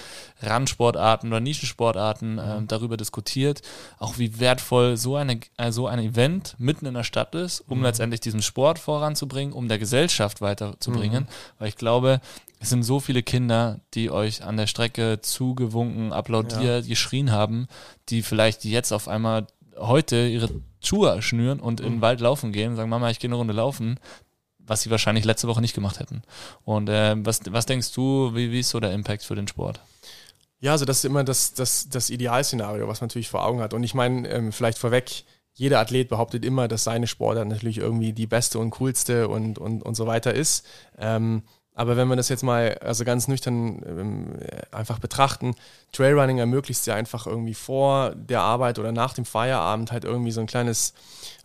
Randsportarten 0.41 1.29
oder 1.29 1.41
Nischensportarten 1.41 2.37
äh, 2.37 2.61
mhm. 2.61 2.67
darüber 2.69 2.95
diskutiert, 2.95 3.61
auch 3.99 4.19
wie 4.19 4.39
wertvoll 4.39 4.95
so 4.95 5.17
eine, 5.17 5.41
äh, 5.57 5.73
so 5.73 5.87
ein 5.87 5.99
Event 5.99 6.55
mitten 6.57 6.85
in 6.85 6.93
der 6.93 7.03
Stadt 7.03 7.35
ist, 7.35 7.59
um 7.67 7.79
mhm. 7.79 7.83
letztendlich 7.83 8.21
diesen 8.21 8.41
Sport 8.41 8.79
voranzubringen, 8.79 9.53
um 9.53 9.67
der 9.67 9.79
Gesellschaft 9.79 10.39
weiterzubringen. 10.39 11.23
Mhm. 11.23 11.59
Weil 11.59 11.67
ich 11.67 11.75
glaube, 11.75 12.21
es 12.63 12.69
sind 12.69 12.83
so 12.83 13.01
viele 13.01 13.23
Kinder, 13.23 13.81
die 13.93 14.09
euch 14.09 14.41
an 14.41 14.55
der 14.55 14.67
Strecke 14.67 15.19
zugewunken, 15.21 16.13
applaudiert, 16.13 16.85
ja. 16.85 16.89
geschrien 16.89 17.29
haben, 17.29 17.67
die 18.07 18.23
vielleicht 18.23 18.63
jetzt 18.63 18.93
auf 18.93 19.09
einmal 19.09 19.47
heute 19.77 20.27
ihre 20.27 20.49
Schuhe 20.81 21.21
schnüren 21.21 21.59
und 21.59 21.81
in 21.81 21.95
den 21.95 22.01
Wald 22.01 22.21
laufen 22.21 22.53
gehen 22.53 22.71
und 22.71 22.75
sagen, 22.77 22.89
Mama, 22.89 23.09
ich 23.09 23.19
gehe 23.19 23.27
eine 23.27 23.35
Runde 23.35 23.53
laufen, 23.53 23.99
was 24.59 24.81
sie 24.81 24.89
wahrscheinlich 24.89 25.25
letzte 25.25 25.49
Woche 25.49 25.59
nicht 25.59 25.75
gemacht 25.75 25.99
hätten. 25.99 26.21
Und 26.63 26.87
äh, 26.87 27.15
was, 27.17 27.41
was 27.49 27.65
denkst 27.65 27.91
du, 27.91 28.33
wie, 28.33 28.51
wie 28.51 28.61
ist 28.61 28.69
so 28.69 28.79
der 28.79 28.93
Impact 28.93 29.23
für 29.23 29.35
den 29.35 29.49
Sport? 29.49 29.81
Ja, 30.61 30.71
also 30.71 30.85
das 30.85 30.99
ist 30.99 31.05
immer 31.05 31.25
das, 31.25 31.53
das, 31.53 31.89
das 31.89 32.09
Idealszenario, 32.09 32.87
was 32.87 33.01
man 33.01 33.09
natürlich 33.09 33.27
vor 33.27 33.45
Augen 33.45 33.59
hat. 33.59 33.73
Und 33.73 33.83
ich 33.83 33.93
meine, 33.93 34.25
ähm, 34.29 34.53
vielleicht 34.53 34.77
vorweg, 34.77 35.25
jeder 35.51 35.81
Athlet 35.81 36.07
behauptet 36.07 36.45
immer, 36.45 36.69
dass 36.69 36.85
seine 36.85 37.07
Sportart 37.07 37.49
natürlich 37.49 37.79
irgendwie 37.79 38.13
die 38.13 38.25
beste 38.27 38.57
und 38.57 38.69
coolste 38.69 39.27
und, 39.27 39.59
und, 39.59 39.83
und 39.83 39.95
so 39.95 40.07
weiter 40.07 40.33
ist. 40.33 40.65
Ähm, 40.97 41.43
aber 41.75 41.97
wenn 41.97 42.07
wir 42.07 42.15
das 42.15 42.29
jetzt 42.29 42.43
mal 42.43 42.77
also 42.81 43.03
ganz 43.03 43.27
nüchtern 43.27 43.81
ähm, 43.85 44.37
einfach 44.71 44.99
betrachten, 44.99 45.55
Trailrunning 45.91 46.37
ermöglicht 46.37 46.85
ja 46.85 46.95
einfach 46.95 47.25
irgendwie 47.25 47.55
vor 47.55 48.13
der 48.15 48.41
Arbeit 48.41 48.77
oder 48.79 48.91
nach 48.91 49.13
dem 49.13 49.25
Feierabend 49.25 49.91
halt 49.91 50.03
irgendwie 50.03 50.31
so 50.31 50.41
ein 50.41 50.47
kleines 50.47 50.93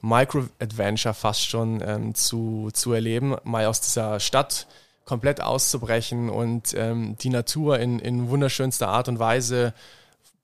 Micro-Adventure 0.03 1.15
fast 1.15 1.47
schon 1.47 1.83
ähm, 1.83 2.15
zu, 2.15 2.69
zu 2.73 2.93
erleben, 2.93 3.37
mal 3.45 3.67
aus 3.67 3.81
dieser 3.81 4.21
Stadt 4.21 4.67
komplett 5.07 5.41
auszubrechen 5.41 6.29
und 6.29 6.75
ähm, 6.75 7.17
die 7.19 7.31
Natur 7.31 7.79
in, 7.79 7.99
in 7.99 8.29
wunderschönster 8.29 8.89
Art 8.89 9.09
und 9.09 9.19
Weise 9.19 9.73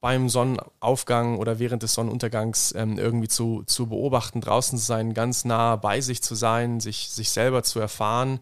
beim 0.04 0.28
Sonnenaufgang 0.28 1.38
oder 1.38 1.58
während 1.58 1.82
des 1.82 1.94
Sonnenuntergangs 1.94 2.74
ähm, 2.76 2.98
irgendwie 2.98 3.26
zu, 3.26 3.62
zu 3.64 3.86
beobachten, 3.86 4.42
draußen 4.42 4.78
zu 4.78 4.84
sein, 4.84 5.14
ganz 5.14 5.46
nah 5.46 5.76
bei 5.76 6.02
sich 6.02 6.20
zu 6.20 6.34
sein, 6.34 6.78
sich, 6.78 7.08
sich 7.08 7.30
selber 7.30 7.62
zu 7.62 7.80
erfahren. 7.80 8.40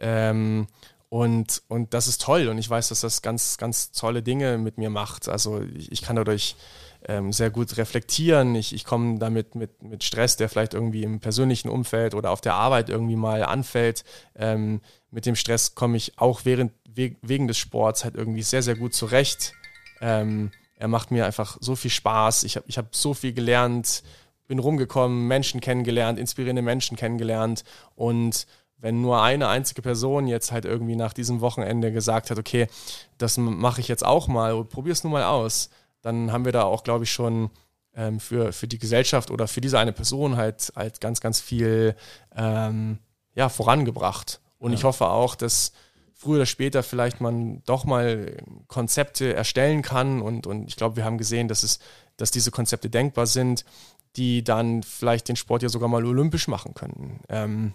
Ähm, 0.00 0.68
und, 1.10 1.64
und 1.68 1.92
das 1.92 2.06
ist 2.06 2.22
toll 2.22 2.48
und 2.48 2.56
ich 2.56 2.70
weiß, 2.70 2.88
dass 2.88 3.02
das 3.02 3.20
ganz, 3.20 3.58
ganz 3.58 3.92
tolle 3.92 4.22
Dinge 4.22 4.56
mit 4.56 4.78
mir 4.78 4.88
macht. 4.88 5.28
Also 5.28 5.60
ich, 5.60 5.92
ich 5.92 6.00
kann 6.00 6.16
dadurch 6.16 6.56
ähm, 7.06 7.30
sehr 7.30 7.50
gut 7.50 7.76
reflektieren. 7.76 8.54
Ich, 8.54 8.74
ich 8.74 8.86
komme 8.86 9.18
damit 9.18 9.54
mit, 9.54 9.82
mit 9.82 10.04
Stress, 10.04 10.38
der 10.38 10.48
vielleicht 10.48 10.72
irgendwie 10.72 11.02
im 11.02 11.20
persönlichen 11.20 11.68
Umfeld 11.68 12.14
oder 12.14 12.30
auf 12.30 12.40
der 12.40 12.54
Arbeit 12.54 12.88
irgendwie 12.88 13.16
mal 13.16 13.42
anfällt. 13.44 14.04
Ähm, 14.34 14.80
mit 15.10 15.26
dem 15.26 15.36
Stress 15.36 15.74
komme 15.74 15.98
ich 15.98 16.18
auch 16.18 16.46
während, 16.46 16.72
wegen 16.86 17.48
des 17.48 17.58
Sports 17.58 18.02
halt 18.02 18.14
irgendwie 18.14 18.42
sehr, 18.42 18.62
sehr 18.62 18.76
gut 18.76 18.94
zurecht. 18.94 19.52
Ähm, 20.00 20.52
er 20.82 20.88
macht 20.88 21.12
mir 21.12 21.26
einfach 21.26 21.58
so 21.60 21.76
viel 21.76 21.92
Spaß. 21.92 22.42
Ich 22.42 22.56
habe 22.56 22.66
ich 22.68 22.76
hab 22.76 22.92
so 22.92 23.14
viel 23.14 23.32
gelernt, 23.32 24.02
bin 24.48 24.58
rumgekommen, 24.58 25.28
Menschen 25.28 25.60
kennengelernt, 25.60 26.18
inspirierende 26.18 26.60
Menschen 26.60 26.96
kennengelernt. 26.96 27.62
Und 27.94 28.48
wenn 28.78 29.00
nur 29.00 29.22
eine 29.22 29.46
einzige 29.46 29.80
Person 29.80 30.26
jetzt 30.26 30.50
halt 30.50 30.64
irgendwie 30.64 30.96
nach 30.96 31.12
diesem 31.12 31.40
Wochenende 31.40 31.92
gesagt 31.92 32.32
hat, 32.32 32.38
okay, 32.40 32.66
das 33.16 33.38
mache 33.38 33.80
ich 33.80 33.86
jetzt 33.86 34.04
auch 34.04 34.26
mal, 34.26 34.64
probier 34.64 34.92
es 34.92 35.04
nur 35.04 35.12
mal 35.12 35.22
aus, 35.22 35.70
dann 36.00 36.32
haben 36.32 36.44
wir 36.44 36.50
da 36.50 36.64
auch, 36.64 36.82
glaube 36.82 37.04
ich, 37.04 37.12
schon 37.12 37.50
ähm, 37.94 38.18
für, 38.18 38.52
für 38.52 38.66
die 38.66 38.80
Gesellschaft 38.80 39.30
oder 39.30 39.46
für 39.46 39.60
diese 39.60 39.78
eine 39.78 39.92
Person 39.92 40.36
halt, 40.36 40.72
halt 40.74 41.00
ganz, 41.00 41.20
ganz 41.20 41.40
viel 41.40 41.94
ähm, 42.34 42.98
ja, 43.36 43.48
vorangebracht. 43.48 44.40
Und 44.58 44.72
ja. 44.72 44.78
ich 44.78 44.82
hoffe 44.82 45.06
auch, 45.06 45.36
dass 45.36 45.70
früher 46.22 46.36
oder 46.36 46.46
später 46.46 46.84
vielleicht 46.84 47.20
man 47.20 47.62
doch 47.64 47.84
mal 47.84 48.36
Konzepte 48.68 49.34
erstellen 49.34 49.82
kann. 49.82 50.22
Und, 50.22 50.46
und 50.46 50.68
ich 50.68 50.76
glaube, 50.76 50.96
wir 50.96 51.04
haben 51.04 51.18
gesehen, 51.18 51.48
dass, 51.48 51.64
es, 51.64 51.80
dass 52.16 52.30
diese 52.30 52.52
Konzepte 52.52 52.88
denkbar 52.88 53.26
sind, 53.26 53.64
die 54.14 54.44
dann 54.44 54.84
vielleicht 54.84 55.28
den 55.28 55.36
Sport 55.36 55.62
ja 55.62 55.68
sogar 55.68 55.88
mal 55.88 56.04
olympisch 56.04 56.46
machen 56.46 56.74
könnten. 56.74 57.20
Ähm, 57.28 57.74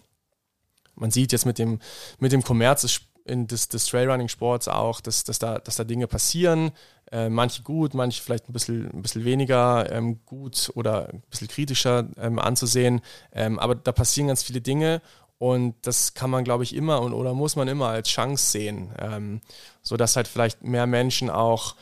man 0.95 1.11
sieht 1.11 1.33
jetzt 1.33 1.45
mit 1.45 1.59
dem, 1.59 1.79
mit 2.19 2.31
dem 2.31 2.41
Kommerz 2.41 2.83
des, 2.83 3.67
des, 3.67 3.85
Trailrunning-Sports 3.85 4.69
auch, 4.69 5.01
dass, 5.01 5.25
dass, 5.25 5.39
da, 5.39 5.59
dass 5.59 5.75
da 5.75 5.83
Dinge 5.83 6.07
passieren. 6.07 6.71
Äh, 7.11 7.27
manche 7.27 7.63
gut, 7.63 7.93
manche 7.93 8.23
vielleicht 8.23 8.49
ein 8.49 8.53
bisschen, 8.53 8.89
ein 8.91 9.01
bisschen 9.01 9.25
weniger 9.25 9.91
ähm, 9.91 10.21
gut 10.25 10.71
oder 10.75 11.09
ein 11.09 11.21
bisschen 11.29 11.49
kritischer 11.49 12.07
ähm, 12.17 12.39
anzusehen. 12.39 13.01
Ähm, 13.33 13.59
aber 13.59 13.75
da 13.75 13.91
passieren 13.91 14.29
ganz 14.29 14.43
viele 14.43 14.61
Dinge 14.61 15.01
und 15.39 15.75
das 15.83 16.13
kann 16.13 16.29
man, 16.29 16.43
glaube 16.43 16.63
ich, 16.63 16.75
immer 16.75 17.01
und 17.01 17.13
oder 17.13 17.33
muss 17.33 17.55
man 17.55 17.67
immer 17.67 17.89
als 17.89 18.09
Chance 18.09 18.51
sehen, 18.51 18.91
ähm, 18.99 19.41
sodass 19.81 20.15
halt 20.15 20.27
vielleicht 20.27 20.63
mehr 20.63 20.87
Menschen 20.87 21.29
auch 21.29 21.75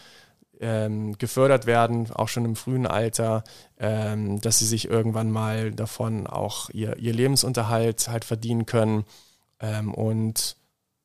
ähm, 0.60 1.18
gefördert 1.18 1.65
werden, 1.65 2.12
auch 2.12 2.28
schon 2.28 2.46
im 2.46 2.56
frühen 2.56 2.88
Alter, 2.88 3.44
ähm, 3.80 4.41
dass 4.41 4.60
sie 4.60 4.65
sich 4.65 4.89
irgendwann 4.89 5.32
mal 5.32 5.72
davon 5.72 6.28
auch 6.28 6.70
ihr, 6.72 6.98
ihr 6.98 7.13
Lebensunterhalt 7.13 8.08
halt 8.08 8.26
verdienen 8.26 8.65
können 8.65 9.06
ähm, 9.60 9.94
und 9.94 10.58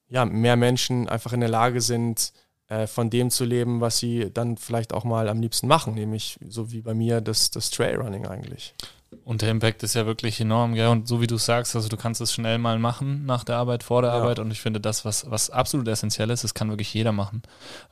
ja, 0.09 0.25
mehr 0.25 0.57
Menschen 0.57 1.09
einfach 1.09 1.33
in 1.33 1.41
der 1.41 1.49
Lage 1.49 1.81
sind, 1.81 2.33
äh, 2.69 2.87
von 2.87 3.11
dem 3.11 3.31
zu 3.31 3.45
leben, 3.45 3.81
was 3.81 3.99
sie 3.99 4.31
dann 4.33 4.57
vielleicht 4.57 4.93
auch 4.93 5.05
mal 5.05 5.29
am 5.29 5.41
liebsten 5.41 5.69
machen, 5.69 5.95
nämlich 5.95 6.39
so 6.49 6.73
wie 6.73 6.81
bei 6.81 6.95
mir 6.95 7.21
das, 7.21 7.51
das 7.51 7.71
Trailrunning 7.71 8.27
eigentlich. 8.27 8.75
Und 9.25 9.43
der 9.43 9.51
Impact 9.51 9.83
ist 9.83 9.95
ja 9.95 10.07
wirklich 10.07 10.41
enorm, 10.41 10.75
gell? 10.75 10.87
Und 10.87 11.09
so 11.09 11.21
wie 11.21 11.27
du 11.27 11.37
sagst, 11.37 11.75
also 11.75 11.89
du 11.89 11.97
kannst 11.97 12.21
es 12.21 12.33
schnell 12.33 12.59
mal 12.59 12.79
machen 12.79 13.27
nach 13.27 13.43
der 13.43 13.57
Arbeit, 13.57 13.83
vor 13.83 14.03
der 14.03 14.13
ja. 14.13 14.17
Arbeit. 14.17 14.39
Und 14.39 14.53
ich 14.53 14.61
finde, 14.61 14.81
das, 14.81 15.05
was, 15.05 15.29
was 15.29 15.51
absolut 15.51 15.89
essentiell 15.89 16.31
ist, 16.31 16.45
das 16.45 16.55
kann 16.55 16.69
wirklich 16.69 16.95
jeder 16.95 17.11
machen. 17.11 17.43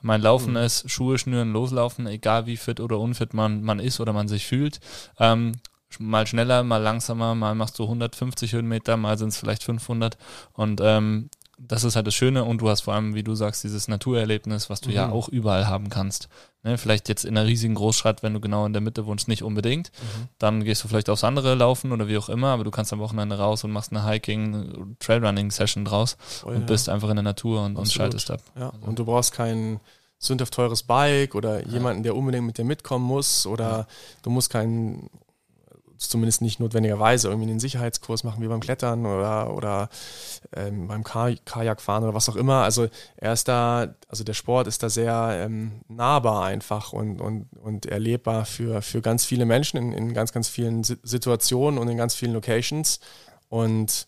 Mein 0.01 0.23
Laufen 0.23 0.53
mhm. 0.53 0.59
ist 0.59 0.89
Schuhe 0.89 1.19
schnüren, 1.19 1.53
loslaufen, 1.53 2.07
egal 2.07 2.47
wie 2.47 2.57
fit 2.57 2.79
oder 2.79 3.01
unfit 3.01 3.35
man, 3.35 3.63
man 3.63 3.81
ist 3.81 3.99
oder 3.99 4.13
man 4.13 4.29
sich 4.29 4.47
fühlt. 4.47 4.79
Ähm, 5.19 5.53
mal 5.99 6.27
schneller, 6.27 6.63
mal 6.63 6.83
langsamer, 6.83 7.35
mal 7.35 7.57
machst 7.57 7.79
du 7.81 7.85
150 7.85 8.53
Höhenmeter, 8.53 8.97
mal 8.97 9.19
sind 9.19 9.29
es 9.29 9.39
vielleicht 9.39 9.65
500. 9.65 10.17
Und 10.53 10.81
ähm, 10.83 11.31
das 11.59 11.85
ist 11.85 11.97
halt 11.97 12.07
das 12.07 12.15
Schöne 12.15 12.45
und 12.45 12.61
du 12.61 12.69
hast 12.69 12.83
vor 12.83 12.95
allem, 12.95 13.15
wie 13.15 13.25
du 13.25 13.35
sagst, 13.35 13.65
dieses 13.65 13.89
Naturerlebnis, 13.89 14.71
was 14.71 14.81
du 14.81 14.91
mhm. 14.91 14.95
ja 14.95 15.11
auch 15.11 15.29
überall 15.29 15.67
haben 15.67 15.91
kannst. 15.91 16.29
Ne, 16.63 16.79
vielleicht 16.79 17.09
jetzt 17.09 17.25
in 17.25 17.37
einer 17.37 17.47
riesigen 17.47 17.75
Großstadt, 17.75 18.23
wenn 18.23 18.35
du 18.35 18.41
genau 18.41 18.65
in 18.67 18.73
der 18.73 18.83
Mitte 18.83 19.07
wohnst, 19.07 19.29
nicht 19.29 19.43
unbedingt. 19.43 19.91
Mhm. 19.93 20.29
Dann 20.39 20.65
gehst 20.65 20.83
du 20.83 20.89
vielleicht 20.89 21.09
aufs 21.11 21.25
andere 21.25 21.55
laufen 21.55 21.93
oder 21.93 22.09
wie 22.09 22.17
auch 22.17 22.29
immer, 22.29 22.49
aber 22.49 22.65
du 22.65 22.71
kannst 22.71 22.93
am 22.93 23.01
Wochenende 23.01 23.39
raus 23.39 23.65
und 23.65 23.73
machst 23.73 23.93
eine 23.93 24.05
Hiking, 24.07 24.97
Trailrunning-Session 25.01 25.85
draus 25.85 26.17
oh, 26.45 26.49
und 26.49 26.61
ja. 26.61 26.67
bist 26.67 26.89
einfach 26.89 27.11
in 27.11 27.17
der 27.17 27.25
Natur 27.25 27.65
und, 27.65 27.77
und 27.77 27.91
schaltest 27.91 28.31
ab. 28.31 28.41
Ja, 28.57 28.71
also. 28.71 28.87
und 28.87 28.99
du 28.99 29.05
brauchst 29.05 29.33
kein 29.33 29.81
sündhaft 30.19 30.55
teures 30.55 30.83
Bike 30.83 31.35
oder 31.35 31.65
ja. 31.65 31.73
jemanden, 31.73 32.03
der 32.03 32.17
unbedingt 32.17 32.47
mit 32.47 32.59
dir 32.59 32.65
mitkommen 32.65 33.05
muss 33.05 33.47
oder 33.47 33.71
ja. 33.71 33.87
du 34.23 34.31
musst 34.31 34.51
keinen 34.51 35.11
zumindest 35.99 36.43
nicht 36.43 36.61
notwendigerweise 36.61 37.29
irgendwie 37.29 37.51
einen 37.51 37.61
Sicherheitskurs 37.61 38.25
machen 38.25 38.43
wie 38.43 38.49
beim 38.49 38.61
Klettern 38.61 39.05
oder, 39.05 39.55
oder 39.55 39.89
ähm, 40.55 40.89
beim 40.89 41.05
Kajakfahren 41.05 42.05
oder 42.05 42.15
was 42.15 42.29
auch 42.29 42.37
immer. 42.37 42.63
Also 42.63 42.89
er 43.17 43.33
ist 43.33 43.49
da, 43.49 43.95
also 44.09 44.25
der 44.25 44.35
Sport 44.35 44.67
ist 44.67 44.83
da 44.83 44.89
sehr 44.89 45.31
ähm, 45.45 45.81
nahbar 45.89 46.45
einfach 46.45 46.93
und, 46.93 47.21
und, 47.21 47.49
und 47.61 47.87
erlebbar 47.87 48.45
für, 48.45 48.83
für 48.83 49.01
ganz 49.01 49.25
viele 49.25 49.45
Menschen 49.45 49.77
in, 49.79 49.93
in 49.93 50.15
ganz, 50.15 50.33
ganz 50.33 50.49
vielen 50.49 50.85
Situationen 50.85 51.79
und 51.79 51.89
in 51.89 51.97
ganz 51.97 52.15
vielen 52.15 52.33
Locations. 52.33 53.01
Und 53.49 54.07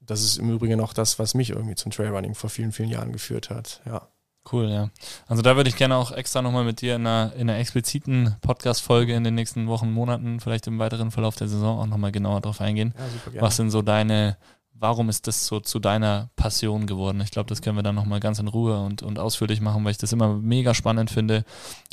das 0.00 0.22
ist 0.22 0.38
im 0.38 0.50
Übrigen 0.50 0.80
auch 0.80 0.92
das, 0.92 1.18
was 1.18 1.34
mich 1.34 1.50
irgendwie 1.50 1.74
zum 1.74 1.92
Trailrunning 1.92 2.34
vor 2.34 2.50
vielen, 2.50 2.72
vielen 2.72 2.88
Jahren 2.88 3.12
geführt 3.12 3.50
hat. 3.50 3.80
Ja. 3.86 4.08
Cool, 4.50 4.68
ja. 4.68 4.90
Also 5.28 5.42
da 5.42 5.56
würde 5.56 5.68
ich 5.68 5.76
gerne 5.76 5.96
auch 5.96 6.10
extra 6.10 6.42
nochmal 6.42 6.64
mit 6.64 6.80
dir 6.80 6.96
in 6.96 7.06
einer, 7.06 7.32
in 7.34 7.48
einer 7.48 7.58
expliziten 7.58 8.36
Podcast-Folge 8.40 9.14
in 9.14 9.22
den 9.22 9.34
nächsten 9.34 9.68
Wochen, 9.68 9.92
Monaten, 9.92 10.40
vielleicht 10.40 10.66
im 10.66 10.78
weiteren 10.78 11.10
Verlauf 11.12 11.36
der 11.36 11.48
Saison 11.48 11.78
auch 11.78 11.86
nochmal 11.86 12.12
genauer 12.12 12.40
drauf 12.40 12.60
eingehen. 12.60 12.92
Ja. 13.32 13.40
Was 13.40 13.56
sind 13.56 13.70
so 13.70 13.82
deine 13.82 14.36
warum 14.74 15.08
ist 15.08 15.26
das 15.26 15.46
so 15.46 15.60
zu 15.60 15.78
deiner 15.78 16.30
Passion 16.36 16.86
geworden? 16.86 17.20
Ich 17.20 17.30
glaube, 17.30 17.48
das 17.48 17.62
können 17.62 17.76
wir 17.76 17.82
dann 17.82 17.94
nochmal 17.94 18.20
ganz 18.20 18.38
in 18.38 18.48
Ruhe 18.48 18.80
und, 18.80 19.02
und 19.02 19.18
ausführlich 19.18 19.60
machen, 19.60 19.84
weil 19.84 19.92
ich 19.92 19.98
das 19.98 20.12
immer 20.12 20.34
mega 20.34 20.74
spannend 20.74 21.10
finde 21.10 21.44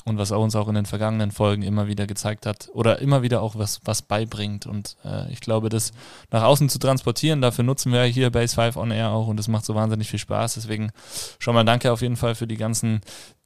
und 0.05 0.17
was 0.17 0.31
uns 0.31 0.55
auch 0.55 0.67
in 0.67 0.75
den 0.75 0.85
vergangenen 0.85 1.31
Folgen 1.31 1.61
immer 1.61 1.87
wieder 1.87 2.07
gezeigt 2.07 2.45
hat 2.45 2.69
oder 2.73 2.99
immer 2.99 3.21
wieder 3.21 3.41
auch 3.41 3.55
was, 3.55 3.79
was 3.85 4.01
beibringt. 4.01 4.65
Und 4.65 4.97
äh, 5.05 5.31
ich 5.31 5.39
glaube, 5.39 5.69
das 5.69 5.91
nach 6.31 6.43
außen 6.43 6.69
zu 6.69 6.79
transportieren, 6.79 7.41
dafür 7.41 7.63
nutzen 7.63 7.91
wir 7.91 8.03
hier 8.03 8.31
Base 8.31 8.55
5 8.55 8.75
on 8.75 8.91
Air 8.91 9.11
auch 9.11 9.27
und 9.27 9.37
das 9.37 9.47
macht 9.47 9.65
so 9.65 9.75
wahnsinnig 9.75 10.09
viel 10.09 10.19
Spaß. 10.19 10.55
Deswegen 10.55 10.91
schon 11.37 11.53
mal 11.53 11.65
danke 11.65 11.91
auf 11.91 12.01
jeden 12.01 12.17
Fall 12.17 12.35
für 12.35 12.47
die 12.47 12.57
ganzen 12.57 13.01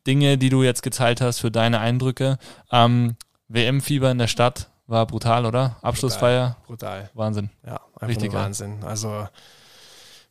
Dinge, 0.08 0.38
die 0.38 0.50
du 0.50 0.64
jetzt 0.64 0.84
geteilt 0.84 1.22
hast, 1.22 1.40
für 1.40 1.52
deine 1.52 1.80
Eindrücke. 1.80 2.38
Ähm, 2.72 3.16
WM-Fieber 3.48 4.12
in 4.12 4.18
der 4.18 4.28
Stadt 4.28 4.70
war 4.88 5.06
brutal, 5.08 5.46
oder? 5.46 5.78
Abschlussfeier. 5.82 6.58
Brutal. 6.66 7.10
Wahnsinn. 7.14 7.50
Ja, 7.66 7.80
einfach 7.96 8.08
Richtig 8.08 8.34
Wahnsinn. 8.34 8.84
Also 8.84 9.28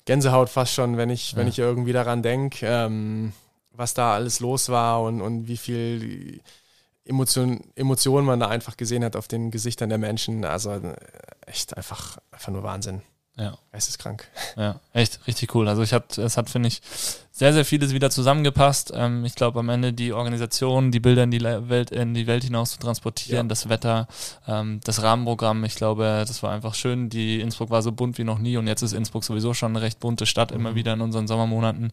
Gänsehaut 0.04 0.48
fast 0.48 0.74
schon, 0.74 0.96
wenn 0.96 1.10
ich, 1.10 1.32
ja. 1.32 1.38
wenn 1.38 1.48
ich 1.48 1.58
irgendwie 1.58 1.92
daran 1.92 2.22
denke, 2.22 2.66
ähm, 2.66 3.32
was 3.72 3.94
da 3.94 4.14
alles 4.14 4.40
los 4.40 4.68
war 4.68 5.02
und, 5.02 5.20
und 5.20 5.48
wie 5.48 5.56
viel 5.56 6.40
Emotion, 7.04 7.60
Emotionen 7.74 8.26
man 8.26 8.40
da 8.40 8.48
einfach 8.48 8.76
gesehen 8.76 9.04
hat 9.04 9.16
auf 9.16 9.28
den 9.28 9.50
Gesichtern 9.50 9.88
der 9.88 9.98
Menschen. 9.98 10.44
Also 10.44 10.70
äh, 10.72 10.94
echt 11.46 11.76
einfach, 11.76 12.18
einfach 12.30 12.52
nur 12.52 12.62
Wahnsinn. 12.62 13.02
Ja. 13.36 13.56
Geisteskrank. 13.72 14.28
Ja, 14.56 14.80
echt 14.92 15.26
richtig 15.26 15.54
cool. 15.54 15.66
Also 15.66 15.82
ich 15.82 15.94
habe, 15.94 16.04
es 16.18 16.36
hat, 16.36 16.50
finde 16.50 16.68
ich, 16.68 16.82
sehr, 17.34 17.54
sehr 17.54 17.64
vieles 17.64 17.94
wieder 17.94 18.10
zusammengepasst. 18.10 18.92
Ähm, 18.94 19.24
ich 19.24 19.34
glaube, 19.34 19.60
am 19.60 19.70
Ende 19.70 19.94
die 19.94 20.12
Organisation, 20.12 20.90
die 20.90 21.00
Bilder 21.00 21.22
in 21.22 21.30
die 21.30 21.42
Welt, 21.42 21.90
in 21.90 22.12
die 22.12 22.26
Welt 22.26 22.44
hinaus 22.44 22.72
zu 22.72 22.78
transportieren, 22.78 23.46
ja. 23.46 23.48
das 23.48 23.70
Wetter, 23.70 24.06
ähm, 24.46 24.80
das 24.84 25.02
Rahmenprogramm, 25.02 25.64
ich 25.64 25.74
glaube, 25.74 26.24
das 26.28 26.42
war 26.42 26.52
einfach 26.52 26.74
schön. 26.74 27.08
Die 27.08 27.40
Innsbruck 27.40 27.70
war 27.70 27.80
so 27.80 27.90
bunt 27.90 28.18
wie 28.18 28.24
noch 28.24 28.38
nie 28.38 28.58
und 28.58 28.66
jetzt 28.66 28.82
ist 28.82 28.92
Innsbruck 28.92 29.24
sowieso 29.24 29.54
schon 29.54 29.72
eine 29.72 29.80
recht 29.80 29.98
bunte 29.98 30.26
Stadt, 30.26 30.50
mhm. 30.50 30.58
immer 30.58 30.74
wieder 30.74 30.92
in 30.92 31.00
unseren 31.00 31.26
Sommermonaten. 31.26 31.90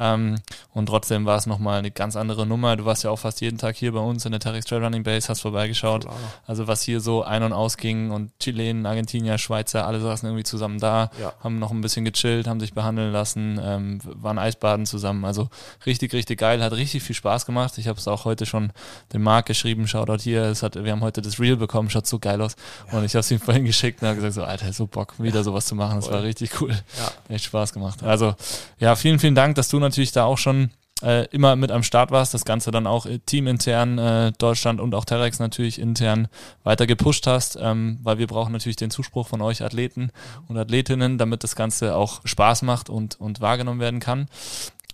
Ähm, 0.00 0.40
und 0.74 0.86
trotzdem 0.86 1.24
war 1.24 1.38
es 1.38 1.46
nochmal 1.46 1.78
eine 1.78 1.92
ganz 1.92 2.16
andere 2.16 2.44
Nummer. 2.44 2.76
Du 2.76 2.84
warst 2.84 3.04
ja 3.04 3.10
auch 3.10 3.20
fast 3.20 3.40
jeden 3.40 3.58
Tag 3.58 3.76
hier 3.76 3.92
bei 3.92 4.00
uns 4.00 4.24
in 4.24 4.32
der 4.32 4.40
Terex 4.40 4.66
Trail 4.66 4.82
Running 4.82 5.04
Base, 5.04 5.28
hast 5.28 5.42
vorbeigeschaut. 5.42 6.02
Klar. 6.02 6.16
Also 6.48 6.66
was 6.66 6.82
hier 6.82 7.00
so 7.00 7.22
ein- 7.22 7.44
und 7.44 7.52
ausging 7.52 8.10
und 8.10 8.36
Chilenen, 8.40 8.84
Argentinier, 8.86 9.38
Schweizer, 9.38 9.86
alle 9.86 10.00
saßen 10.00 10.28
irgendwie 10.28 10.44
zusammen 10.44 10.80
da, 10.80 11.12
ja. 11.20 11.32
haben 11.40 11.58
noch 11.58 11.70
ein 11.70 11.80
bisschen 11.80 12.04
gechillt, 12.04 12.46
haben 12.46 12.60
sich 12.60 12.72
behandeln 12.72 13.12
lassen, 13.12 13.60
ähm, 13.62 14.00
waren 14.04 14.38
Eisbaden 14.38 14.86
zusammen. 14.86 15.24
Also 15.24 15.48
richtig, 15.86 16.12
richtig 16.12 16.40
geil, 16.40 16.62
hat 16.62 16.72
richtig 16.72 17.02
viel 17.02 17.14
Spaß 17.14 17.46
gemacht. 17.46 17.78
Ich 17.78 17.88
habe 17.88 17.98
es 17.98 18.08
auch 18.08 18.24
heute 18.24 18.46
schon 18.46 18.72
dem 19.12 19.22
Marc 19.22 19.46
geschrieben, 19.46 19.86
Shoutout 19.86 20.22
hier. 20.22 20.44
Es 20.44 20.62
hat, 20.62 20.82
wir 20.82 20.90
haben 20.90 21.02
heute 21.02 21.22
das 21.22 21.38
Reel 21.38 21.56
bekommen, 21.56 21.90
schaut 21.90 22.06
so 22.06 22.18
geil 22.18 22.40
aus. 22.40 22.56
Ja. 22.90 22.98
Und 22.98 23.04
ich 23.04 23.12
habe 23.12 23.20
es 23.20 23.30
ihm 23.30 23.40
vorhin 23.40 23.64
geschickt 23.64 24.02
und 24.02 24.08
habe 24.08 24.16
gesagt, 24.16 24.34
so 24.34 24.44
Alter, 24.44 24.72
so 24.72 24.86
Bock, 24.86 25.14
wieder 25.18 25.44
sowas 25.44 25.66
zu 25.66 25.74
machen. 25.74 25.96
Das 25.96 26.10
war 26.10 26.22
richtig 26.22 26.60
cool. 26.60 26.70
Ja. 26.98 27.34
Echt 27.34 27.44
Spaß 27.44 27.72
gemacht. 27.72 28.02
Also 28.02 28.34
ja, 28.78 28.96
vielen, 28.96 29.18
vielen 29.18 29.34
Dank, 29.34 29.54
dass 29.56 29.68
du 29.68 29.78
natürlich 29.78 30.12
da 30.12 30.24
auch 30.24 30.38
schon 30.38 30.70
äh, 31.02 31.26
immer 31.26 31.56
mit 31.56 31.70
am 31.70 31.82
Start 31.82 32.10
warst, 32.10 32.34
das 32.34 32.44
Ganze 32.44 32.70
dann 32.70 32.86
auch 32.86 33.06
äh, 33.06 33.18
teamintern 33.18 33.98
äh, 33.98 34.32
Deutschland 34.38 34.80
und 34.80 34.94
auch 34.94 35.04
Terex 35.04 35.38
natürlich 35.38 35.78
intern 35.78 36.28
weiter 36.64 36.86
gepusht 36.86 37.26
hast, 37.26 37.58
ähm, 37.60 37.98
weil 38.02 38.18
wir 38.18 38.26
brauchen 38.26 38.52
natürlich 38.52 38.76
den 38.76 38.90
Zuspruch 38.90 39.28
von 39.28 39.40
euch 39.42 39.62
Athleten 39.62 40.10
und 40.48 40.56
Athletinnen, 40.56 41.18
damit 41.18 41.44
das 41.44 41.56
Ganze 41.56 41.96
auch 41.96 42.20
Spaß 42.24 42.62
macht 42.62 42.90
und, 42.90 43.20
und 43.20 43.40
wahrgenommen 43.40 43.80
werden 43.80 44.00
kann. 44.00 44.28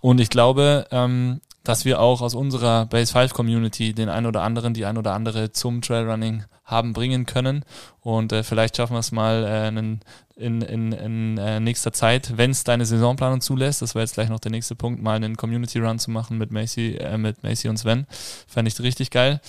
Und 0.01 0.19
ich 0.19 0.29
glaube, 0.29 0.87
ähm, 0.91 1.41
dass 1.63 1.83
wir 1.83 1.99
auch 1.99 2.21
aus 2.21 2.33
unserer 2.33 2.85
Base 2.85 3.11
5 3.11 3.33
Community 3.33 3.93
den 3.93 4.09
ein 4.09 4.25
oder 4.25 4.41
anderen, 4.41 4.73
die 4.73 4.85
ein 4.85 4.97
oder 4.97 5.13
andere 5.13 5.51
zum 5.51 5.81
Trailrunning 5.81 6.45
haben 6.63 6.93
bringen 6.93 7.25
können. 7.25 7.65
Und 8.01 8.31
äh, 8.31 8.43
vielleicht 8.43 8.77
schaffen 8.77 8.93
wir 8.93 8.99
es 8.99 9.11
mal 9.11 9.43
äh, 9.43 9.67
in, 9.67 9.99
in, 10.37 10.61
in, 10.61 10.91
in 10.91 11.37
äh, 11.37 11.59
nächster 11.59 11.91
Zeit, 11.91 12.37
wenn 12.37 12.51
es 12.51 12.63
deine 12.63 12.85
Saisonplanung 12.85 13.41
zulässt, 13.41 13.81
das 13.81 13.95
wäre 13.95 14.03
jetzt 14.03 14.13
gleich 14.13 14.29
noch 14.29 14.39
der 14.39 14.51
nächste 14.51 14.75
Punkt, 14.75 15.01
mal 15.01 15.15
einen 15.15 15.35
Community 15.35 15.79
Run 15.79 15.99
zu 15.99 16.11
machen 16.11 16.37
mit 16.37 16.51
Macy, 16.51 16.95
äh, 16.95 17.17
mit 17.17 17.43
Macy 17.43 17.69
und 17.69 17.77
Sven. 17.77 18.05
Fände 18.47 18.69
ich 18.69 18.79
richtig 18.79 19.11
geil. 19.11 19.41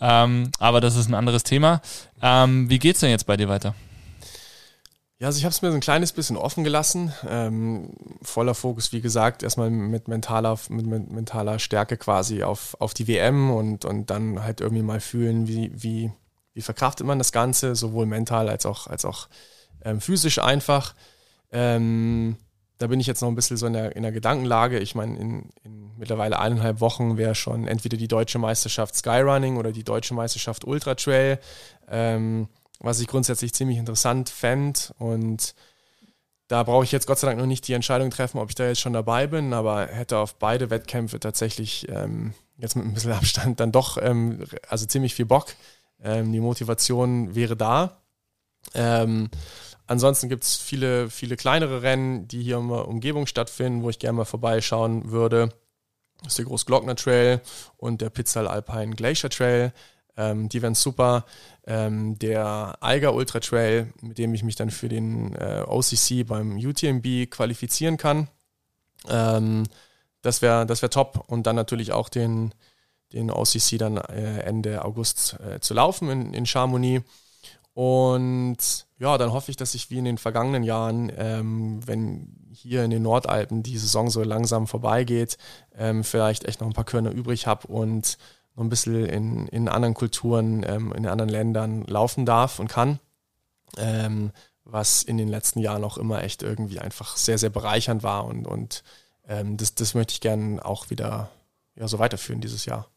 Ähm, 0.00 0.50
aber 0.58 0.80
das 0.80 0.96
ist 0.96 1.08
ein 1.08 1.14
anderes 1.14 1.42
Thema. 1.42 1.80
Ähm, 2.22 2.68
wie 2.68 2.78
geht's 2.78 3.00
denn 3.00 3.10
jetzt 3.10 3.26
bei 3.26 3.36
dir 3.36 3.48
weiter? 3.48 3.74
Ja, 5.18 5.28
also 5.28 5.38
ich 5.38 5.44
habe 5.44 5.52
es 5.52 5.62
mir 5.62 5.70
so 5.70 5.76
ein 5.76 5.80
kleines 5.80 6.12
bisschen 6.12 6.36
offen 6.36 6.64
gelassen. 6.64 7.12
Ähm, 7.26 7.94
voller 8.20 8.54
Fokus, 8.54 8.92
wie 8.92 9.00
gesagt, 9.00 9.42
erstmal 9.42 9.70
mit 9.70 10.08
mentaler, 10.08 10.58
mit, 10.68 10.86
mentaler 10.86 11.58
Stärke 11.58 11.96
quasi 11.96 12.42
auf, 12.42 12.76
auf 12.80 12.92
die 12.94 13.08
WM 13.08 13.50
und, 13.50 13.84
und 13.84 14.10
dann 14.10 14.42
halt 14.42 14.60
irgendwie 14.60 14.82
mal 14.82 15.00
fühlen, 15.00 15.48
wie, 15.48 15.70
wie, 15.74 16.12
wie 16.52 16.62
verkraftet 16.62 17.06
man 17.06 17.18
das 17.18 17.32
Ganze, 17.32 17.74
sowohl 17.74 18.06
mental 18.06 18.48
als 18.48 18.66
auch, 18.66 18.86
als 18.88 19.04
auch 19.04 19.28
ähm, 19.84 20.00
physisch 20.00 20.38
einfach. 20.38 20.94
Ähm, 21.52 22.36
da 22.78 22.88
bin 22.88 23.00
ich 23.00 23.06
jetzt 23.06 23.20
noch 23.20 23.28
ein 23.28 23.36
bisschen 23.36 23.56
so 23.56 23.66
in 23.66 23.72
der, 23.72 23.94
in 23.94 24.02
der 24.02 24.12
Gedankenlage. 24.12 24.78
Ich 24.78 24.94
meine, 24.94 25.16
in, 25.18 25.50
in 25.62 25.96
mittlerweile 25.96 26.38
eineinhalb 26.38 26.80
Wochen 26.80 27.16
wäre 27.16 27.34
schon 27.34 27.68
entweder 27.68 27.96
die 27.96 28.08
deutsche 28.08 28.38
Meisterschaft 28.38 28.96
Skyrunning 28.96 29.56
oder 29.56 29.70
die 29.70 29.84
deutsche 29.84 30.14
Meisterschaft 30.14 30.64
Ultra 30.64 30.94
Trail. 30.94 31.38
Ähm, 31.88 32.48
was 32.80 33.00
ich 33.00 33.06
grundsätzlich 33.06 33.54
ziemlich 33.54 33.78
interessant 33.78 34.28
fände. 34.28 34.80
Und 34.98 35.54
da 36.48 36.62
brauche 36.62 36.84
ich 36.84 36.92
jetzt 36.92 37.06
Gott 37.06 37.18
sei 37.18 37.26
Dank 37.26 37.38
noch 37.38 37.46
nicht 37.46 37.66
die 37.66 37.72
Entscheidung 37.72 38.10
treffen, 38.10 38.38
ob 38.38 38.50
ich 38.50 38.54
da 38.54 38.66
jetzt 38.66 38.80
schon 38.80 38.92
dabei 38.92 39.26
bin, 39.26 39.52
aber 39.52 39.86
hätte 39.86 40.18
auf 40.18 40.38
beide 40.38 40.70
Wettkämpfe 40.70 41.18
tatsächlich 41.20 41.88
ähm, 41.88 42.34
jetzt 42.58 42.76
mit 42.76 42.84
ein 42.84 42.94
bisschen 42.94 43.12
Abstand 43.14 43.60
dann 43.60 43.72
doch 43.72 43.98
ähm, 44.00 44.44
also 44.68 44.86
ziemlich 44.86 45.14
viel 45.14 45.26
Bock. 45.26 45.54
Ähm, 46.02 46.32
die 46.32 46.40
Motivation 46.40 47.34
wäre 47.34 47.56
da. 47.56 48.02
Ähm, 48.74 49.30
ansonsten 49.86 50.28
gibt 50.28 50.44
es 50.44 50.56
viele, 50.56 51.10
viele 51.10 51.36
kleinere 51.36 51.82
Rennen, 51.82 52.28
die 52.28 52.42
hier 52.42 52.58
in 52.58 52.68
der 52.68 52.88
Umgebung 52.88 53.26
stattfinden, 53.26 53.82
wo 53.82 53.90
ich 53.90 53.98
gerne 53.98 54.18
mal 54.18 54.24
vorbeischauen 54.24 55.10
würde. 55.10 55.50
Das 56.22 56.32
ist 56.32 56.38
der 56.38 56.46
Großglockner 56.46 56.96
Trail 56.96 57.40
und 57.76 58.00
der 58.00 58.10
Pizzal 58.10 58.48
Alpine 58.48 58.94
Glacier 58.94 59.30
Trail. 59.30 59.72
Ähm, 60.16 60.48
die 60.48 60.62
wären 60.62 60.74
super. 60.74 61.24
Ähm, 61.66 62.18
der 62.18 62.78
Eiger 62.80 63.14
Ultra 63.14 63.40
Trail, 63.40 63.92
mit 64.00 64.18
dem 64.18 64.34
ich 64.34 64.42
mich 64.42 64.56
dann 64.56 64.70
für 64.70 64.88
den 64.88 65.34
äh, 65.34 65.64
OCC 65.66 66.26
beim 66.26 66.56
UTMB 66.56 67.30
qualifizieren 67.30 67.96
kann. 67.96 68.28
Ähm, 69.08 69.64
das 70.22 70.40
wäre 70.40 70.66
das 70.66 70.82
wär 70.82 70.90
top. 70.90 71.24
Und 71.26 71.46
dann 71.46 71.56
natürlich 71.56 71.92
auch 71.92 72.08
den, 72.08 72.54
den 73.12 73.30
OCC 73.30 73.78
dann 73.78 73.96
äh, 73.96 74.40
Ende 74.40 74.84
August 74.84 75.36
äh, 75.40 75.60
zu 75.60 75.74
laufen 75.74 76.08
in, 76.08 76.32
in 76.34 76.46
Chamonix. 76.46 77.04
Und 77.74 78.86
ja, 78.98 79.18
dann 79.18 79.32
hoffe 79.32 79.50
ich, 79.50 79.56
dass 79.56 79.74
ich 79.74 79.90
wie 79.90 79.98
in 79.98 80.04
den 80.04 80.18
vergangenen 80.18 80.62
Jahren, 80.62 81.12
ähm, 81.16 81.86
wenn 81.86 82.36
hier 82.52 82.84
in 82.84 82.90
den 82.90 83.02
Nordalpen 83.02 83.64
die 83.64 83.76
Saison 83.76 84.10
so 84.10 84.22
langsam 84.22 84.68
vorbeigeht, 84.68 85.36
ähm, 85.76 86.04
vielleicht 86.04 86.44
echt 86.44 86.60
noch 86.60 86.68
ein 86.68 86.72
paar 86.72 86.84
Körner 86.84 87.10
übrig 87.10 87.48
habe 87.48 87.66
und 87.66 88.16
noch 88.54 88.62
ein 88.62 88.68
bisschen 88.68 89.04
in, 89.06 89.48
in 89.48 89.68
anderen 89.68 89.94
Kulturen, 89.94 90.64
ähm, 90.66 90.92
in 90.92 91.06
anderen 91.06 91.28
Ländern 91.28 91.82
laufen 91.86 92.24
darf 92.24 92.60
und 92.60 92.68
kann. 92.68 93.00
Ähm, 93.76 94.30
was 94.64 95.02
in 95.02 95.18
den 95.18 95.28
letzten 95.28 95.58
Jahren 95.58 95.84
auch 95.84 95.98
immer 95.98 96.22
echt 96.22 96.42
irgendwie 96.42 96.78
einfach 96.78 97.16
sehr, 97.16 97.38
sehr 97.38 97.50
bereichernd 97.50 98.02
war 98.02 98.24
und, 98.24 98.46
und 98.46 98.82
ähm, 99.28 99.56
das, 99.56 99.74
das 99.74 99.94
möchte 99.94 100.12
ich 100.12 100.20
gerne 100.20 100.64
auch 100.64 100.90
wieder 100.90 101.30
ja, 101.74 101.88
so 101.88 101.98
weiterführen 101.98 102.40
dieses 102.40 102.64
Jahr. 102.64 102.88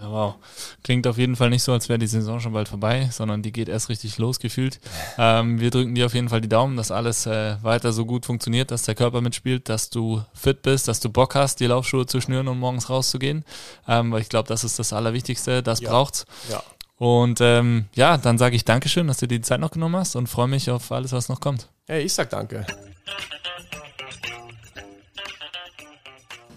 Ja, 0.00 0.10
wow. 0.10 0.34
Klingt 0.82 1.06
auf 1.06 1.16
jeden 1.16 1.36
Fall 1.36 1.50
nicht 1.50 1.62
so, 1.62 1.72
als 1.72 1.88
wäre 1.88 1.98
die 1.98 2.06
Saison 2.06 2.38
schon 2.40 2.52
bald 2.52 2.68
vorbei, 2.68 3.08
sondern 3.10 3.42
die 3.42 3.52
geht 3.52 3.68
erst 3.68 3.88
richtig 3.88 4.18
los 4.18 4.38
gefühlt. 4.38 4.78
Ähm, 5.16 5.58
wir 5.58 5.70
drücken 5.70 5.94
dir 5.94 6.06
auf 6.06 6.14
jeden 6.14 6.28
Fall 6.28 6.40
die 6.40 6.48
Daumen, 6.48 6.76
dass 6.76 6.90
alles 6.90 7.26
äh, 7.26 7.56
weiter 7.62 7.92
so 7.92 8.04
gut 8.04 8.26
funktioniert, 8.26 8.70
dass 8.70 8.82
der 8.82 8.94
Körper 8.94 9.20
mitspielt, 9.20 9.68
dass 9.68 9.88
du 9.88 10.22
fit 10.34 10.62
bist, 10.62 10.88
dass 10.88 11.00
du 11.00 11.08
Bock 11.08 11.34
hast, 11.34 11.60
die 11.60 11.66
Laufschuhe 11.66 12.06
zu 12.06 12.20
schnüren 12.20 12.48
und 12.48 12.58
morgens 12.58 12.90
rauszugehen. 12.90 13.44
Ähm, 13.88 14.12
weil 14.12 14.20
ich 14.20 14.28
glaube, 14.28 14.48
das 14.48 14.64
ist 14.64 14.78
das 14.78 14.92
Allerwichtigste, 14.92 15.62
das 15.62 15.80
ja. 15.80 15.90
braucht's. 15.90 16.26
Ja. 16.50 16.62
Und 16.98 17.40
ähm, 17.40 17.86
ja, 17.94 18.16
dann 18.16 18.38
sage 18.38 18.56
ich 18.56 18.64
Dankeschön, 18.64 19.06
dass 19.06 19.18
du 19.18 19.28
dir 19.28 19.38
die 19.38 19.44
Zeit 19.44 19.60
noch 19.60 19.70
genommen 19.70 19.96
hast 19.96 20.16
und 20.16 20.28
freue 20.28 20.48
mich 20.48 20.70
auf 20.70 20.92
alles, 20.92 21.12
was 21.12 21.28
noch 21.28 21.40
kommt. 21.40 21.68
Hey, 21.86 22.02
ich 22.02 22.12
sag 22.12 22.30
danke. 22.30 22.66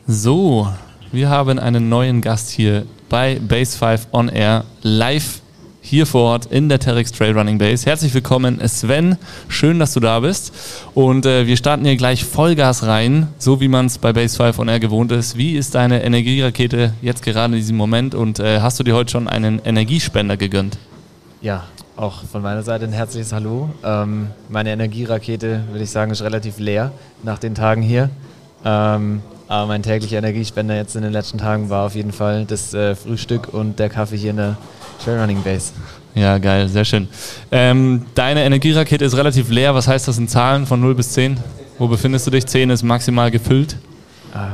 So, 0.07 0.67
wir 1.11 1.29
haben 1.29 1.59
einen 1.59 1.89
neuen 1.89 2.21
Gast 2.21 2.49
hier 2.49 2.85
bei 3.09 3.39
Base 3.39 3.77
5 3.77 4.07
On 4.11 4.29
Air 4.29 4.63
live 4.81 5.41
hier 5.81 6.05
vor 6.05 6.21
Ort 6.21 6.45
in 6.45 6.69
der 6.69 6.79
Terex 6.79 7.11
Trail 7.11 7.35
Running 7.37 7.57
Base. 7.57 7.85
Herzlich 7.85 8.13
willkommen, 8.13 8.59
Sven. 8.67 9.17
Schön, 9.47 9.79
dass 9.79 9.93
du 9.93 9.99
da 9.99 10.19
bist. 10.19 10.53
Und 10.93 11.25
äh, 11.25 11.47
wir 11.47 11.57
starten 11.57 11.85
hier 11.85 11.97
gleich 11.97 12.23
Vollgas 12.23 12.85
rein, 12.85 13.27
so 13.37 13.59
wie 13.59 13.67
man 13.67 13.87
es 13.87 13.97
bei 13.97 14.13
Base 14.13 14.37
5 14.37 14.59
On 14.59 14.67
Air 14.67 14.79
gewohnt 14.79 15.11
ist. 15.11 15.35
Wie 15.35 15.55
ist 15.55 15.75
deine 15.75 16.03
Energierakete 16.03 16.93
jetzt 17.01 17.23
gerade 17.23 17.53
in 17.53 17.59
diesem 17.59 17.77
Moment 17.77 18.13
und 18.13 18.39
äh, 18.39 18.61
hast 18.61 18.79
du 18.79 18.83
dir 18.83 18.93
heute 18.93 19.11
schon 19.11 19.27
einen 19.27 19.59
Energiespender 19.65 20.37
gegönnt? 20.37 20.77
Ja, 21.41 21.63
auch 21.95 22.23
von 22.23 22.41
meiner 22.41 22.63
Seite 22.63 22.85
ein 22.85 22.93
herzliches 22.93 23.33
Hallo. 23.33 23.69
Ähm, 23.83 24.27
meine 24.49 24.71
Energierakete, 24.71 25.63
würde 25.71 25.83
ich 25.83 25.89
sagen, 25.89 26.11
ist 26.11 26.21
relativ 26.21 26.59
leer 26.59 26.91
nach 27.23 27.39
den 27.39 27.55
Tagen 27.55 27.81
hier. 27.81 28.09
Ähm, 28.63 29.21
aber 29.49 29.65
mein 29.65 29.81
täglicher 29.81 30.19
Energiespender 30.19 30.75
jetzt 30.75 30.95
in 30.95 31.01
den 31.01 31.11
letzten 31.11 31.39
Tagen 31.39 31.71
war 31.71 31.87
auf 31.87 31.95
jeden 31.95 32.11
Fall 32.11 32.45
das 32.45 32.73
äh, 32.75 32.95
Frühstück 32.95 33.51
und 33.51 33.79
der 33.79 33.89
Kaffee 33.89 34.15
hier 34.15 34.29
in 34.29 34.37
der 34.37 34.57
Trailrunning 35.03 35.41
Base. 35.41 35.71
Ja, 36.13 36.37
geil, 36.37 36.69
sehr 36.69 36.85
schön. 36.85 37.07
Ähm, 37.51 38.05
deine 38.13 38.43
Energierakete 38.43 39.03
ist 39.03 39.17
relativ 39.17 39.49
leer. 39.49 39.73
Was 39.73 39.87
heißt 39.87 40.07
das 40.07 40.19
in 40.19 40.27
Zahlen 40.27 40.67
von 40.67 40.79
0 40.79 40.93
bis 40.93 41.13
10? 41.13 41.37
Wo 41.79 41.87
befindest 41.87 42.27
du 42.27 42.31
dich? 42.31 42.45
10 42.45 42.69
ist 42.69 42.83
maximal 42.83 43.31
gefüllt. 43.31 43.75
Ah, 44.33 44.49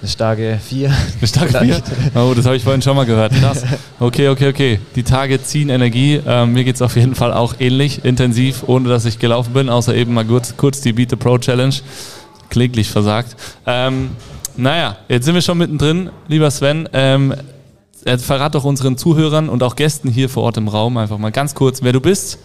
eine 0.00 0.08
starke 0.08 0.58
4. 0.60 0.88
Eine 1.18 1.28
starke 1.28 1.58
4? 1.64 1.82
Oh, 2.16 2.32
das 2.34 2.46
habe 2.46 2.56
ich 2.56 2.64
vorhin 2.64 2.82
schon 2.82 2.96
mal 2.96 3.06
gehört. 3.06 3.32
Krass. 3.32 3.62
Okay, 4.00 4.28
okay, 4.28 4.48
okay. 4.48 4.80
Die 4.96 5.02
Tage 5.04 5.40
ziehen 5.42 5.68
Energie. 5.68 6.20
Ähm, 6.26 6.52
mir 6.52 6.64
geht 6.64 6.76
es 6.76 6.82
auf 6.82 6.96
jeden 6.96 7.14
Fall 7.14 7.32
auch 7.32 7.54
ähnlich, 7.58 8.04
intensiv, 8.04 8.64
ohne 8.66 8.88
dass 8.88 9.04
ich 9.04 9.18
gelaufen 9.18 9.52
bin, 9.52 9.68
außer 9.68 9.94
eben 9.94 10.14
mal 10.14 10.24
kurz, 10.24 10.56
kurz 10.56 10.80
die 10.80 10.92
Beat 10.92 11.10
the 11.10 11.16
Pro 11.16 11.38
Challenge 11.38 11.74
kläglich 12.50 12.88
versagt. 12.90 13.36
Ähm, 13.66 14.10
Naja, 14.60 14.96
jetzt 15.08 15.24
sind 15.24 15.34
wir 15.34 15.42
schon 15.42 15.56
mittendrin, 15.56 16.10
lieber 16.26 16.50
Sven. 16.50 16.88
Ähm, 16.92 17.32
verrat 18.16 18.56
doch 18.56 18.64
unseren 18.64 18.96
Zuhörern 18.96 19.48
und 19.48 19.62
auch 19.62 19.76
Gästen 19.76 20.08
hier 20.08 20.28
vor 20.28 20.42
Ort 20.42 20.56
im 20.56 20.66
Raum 20.66 20.96
einfach 20.96 21.18
mal 21.18 21.30
ganz 21.30 21.54
kurz, 21.54 21.82
wer 21.82 21.92
du 21.92 22.00
bist, 22.00 22.38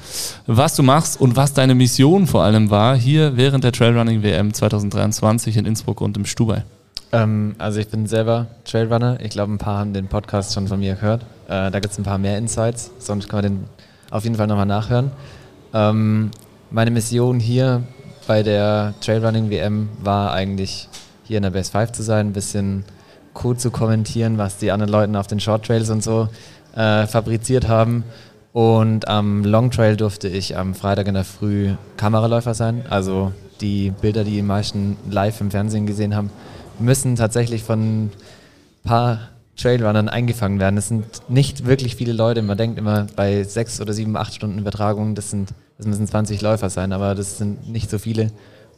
was 0.46 0.76
du 0.76 0.84
machst 0.84 1.20
und 1.20 1.36
was 1.36 1.54
deine 1.54 1.74
Mission 1.74 2.28
vor 2.28 2.44
allem 2.44 2.70
war 2.70 2.96
hier 2.96 3.36
während 3.36 3.64
der 3.64 3.72
Trailrunning 3.72 4.22
WM 4.22 4.54
2023 4.54 5.58
in 5.58 5.66
Innsbruck 5.66 6.02
und 6.02 6.16
im 6.16 6.26
Stubai. 6.26 6.64
Ähm, 7.12 7.56
also 7.58 7.80
ich 7.80 7.88
bin 7.88 8.06
selber 8.06 8.48
Trailrunner. 8.66 9.18
Ich 9.20 9.30
glaube, 9.30 9.52
ein 9.54 9.58
paar 9.58 9.80
haben 9.80 9.94
den 9.94 10.08
Podcast 10.08 10.54
schon 10.54 10.68
von 10.68 10.80
mir 10.80 10.96
gehört. 10.96 11.24
Äh, 11.48 11.72
da 11.72 11.80
gibt 11.80 11.94
es 11.94 11.98
ein 11.98 12.04
paar 12.04 12.18
mehr 12.20 12.38
Insights, 12.38 12.92
sonst 13.00 13.30
kann 13.30 13.38
man 13.38 13.44
den 13.44 13.64
auf 14.12 14.24
jeden 14.24 14.36
Fall 14.36 14.48
nochmal 14.48 14.66
nachhören. 14.66 15.12
Ähm, 15.74 16.30
meine 16.70 16.92
Mission 16.92 17.40
hier 17.40 17.84
bei 18.28 18.44
der 18.44 18.94
Trailrunning 19.02 19.50
WM 19.50 19.90
war 20.02 20.34
eigentlich 20.34 20.88
hier 21.24 21.38
in 21.38 21.44
der 21.44 21.52
Base 21.52 21.72
5 21.72 21.92
zu 21.92 22.04
sein, 22.04 22.28
ein 22.28 22.34
bisschen 22.34 22.84
cool 23.44 23.58
zu 23.58 23.72
kommentieren, 23.72 24.38
was 24.38 24.58
die 24.58 24.72
anderen 24.72 24.92
Leute 24.92 25.20
auf 25.20 25.28
den 25.28 25.40
Short 25.40 25.66
Trails 25.66 25.90
und 25.90 26.04
so 26.04 26.30
äh, 26.76 27.08
fabriziert 27.08 27.68
haben. 27.68 28.04
Und 28.52 29.08
am 29.08 29.44
Long 29.44 29.72
Trail 29.72 29.98
durfte 29.98 30.28
ich 30.28 30.56
am 30.56 30.76
Freitag 30.76 31.08
in 31.08 31.16
der 31.16 31.24
Früh 31.24 31.74
Kameraläufer 31.98 32.54
sein. 32.54 32.84
Also 32.90 33.32
die 33.62 33.90
Bilder, 33.90 34.24
die 34.24 34.32
die 34.32 34.42
meisten 34.44 34.98
live 35.10 35.42
im 35.42 35.50
Fernsehen 35.50 35.88
gesehen 35.88 36.16
haben, 36.16 36.30
müssen 36.80 37.16
tatsächlich 37.16 37.64
von 37.64 38.06
ein 38.06 38.12
paar 38.84 39.20
Trailrunnern 39.56 40.10
eingefangen 40.10 40.60
werden. 40.60 40.78
Es 40.78 40.88
sind 40.88 41.06
nicht 41.30 41.66
wirklich 41.66 41.96
viele 41.96 42.14
Leute. 42.14 42.42
Man 42.42 42.58
denkt 42.58 42.78
immer 42.78 43.08
bei 43.16 43.44
sechs 43.44 43.80
oder 43.80 43.94
sieben, 43.94 44.18
acht 44.18 44.34
Stunden 44.34 44.60
Übertragung, 44.60 45.16
das, 45.16 45.30
sind, 45.30 45.50
das 45.78 45.86
müssen 45.86 46.08
20 46.08 46.42
Läufer 46.42 46.70
sein, 46.70 46.92
aber 46.92 47.16
das 47.16 47.38
sind 47.38 47.70
nicht 47.70 47.90
so 47.90 48.00
viele. 48.00 48.32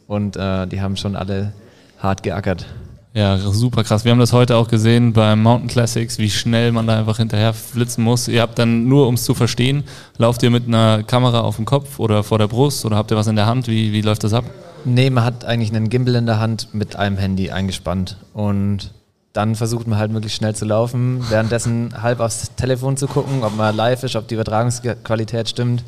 Und 0.06 0.36
äh, 0.36 0.66
die 0.66 0.80
haben 0.80 0.96
schon 0.96 1.16
alle 1.16 1.52
hart 1.98 2.22
geackert. 2.22 2.66
Ja, 3.14 3.38
super 3.38 3.82
krass. 3.82 4.04
Wir 4.04 4.12
haben 4.12 4.18
das 4.18 4.34
heute 4.34 4.56
auch 4.56 4.68
gesehen 4.68 5.14
beim 5.14 5.42
Mountain 5.42 5.68
Classics, 5.68 6.18
wie 6.18 6.28
schnell 6.28 6.70
man 6.70 6.86
da 6.86 6.98
einfach 6.98 7.16
hinterher 7.16 7.54
flitzen 7.54 8.04
muss. 8.04 8.28
Ihr 8.28 8.42
habt 8.42 8.58
dann 8.58 8.88
nur, 8.88 9.08
um 9.08 9.14
es 9.14 9.24
zu 9.24 9.32
verstehen, 9.32 9.84
lauft 10.18 10.42
ihr 10.42 10.50
mit 10.50 10.68
einer 10.68 11.02
Kamera 11.02 11.40
auf 11.40 11.56
dem 11.56 11.64
Kopf 11.64 11.98
oder 11.98 12.22
vor 12.22 12.38
der 12.38 12.46
Brust 12.46 12.84
oder 12.84 12.96
habt 12.96 13.10
ihr 13.10 13.16
was 13.16 13.26
in 13.26 13.36
der 13.36 13.46
Hand? 13.46 13.68
Wie, 13.68 13.92
wie 13.94 14.02
läuft 14.02 14.22
das 14.22 14.34
ab? 14.34 14.44
Nee, 14.84 15.08
man 15.08 15.24
hat 15.24 15.46
eigentlich 15.46 15.74
einen 15.74 15.88
Gimbal 15.88 16.16
in 16.16 16.26
der 16.26 16.38
Hand 16.38 16.74
mit 16.74 16.96
einem 16.96 17.16
Handy 17.16 17.50
eingespannt 17.50 18.18
und 18.34 18.92
dann 19.36 19.54
versucht 19.54 19.86
man 19.86 19.98
halt 19.98 20.10
möglichst 20.10 20.38
schnell 20.38 20.54
zu 20.54 20.64
laufen, 20.64 21.24
währenddessen 21.28 21.94
halb 22.02 22.20
aufs 22.20 22.54
Telefon 22.56 22.96
zu 22.96 23.06
gucken, 23.06 23.42
ob 23.44 23.56
man 23.56 23.76
live 23.76 24.02
ist, 24.02 24.16
ob 24.16 24.28
die 24.28 24.34
Übertragungsqualität 24.34 25.48
stimmt, 25.48 25.84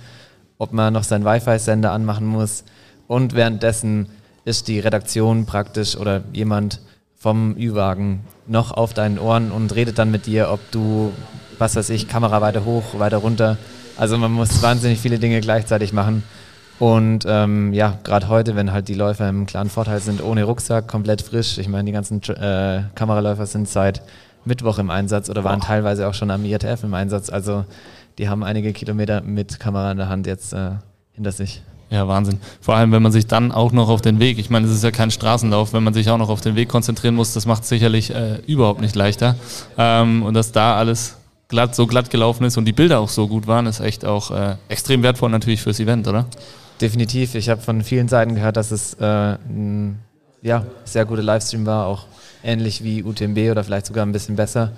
ob 0.58 0.72
man 0.72 0.92
noch 0.92 1.04
seinen 1.04 1.24
Wi-Fi-Sender 1.24 1.92
anmachen 1.92 2.26
muss 2.26 2.64
und 3.06 3.34
währenddessen 3.34 4.08
ist 4.44 4.68
die 4.68 4.80
Redaktion 4.80 5.46
praktisch 5.46 5.96
oder 5.96 6.22
jemand 6.32 6.80
vom 7.16 7.56
Ü-Wagen 7.56 8.20
noch 8.46 8.70
auf 8.70 8.94
deinen 8.94 9.18
Ohren 9.18 9.50
und 9.50 9.74
redet 9.74 9.98
dann 9.98 10.10
mit 10.10 10.26
dir, 10.26 10.50
ob 10.50 10.60
du, 10.70 11.12
was 11.58 11.74
weiß 11.74 11.90
ich, 11.90 12.08
Kamera 12.08 12.40
weiter 12.40 12.64
hoch, 12.64 12.98
weiter 12.98 13.18
runter. 13.18 13.58
Also 13.96 14.16
man 14.16 14.30
muss 14.30 14.62
wahnsinnig 14.62 15.00
viele 15.00 15.18
Dinge 15.18 15.40
gleichzeitig 15.40 15.92
machen. 15.92 16.22
Und 16.78 17.24
ähm, 17.26 17.72
ja, 17.72 17.98
gerade 18.04 18.28
heute, 18.28 18.54
wenn 18.54 18.72
halt 18.72 18.88
die 18.88 18.94
Läufer 18.94 19.28
im 19.28 19.46
klaren 19.46 19.68
Vorteil 19.68 20.00
sind, 20.00 20.22
ohne 20.22 20.44
Rucksack, 20.44 20.86
komplett 20.86 21.22
frisch. 21.22 21.58
Ich 21.58 21.68
meine, 21.68 21.84
die 21.84 21.92
ganzen 21.92 22.22
äh, 22.22 22.82
Kameraläufer 22.94 23.46
sind 23.46 23.68
seit 23.68 24.02
Mittwoch 24.44 24.78
im 24.78 24.90
Einsatz 24.90 25.28
oder 25.28 25.44
waren 25.44 25.60
teilweise 25.60 26.08
auch 26.08 26.14
schon 26.14 26.30
am 26.30 26.44
IATF 26.44 26.84
im 26.84 26.94
Einsatz. 26.94 27.30
Also 27.30 27.64
die 28.18 28.28
haben 28.28 28.44
einige 28.44 28.72
Kilometer 28.72 29.20
mit 29.20 29.58
Kamera 29.58 29.90
in 29.90 29.98
der 29.98 30.08
Hand 30.08 30.26
jetzt 30.26 30.52
äh, 30.52 30.70
hinter 31.12 31.32
sich. 31.32 31.62
Ja, 31.90 32.06
Wahnsinn. 32.06 32.38
Vor 32.60 32.74
allem, 32.74 32.92
wenn 32.92 33.02
man 33.02 33.12
sich 33.12 33.26
dann 33.26 33.50
auch 33.50 33.72
noch 33.72 33.88
auf 33.88 34.02
den 34.02 34.18
Weg, 34.18 34.38
ich 34.38 34.50
meine, 34.50 34.66
es 34.66 34.72
ist 34.72 34.84
ja 34.84 34.90
kein 34.90 35.10
Straßenlauf, 35.10 35.72
wenn 35.72 35.82
man 35.82 35.94
sich 35.94 36.10
auch 36.10 36.18
noch 36.18 36.28
auf 36.28 36.42
den 36.42 36.54
Weg 36.54 36.68
konzentrieren 36.68 37.14
muss, 37.14 37.32
das 37.32 37.46
macht 37.46 37.62
es 37.62 37.70
sicherlich 37.70 38.14
äh, 38.14 38.36
überhaupt 38.46 38.80
nicht 38.80 38.94
leichter. 38.94 39.36
Ähm, 39.78 40.22
und 40.22 40.34
dass 40.34 40.52
da 40.52 40.76
alles 40.76 41.16
glatt, 41.48 41.74
so 41.74 41.86
glatt 41.86 42.10
gelaufen 42.10 42.44
ist 42.44 42.58
und 42.58 42.66
die 42.66 42.72
Bilder 42.72 43.00
auch 43.00 43.08
so 43.08 43.26
gut 43.26 43.46
waren, 43.46 43.66
ist 43.66 43.80
echt 43.80 44.04
auch 44.04 44.30
äh, 44.30 44.56
extrem 44.68 45.02
wertvoll 45.02 45.30
natürlich 45.30 45.62
fürs 45.62 45.80
Event, 45.80 46.06
oder? 46.06 46.26
Definitiv. 46.80 47.34
Ich 47.34 47.48
habe 47.48 47.60
von 47.60 47.82
vielen 47.82 48.08
Seiten 48.08 48.34
gehört, 48.34 48.56
dass 48.56 48.70
es 48.70 48.94
äh, 48.94 49.04
ein 49.04 49.98
ja, 50.42 50.64
sehr 50.84 51.04
guter 51.04 51.22
Livestream 51.22 51.66
war, 51.66 51.86
auch 51.86 52.06
ähnlich 52.44 52.84
wie 52.84 53.02
UTMB 53.02 53.50
oder 53.50 53.64
vielleicht 53.64 53.86
sogar 53.86 54.06
ein 54.06 54.12
bisschen 54.12 54.36
besser. 54.36 54.72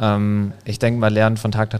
Ähm, 0.00 0.52
ich 0.64 0.80
denke, 0.80 0.98
man 0.98 1.12
lernt 1.12 1.38
von 1.38 1.52
Tag, 1.52 1.70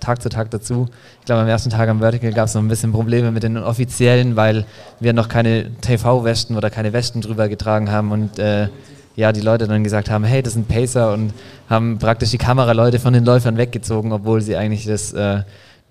Tag, 0.00 0.22
zu 0.22 0.28
Tag 0.30 0.50
dazu. 0.50 0.88
Ich 1.20 1.26
glaube, 1.26 1.42
am 1.42 1.48
ersten 1.48 1.68
Tag 1.70 1.88
am 1.88 2.00
Vertical 2.00 2.32
gab 2.32 2.46
es 2.46 2.54
noch 2.54 2.62
ein 2.62 2.68
bisschen 2.68 2.92
Probleme 2.92 3.30
mit 3.30 3.42
den 3.42 3.58
Offiziellen, 3.58 4.36
weil 4.36 4.64
wir 4.98 5.12
noch 5.12 5.28
keine 5.28 5.70
TV-Westen 5.80 6.56
oder 6.56 6.70
keine 6.70 6.92
Westen 6.92 7.20
drüber 7.20 7.48
getragen 7.48 7.90
haben 7.90 8.12
und 8.12 8.38
äh, 8.38 8.68
ja, 9.16 9.32
die 9.32 9.42
Leute 9.42 9.66
dann 9.66 9.84
gesagt 9.84 10.08
haben, 10.08 10.24
hey, 10.24 10.42
das 10.42 10.54
sind 10.54 10.68
Pacer 10.68 11.12
und 11.12 11.34
haben 11.68 11.98
praktisch 11.98 12.30
die 12.30 12.38
Kameraleute 12.38 12.98
von 12.98 13.12
den 13.12 13.24
Läufern 13.24 13.58
weggezogen, 13.58 14.12
obwohl 14.12 14.40
sie 14.40 14.56
eigentlich 14.56 14.86
das, 14.86 15.12
äh, 15.12 15.42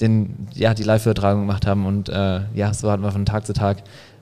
den, 0.02 0.48
ja, 0.54 0.74
die 0.74 0.84
Live-Übertragung 0.84 1.42
gemacht 1.42 1.68
haben 1.68 1.86
und 1.86 2.10
äh, 2.10 2.42
ja, 2.54 2.74
so 2.74 2.92
hatten 2.92 3.04
wir 3.04 3.12
von 3.12 3.26
Tag 3.26 3.46
zu 3.46 3.54
Tag 3.54 3.78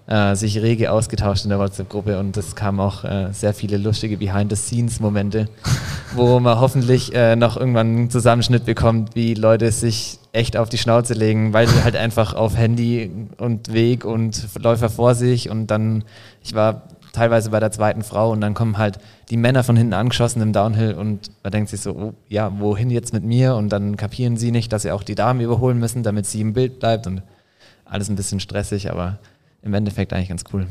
äh, 0.07 0.35
sich 0.35 0.57
rege 0.61 0.91
ausgetauscht 0.91 1.43
in 1.43 1.49
der 1.49 1.59
WhatsApp-Gruppe 1.59 2.17
und 2.17 2.35
es 2.37 2.55
kamen 2.55 2.79
auch 2.79 3.03
äh, 3.03 3.31
sehr 3.33 3.53
viele 3.53 3.77
lustige 3.77 4.17
Behind-the-Scenes-Momente, 4.17 5.49
wo 6.15 6.39
man 6.39 6.59
hoffentlich 6.59 7.13
äh, 7.13 7.35
noch 7.35 7.57
irgendwann 7.57 7.87
einen 7.87 8.09
Zusammenschnitt 8.09 8.65
bekommt, 8.65 9.15
wie 9.15 9.33
Leute 9.33 9.71
sich 9.71 10.19
echt 10.31 10.55
auf 10.55 10.69
die 10.69 10.77
Schnauze 10.77 11.13
legen, 11.13 11.53
weil 11.53 11.67
sie 11.67 11.83
halt 11.83 11.95
einfach 11.95 12.33
auf 12.33 12.55
Handy 12.55 13.11
und 13.37 13.73
Weg 13.73 14.05
und 14.05 14.47
Läufer 14.59 14.89
vor 14.89 15.13
sich 15.13 15.49
und 15.49 15.67
dann, 15.67 16.03
ich 16.43 16.53
war 16.53 16.83
teilweise 17.17 17.49
bei 17.49 17.59
der 17.59 17.71
zweiten 17.71 18.03
Frau 18.03 18.31
und 18.31 18.41
dann 18.41 18.53
kommen 18.53 18.77
halt 18.77 18.99
die 19.29 19.37
Männer 19.37 19.63
von 19.63 19.75
hinten 19.75 19.93
angeschossen 19.93 20.41
im 20.41 20.53
Downhill 20.53 20.93
und 20.93 21.31
man 21.43 21.51
denkt 21.51 21.69
sich 21.69 21.81
so, 21.81 21.91
oh, 21.91 22.13
ja, 22.29 22.51
wohin 22.59 22.91
jetzt 22.91 23.11
mit 23.11 23.23
mir? 23.23 23.55
Und 23.55 23.69
dann 23.69 23.97
kapieren 23.97 24.37
sie 24.37 24.51
nicht, 24.51 24.71
dass 24.71 24.83
sie 24.83 24.91
auch 24.91 25.03
die 25.03 25.15
Damen 25.15 25.41
überholen 25.41 25.79
müssen, 25.79 26.03
damit 26.03 26.27
sie 26.27 26.41
im 26.41 26.53
Bild 26.53 26.79
bleibt 26.79 27.07
und 27.07 27.23
alles 27.85 28.09
ein 28.09 28.15
bisschen 28.15 28.39
stressig, 28.39 28.91
aber 28.91 29.17
im 29.63 29.73
Endeffekt 29.73 30.13
eigentlich 30.13 30.29
ganz 30.29 30.43
cool. 30.53 30.67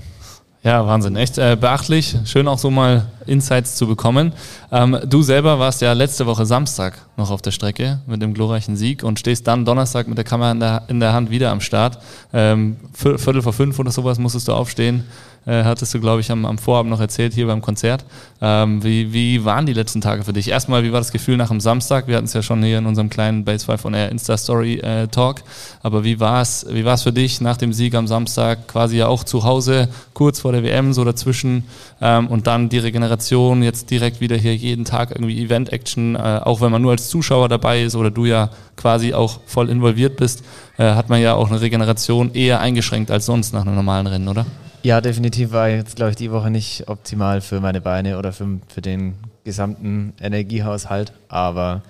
Ja, 0.62 0.86
Wahnsinn, 0.86 1.14
echt 1.16 1.38
äh, 1.38 1.56
beachtlich. 1.60 2.16
Schön 2.24 2.48
auch 2.48 2.58
so 2.58 2.70
mal 2.70 3.06
Insights 3.26 3.76
zu 3.76 3.86
bekommen. 3.86 4.32
Ähm, 4.72 4.98
du 5.06 5.22
selber 5.22 5.58
warst 5.58 5.80
ja 5.80 5.92
letzte 5.92 6.26
Woche 6.26 6.46
Samstag 6.46 7.06
noch 7.16 7.30
auf 7.30 7.42
der 7.42 7.52
Strecke 7.52 8.00
mit 8.06 8.20
dem 8.20 8.34
glorreichen 8.34 8.76
Sieg 8.76 9.04
und 9.04 9.18
stehst 9.18 9.46
dann 9.46 9.64
Donnerstag 9.64 10.08
mit 10.08 10.18
der 10.18 10.24
Kamera 10.24 10.50
in 10.52 10.60
der, 10.60 10.82
in 10.88 11.00
der 11.00 11.12
Hand 11.12 11.30
wieder 11.30 11.50
am 11.50 11.60
Start. 11.60 11.98
Ähm, 12.32 12.76
Viertel 12.92 13.42
vor 13.42 13.52
fünf 13.52 13.78
oder 13.78 13.92
sowas 13.92 14.18
musstest 14.18 14.48
du 14.48 14.54
aufstehen 14.54 15.04
äh, 15.46 15.64
hattest 15.64 15.94
du, 15.94 16.00
glaube 16.00 16.20
ich, 16.20 16.30
am, 16.30 16.44
am 16.44 16.58
Vorabend 16.58 16.90
noch 16.90 17.00
erzählt 17.00 17.32
hier 17.32 17.46
beim 17.46 17.62
Konzert. 17.62 18.04
Ähm, 18.42 18.82
wie, 18.82 19.12
wie 19.12 19.44
waren 19.44 19.64
die 19.64 19.72
letzten 19.72 20.00
Tage 20.00 20.24
für 20.24 20.32
dich? 20.32 20.48
Erstmal, 20.48 20.82
wie 20.82 20.92
war 20.92 21.00
das 21.00 21.12
Gefühl 21.12 21.36
nach 21.36 21.48
dem 21.48 21.60
Samstag? 21.60 22.08
Wir 22.08 22.16
hatten 22.16 22.26
es 22.26 22.32
ja 22.32 22.42
schon 22.42 22.62
hier 22.62 22.78
in 22.78 22.86
unserem 22.86 23.08
kleinen 23.08 23.44
Base 23.44 23.64
5 23.64 23.84
on 23.84 23.94
Air 23.94 24.10
Insta-Story 24.10 24.80
äh, 24.80 25.06
Talk. 25.06 25.42
Aber 25.82 26.04
wie 26.04 26.20
war 26.20 26.42
es 26.42 26.66
wie 26.68 26.84
war's 26.84 27.04
für 27.04 27.12
dich 27.12 27.40
nach 27.40 27.56
dem 27.56 27.72
Sieg 27.72 27.94
am 27.94 28.06
Samstag? 28.06 28.66
Quasi 28.66 28.98
ja 28.98 29.06
auch 29.06 29.24
zu 29.24 29.44
Hause, 29.44 29.88
kurz 30.14 30.40
vor 30.40 30.52
der 30.52 30.64
WM, 30.64 30.92
so 30.92 31.04
dazwischen. 31.04 31.64
Ähm, 32.00 32.26
und 32.26 32.46
dann 32.46 32.68
die 32.68 32.78
Regeneration, 32.78 33.62
jetzt 33.62 33.90
direkt 33.90 34.20
wieder 34.20 34.36
hier 34.36 34.54
jeden 34.54 34.84
Tag 34.84 35.10
irgendwie 35.12 35.40
Event-Action, 35.42 36.16
äh, 36.16 36.40
auch 36.42 36.60
wenn 36.60 36.72
man 36.72 36.82
nur 36.82 36.90
als 36.90 37.08
Zuschauer 37.08 37.48
dabei 37.48 37.82
ist 37.82 37.94
oder 37.94 38.10
du 38.10 38.24
ja 38.24 38.50
quasi 38.76 39.14
auch 39.14 39.40
voll 39.46 39.70
involviert 39.70 40.16
bist, 40.16 40.42
äh, 40.76 40.84
hat 40.84 41.08
man 41.08 41.20
ja 41.20 41.34
auch 41.34 41.48
eine 41.50 41.60
Regeneration 41.60 42.34
eher 42.34 42.60
eingeschränkt 42.60 43.10
als 43.10 43.26
sonst 43.26 43.54
nach 43.54 43.62
einem 43.62 43.76
normalen 43.76 44.06
Rennen, 44.08 44.28
oder? 44.28 44.44
Ja, 44.86 45.00
definitiv 45.00 45.50
war 45.50 45.68
jetzt, 45.68 45.96
glaube 45.96 46.10
ich, 46.10 46.16
die 46.16 46.30
Woche 46.30 46.48
nicht 46.48 46.86
optimal 46.86 47.40
für 47.40 47.60
meine 47.60 47.80
Beine 47.80 48.18
oder 48.18 48.32
für, 48.32 48.60
für 48.68 48.80
den 48.80 49.16
gesamten 49.42 50.12
Energiehaushalt. 50.20 51.12
Aber 51.26 51.82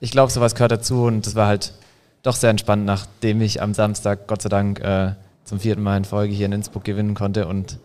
ich 0.00 0.10
glaube, 0.10 0.32
sowas 0.32 0.54
gehört 0.54 0.72
dazu 0.72 1.04
und 1.04 1.26
das 1.26 1.34
war 1.34 1.48
halt 1.48 1.74
doch 2.22 2.34
sehr 2.34 2.48
entspannt, 2.48 2.86
nachdem 2.86 3.42
ich 3.42 3.60
am 3.60 3.74
Samstag, 3.74 4.26
Gott 4.26 4.40
sei 4.40 4.48
Dank, 4.48 4.80
äh, 4.80 5.12
zum 5.44 5.60
vierten 5.60 5.82
Mal 5.82 5.98
in 5.98 6.06
Folge 6.06 6.32
hier 6.32 6.46
in 6.46 6.52
Innsbruck 6.52 6.82
gewinnen 6.82 7.12
konnte 7.12 7.46
und 7.46 7.78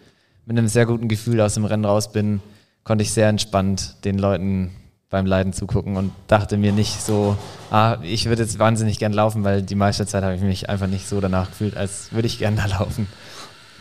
mit 0.45 0.57
einem 0.57 0.69
sehr 0.69 0.85
guten 0.85 1.09
Gefühl 1.09 1.41
aus 1.41 1.55
dem 1.55 1.65
Rennen 1.65 1.83
raus 1.83 2.13
bin, 2.13 2.39
konnte 2.85 3.01
ich 3.01 3.11
sehr 3.11 3.27
entspannt 3.27 4.05
den 4.05 4.17
Leuten 4.17 4.71
beim 5.09 5.25
Leiden 5.25 5.51
zugucken 5.51 5.97
und 5.97 6.13
dachte 6.29 6.55
mir 6.55 6.71
nicht 6.71 7.01
so, 7.01 7.37
ah, 7.71 7.97
ich 8.03 8.27
würde 8.27 8.43
jetzt 8.43 8.57
wahnsinnig 8.57 8.99
gern 8.99 9.11
laufen, 9.11 9.43
weil 9.43 9.63
die 9.63 9.75
meiste 9.75 10.07
Zeit 10.07 10.23
habe 10.23 10.35
ich 10.35 10.41
mich 10.41 10.69
einfach 10.69 10.87
nicht 10.87 11.09
so 11.09 11.19
danach 11.19 11.49
gefühlt, 11.49 11.75
als 11.75 12.13
würde 12.13 12.27
ich 12.27 12.39
gerne 12.39 12.55
da 12.55 12.67
laufen 12.79 13.07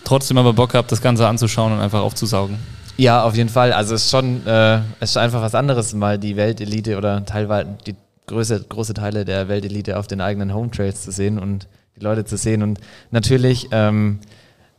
trotzdem 0.05 0.39
aber 0.39 0.53
Bock 0.53 0.73
gehabt, 0.73 0.93
das 0.93 1.03
Ganze 1.03 1.27
anzuschauen 1.27 1.73
und 1.73 1.81
einfach 1.81 2.01
aufzusaugen. 2.01 2.59
Ja, 2.97 3.25
auf 3.25 3.35
jeden 3.35 3.49
Fall. 3.49 3.73
Also 3.73 3.95
es 3.95 4.05
ist 4.05 4.11
schon, 4.11 4.47
äh, 4.47 4.77
es 5.01 5.11
ist 5.11 5.17
einfach 5.17 5.43
was 5.43 5.55
anderes, 5.55 5.95
mal 5.95 6.19
die 6.19 6.37
Weltelite 6.37 6.97
oder 6.97 7.25
teilweise 7.25 7.77
die 7.87 7.97
große, 8.27 8.67
große 8.69 8.95
Teile 8.95 9.25
der 9.25 9.49
Weltelite 9.49 9.99
auf 9.99 10.07
den 10.07 10.21
eigenen 10.21 10.55
Home 10.55 10.71
Trails 10.71 11.03
zu 11.03 11.11
sehen 11.11 11.39
und 11.39 11.67
die 11.97 12.01
Leute 12.01 12.25
zu 12.25 12.37
sehen. 12.37 12.63
Und 12.63 12.81
natürlich, 13.11 13.69
ähm, 13.73 14.21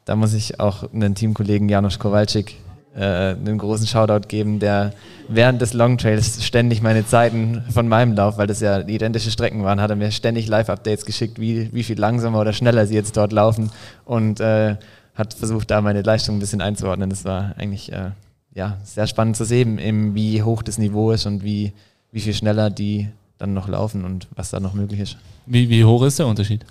da 0.05 0.15
muss 0.15 0.34
ich 0.34 0.59
auch 0.59 0.91
einen 0.93 1.15
Teamkollegen 1.15 1.67
Janusz 1.67 1.99
Kowalczyk 1.99 2.55
äh, 2.95 3.01
einen 3.01 3.57
großen 3.57 3.88
Shoutout 3.88 4.28
geben, 4.28 4.59
der 4.59 4.93
während 5.28 5.61
des 5.61 5.73
Long 5.73 5.97
Trails 5.97 6.43
ständig 6.45 6.82
meine 6.82 7.05
Zeiten 7.05 7.63
von 7.69 7.88
meinem 7.88 8.13
Lauf, 8.13 8.38
weil 8.38 8.47
das 8.47 8.61
ja 8.61 8.80
identische 8.80 9.32
Strecken 9.32 9.63
waren, 9.63 9.82
hat 9.82 9.89
er 9.89 9.95
mir 9.95 10.11
ständig 10.11 10.47
Live-Updates 10.47 11.05
geschickt, 11.05 11.39
wie, 11.39 11.73
wie 11.73 11.84
viel 11.84 11.99
langsamer 11.99 12.39
oder 12.39 12.53
schneller 12.53 12.88
sie 12.88 12.95
jetzt 12.95 13.17
dort 13.17 13.34
laufen. 13.34 13.71
Und 14.05 14.39
äh, 14.39 14.78
hat 15.16 15.34
versucht, 15.34 15.72
da 15.72 15.82
meine 15.82 16.01
Leistung 16.01 16.38
ein 16.38 16.39
bisschen 16.39 16.61
einzuordnen. 16.61 17.09
Das 17.09 17.26
war 17.26 17.55
eigentlich 17.57 17.91
äh, 17.91 18.11
ja, 18.53 18.78
sehr 18.84 19.07
spannend 19.07 19.38
zu 19.38 19.45
sehen, 19.45 19.80
eben 19.80 20.16
wie 20.16 20.43
hoch 20.43 20.63
das 20.63 20.78
Niveau 20.78 21.11
ist 21.11 21.26
und 21.26 21.43
wie, 21.43 21.74
wie 22.11 22.22
viel 22.22 22.34
schneller 22.34 22.70
die 22.70 23.09
dann 23.38 23.53
noch 23.53 23.68
laufen 23.68 24.05
und 24.05 24.28
was 24.36 24.49
da 24.49 24.59
noch 24.59 24.74
möglich 24.74 24.99
ist. 24.99 25.18
Wie, 25.45 25.70
wie 25.70 25.84
hoch 25.84 26.03
ist 26.03 26.20
der 26.20 26.28
Unterschied? 26.28 26.66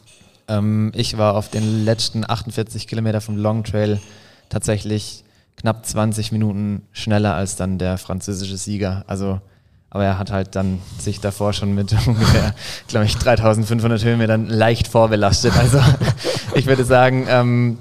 Ähm, 0.49 0.93
ich 0.95 1.19
war 1.19 1.37
auf 1.37 1.49
den 1.49 1.85
letzten 1.85 2.29
48 2.29 2.87
Kilometer 2.87 3.21
vom 3.21 3.37
Long 3.37 3.65
Trail 3.65 4.01
tatsächlich 4.49 5.25
knapp 5.57 5.85
20 5.87 6.33
Minuten 6.33 6.83
schneller 6.93 7.35
als 7.35 7.57
dann 7.57 7.79
der 7.79 7.99
französische 7.99 8.57
Sieger. 8.57 9.05
Also, 9.07 9.41
aber 9.91 10.05
er 10.05 10.19
hat 10.19 10.31
halt 10.31 10.57
dann 10.57 10.81
sich 10.99 11.21
davor 11.21 11.53
schon 11.53 11.75
mit 11.75 11.95
ungefähr, 12.07 12.55
glaube 12.89 13.07
ich, 13.07 13.17
3500 13.17 14.05
Höhenmetern 14.05 14.47
leicht 14.47 14.89
vorbelastet. 14.89 15.57
Also 15.57 15.81
ich 16.55 16.67
würde 16.67 16.85
sagen, 16.85 17.27
ähm, 17.29 17.79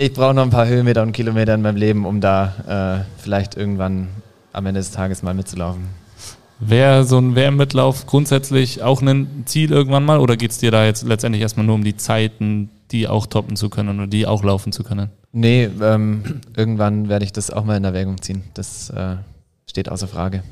ich 0.00 0.14
brauche 0.14 0.32
noch 0.32 0.42
ein 0.42 0.50
paar 0.50 0.66
Höhenmeter 0.66 1.02
und 1.02 1.12
Kilometer 1.12 1.54
in 1.54 1.60
meinem 1.60 1.76
Leben, 1.76 2.06
um 2.06 2.22
da 2.22 3.04
äh, 3.06 3.20
vielleicht 3.22 3.54
irgendwann 3.56 4.08
am 4.52 4.64
Ende 4.64 4.80
des 4.80 4.92
Tages 4.92 5.22
mal 5.22 5.34
mitzulaufen. 5.34 5.82
Wäre 6.58 7.04
so 7.04 7.18
ein 7.18 7.34
WM-Mitlauf 7.34 8.06
grundsätzlich 8.06 8.82
auch 8.82 9.02
ein 9.02 9.42
Ziel 9.44 9.70
irgendwann 9.70 10.04
mal 10.04 10.18
oder 10.18 10.38
geht 10.38 10.52
es 10.52 10.58
dir 10.58 10.70
da 10.70 10.86
jetzt 10.86 11.06
letztendlich 11.06 11.42
erstmal 11.42 11.66
nur 11.66 11.74
um 11.74 11.84
die 11.84 11.96
Zeiten, 11.96 12.70
die 12.90 13.08
auch 13.08 13.26
toppen 13.26 13.56
zu 13.56 13.68
können 13.68 13.98
oder 13.98 14.06
die 14.06 14.26
auch 14.26 14.42
laufen 14.42 14.72
zu 14.72 14.84
können? 14.84 15.10
Nee, 15.32 15.68
ähm, 15.82 16.40
irgendwann 16.56 17.10
werde 17.10 17.26
ich 17.26 17.32
das 17.32 17.50
auch 17.50 17.64
mal 17.64 17.76
in 17.76 17.84
Erwägung 17.84 18.20
ziehen. 18.22 18.44
Das 18.54 18.88
äh, 18.90 19.16
steht 19.68 19.90
außer 19.90 20.08
Frage. 20.08 20.42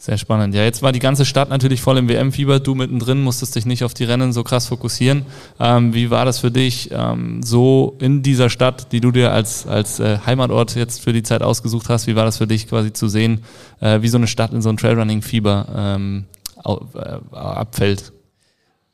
Sehr 0.00 0.16
spannend. 0.16 0.54
Ja, 0.54 0.62
jetzt 0.62 0.80
war 0.80 0.92
die 0.92 1.00
ganze 1.00 1.24
Stadt 1.24 1.50
natürlich 1.50 1.82
voll 1.82 1.98
im 1.98 2.08
WM-Fieber. 2.08 2.60
Du 2.60 2.76
mittendrin 2.76 3.20
musstest 3.20 3.56
dich 3.56 3.66
nicht 3.66 3.82
auf 3.82 3.94
die 3.94 4.04
Rennen 4.04 4.32
so 4.32 4.44
krass 4.44 4.66
fokussieren. 4.66 5.26
Ähm, 5.58 5.92
wie 5.92 6.08
war 6.10 6.24
das 6.24 6.38
für 6.38 6.52
dich, 6.52 6.90
ähm, 6.92 7.42
so 7.42 7.96
in 7.98 8.22
dieser 8.22 8.48
Stadt, 8.48 8.92
die 8.92 9.00
du 9.00 9.10
dir 9.10 9.32
als, 9.32 9.66
als 9.66 9.98
äh, 9.98 10.18
Heimatort 10.24 10.76
jetzt 10.76 11.02
für 11.02 11.12
die 11.12 11.24
Zeit 11.24 11.42
ausgesucht 11.42 11.88
hast, 11.88 12.06
wie 12.06 12.14
war 12.14 12.24
das 12.24 12.38
für 12.38 12.46
dich 12.46 12.68
quasi 12.68 12.92
zu 12.92 13.08
sehen, 13.08 13.42
äh, 13.80 14.00
wie 14.00 14.06
so 14.06 14.18
eine 14.18 14.28
Stadt 14.28 14.52
in 14.52 14.62
so 14.62 14.68
ein 14.68 14.76
Trailrunning-Fieber 14.76 15.66
ähm, 15.76 16.26
äh, 16.64 17.36
abfällt? 17.36 18.12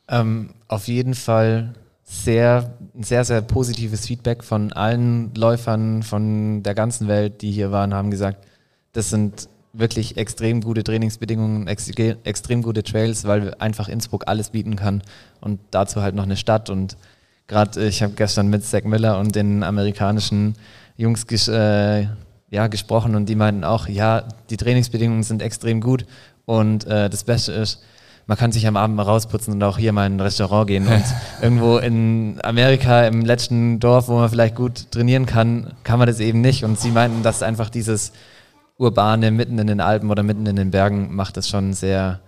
Ähm, 0.08 0.54
auf 0.68 0.88
jeden 0.88 1.14
Fall 1.14 1.74
sehr, 2.02 2.78
sehr, 2.98 3.24
sehr 3.24 3.42
positives 3.42 4.06
Feedback 4.06 4.42
von 4.42 4.72
allen 4.72 5.34
Läufern 5.34 6.02
von 6.02 6.62
der 6.62 6.74
ganzen 6.74 7.08
Welt, 7.08 7.42
die 7.42 7.50
hier 7.50 7.72
waren, 7.72 7.92
haben 7.92 8.10
gesagt, 8.10 8.46
das 8.92 9.10
sind 9.10 9.48
wirklich 9.74 10.16
extrem 10.16 10.60
gute 10.60 10.84
Trainingsbedingungen, 10.84 11.66
extrem 11.66 12.62
gute 12.62 12.82
Trails, 12.82 13.24
weil 13.24 13.54
einfach 13.58 13.88
Innsbruck 13.88 14.24
alles 14.26 14.50
bieten 14.50 14.76
kann 14.76 15.02
und 15.40 15.60
dazu 15.70 16.00
halt 16.00 16.14
noch 16.14 16.22
eine 16.24 16.36
Stadt 16.36 16.70
und 16.70 16.96
gerade 17.46 17.80
äh, 17.80 17.88
ich 17.88 18.02
habe 18.02 18.14
gestern 18.14 18.48
mit 18.48 18.64
Zach 18.64 18.84
Miller 18.84 19.18
und 19.18 19.34
den 19.34 19.62
amerikanischen 19.62 20.54
Jungs 20.96 21.26
ges 21.26 21.48
äh, 21.48 22.06
ja, 22.50 22.68
gesprochen 22.68 23.16
und 23.16 23.28
die 23.28 23.34
meinten 23.34 23.64
auch, 23.64 23.88
ja, 23.88 24.24
die 24.48 24.56
Trainingsbedingungen 24.56 25.24
sind 25.24 25.42
extrem 25.42 25.80
gut 25.80 26.06
und 26.46 26.86
äh, 26.86 27.10
das 27.10 27.24
Beste 27.24 27.52
ist, 27.52 27.82
man 28.26 28.38
kann 28.38 28.52
sich 28.52 28.66
am 28.66 28.76
Abend 28.76 28.96
mal 28.96 29.02
rausputzen 29.02 29.52
und 29.52 29.62
auch 29.62 29.76
hier 29.76 29.92
mal 29.92 30.06
in 30.06 30.16
ein 30.16 30.20
Restaurant 30.20 30.66
gehen. 30.66 30.86
Und 30.86 31.04
irgendwo 31.42 31.76
in 31.76 32.38
Amerika, 32.42 33.06
im 33.06 33.22
letzten 33.22 33.80
Dorf, 33.80 34.08
wo 34.08 34.14
man 34.14 34.30
vielleicht 34.30 34.54
gut 34.54 34.90
trainieren 34.90 35.26
kann, 35.26 35.74
kann 35.84 35.98
man 35.98 36.08
das 36.08 36.20
eben 36.20 36.40
nicht. 36.40 36.64
Und 36.64 36.80
sie 36.80 36.90
meinten, 36.90 37.22
dass 37.22 37.42
einfach 37.42 37.68
dieses 37.68 38.12
Urbane 38.78 39.30
mitten 39.30 39.58
in 39.58 39.66
den 39.66 39.80
Alpen 39.80 40.10
oder 40.10 40.22
mitten 40.22 40.46
in 40.46 40.56
den 40.56 40.70
Bergen 40.70 41.14
macht 41.14 41.36
das 41.36 41.48
schon 41.48 41.74
sehr, 41.74 42.20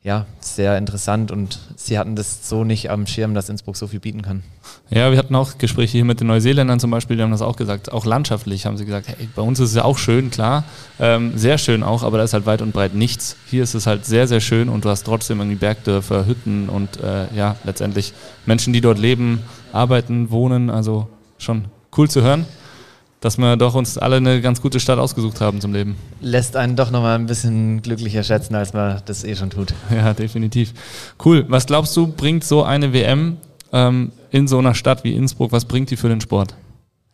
ja, 0.00 0.26
sehr 0.38 0.78
interessant 0.78 1.32
und 1.32 1.58
sie 1.74 1.98
hatten 1.98 2.14
das 2.14 2.48
so 2.48 2.62
nicht 2.62 2.88
am 2.90 3.06
Schirm, 3.08 3.34
dass 3.34 3.48
Innsbruck 3.48 3.76
so 3.76 3.88
viel 3.88 3.98
bieten 3.98 4.22
kann. 4.22 4.44
Ja, 4.90 5.10
wir 5.10 5.18
hatten 5.18 5.34
auch 5.34 5.58
Gespräche 5.58 5.98
hier 5.98 6.04
mit 6.04 6.20
den 6.20 6.28
Neuseeländern 6.28 6.78
zum 6.78 6.92
Beispiel, 6.92 7.16
die 7.16 7.22
haben 7.24 7.32
das 7.32 7.42
auch 7.42 7.56
gesagt. 7.56 7.90
Auch 7.90 8.06
landschaftlich 8.06 8.64
haben 8.64 8.76
sie 8.76 8.84
gesagt, 8.84 9.08
hey, 9.08 9.28
bei 9.34 9.42
uns 9.42 9.58
ist 9.58 9.70
es 9.70 9.74
ja 9.74 9.84
auch 9.84 9.98
schön, 9.98 10.30
klar, 10.30 10.62
ähm, 11.00 11.36
sehr 11.36 11.58
schön 11.58 11.82
auch, 11.82 12.04
aber 12.04 12.18
da 12.18 12.24
ist 12.24 12.32
halt 12.32 12.46
weit 12.46 12.62
und 12.62 12.72
breit 12.72 12.94
nichts. 12.94 13.36
Hier 13.46 13.64
ist 13.64 13.74
es 13.74 13.88
halt 13.88 14.06
sehr, 14.06 14.28
sehr 14.28 14.40
schön 14.40 14.68
und 14.68 14.84
du 14.84 14.90
hast 14.90 15.02
trotzdem 15.02 15.40
irgendwie 15.40 15.56
Bergdörfer, 15.56 16.26
Hütten 16.26 16.68
und 16.68 17.00
äh, 17.02 17.34
ja, 17.34 17.56
letztendlich 17.64 18.12
Menschen, 18.46 18.72
die 18.72 18.80
dort 18.80 19.00
leben, 19.00 19.42
arbeiten, 19.72 20.30
wohnen, 20.30 20.70
also 20.70 21.08
schon 21.38 21.64
cool 21.96 22.08
zu 22.08 22.22
hören 22.22 22.46
dass 23.20 23.38
wir 23.38 23.56
doch 23.56 23.74
uns 23.74 23.98
alle 23.98 24.16
eine 24.16 24.40
ganz 24.40 24.62
gute 24.62 24.80
Stadt 24.80 24.98
ausgesucht 24.98 25.40
haben 25.40 25.60
zum 25.60 25.72
Leben. 25.72 25.96
Lässt 26.20 26.56
einen 26.56 26.76
doch 26.76 26.90
nochmal 26.90 27.16
ein 27.16 27.26
bisschen 27.26 27.82
glücklicher 27.82 28.22
schätzen, 28.22 28.54
als 28.54 28.72
man 28.72 29.02
das 29.06 29.24
eh 29.24 29.34
schon 29.34 29.50
tut. 29.50 29.74
Ja, 29.90 30.14
definitiv. 30.14 30.72
Cool. 31.24 31.44
Was 31.48 31.66
glaubst 31.66 31.96
du, 31.96 32.06
bringt 32.06 32.44
so 32.44 32.62
eine 32.62 32.92
WM 32.92 33.38
ähm, 33.72 34.12
in 34.30 34.46
so 34.46 34.58
einer 34.58 34.74
Stadt 34.74 35.04
wie 35.04 35.14
Innsbruck, 35.14 35.52
was 35.52 35.64
bringt 35.64 35.90
die 35.90 35.96
für 35.96 36.08
den 36.08 36.20
Sport? 36.20 36.54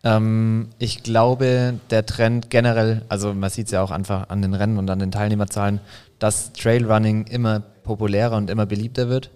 Ähm, 0.02 0.68
ich 0.78 1.02
glaube, 1.02 1.74
der 1.90 2.04
Trend 2.04 2.50
generell, 2.50 3.02
also 3.08 3.32
man 3.32 3.48
sieht 3.50 3.66
es 3.66 3.72
ja 3.72 3.82
auch 3.82 3.90
einfach 3.90 4.28
an 4.28 4.42
den 4.42 4.54
Rennen 4.54 4.78
und 4.78 4.90
an 4.90 4.98
den 4.98 5.10
Teilnehmerzahlen, 5.10 5.80
dass 6.18 6.52
Trailrunning 6.52 7.26
immer 7.26 7.60
populärer 7.60 8.36
und 8.36 8.50
immer 8.50 8.66
beliebter 8.66 9.08
wird. 9.08 9.30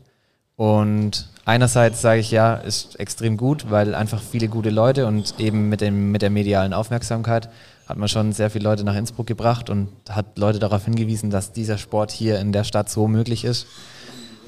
Und 0.58 1.28
einerseits 1.44 2.02
sage 2.02 2.18
ich 2.18 2.32
ja, 2.32 2.54
ist 2.54 2.98
extrem 2.98 3.36
gut, 3.36 3.70
weil 3.70 3.94
einfach 3.94 4.20
viele 4.20 4.48
gute 4.48 4.70
Leute 4.70 5.06
und 5.06 5.38
eben 5.38 5.68
mit, 5.68 5.80
dem, 5.80 6.10
mit 6.10 6.20
der 6.20 6.30
medialen 6.30 6.74
Aufmerksamkeit 6.74 7.48
hat 7.86 7.96
man 7.96 8.08
schon 8.08 8.32
sehr 8.32 8.50
viele 8.50 8.64
Leute 8.64 8.82
nach 8.82 8.96
Innsbruck 8.96 9.28
gebracht 9.28 9.70
und 9.70 9.88
hat 10.10 10.36
Leute 10.36 10.58
darauf 10.58 10.84
hingewiesen, 10.84 11.30
dass 11.30 11.52
dieser 11.52 11.78
Sport 11.78 12.10
hier 12.10 12.40
in 12.40 12.50
der 12.50 12.64
Stadt 12.64 12.90
so 12.90 13.06
möglich 13.06 13.44
ist. 13.44 13.68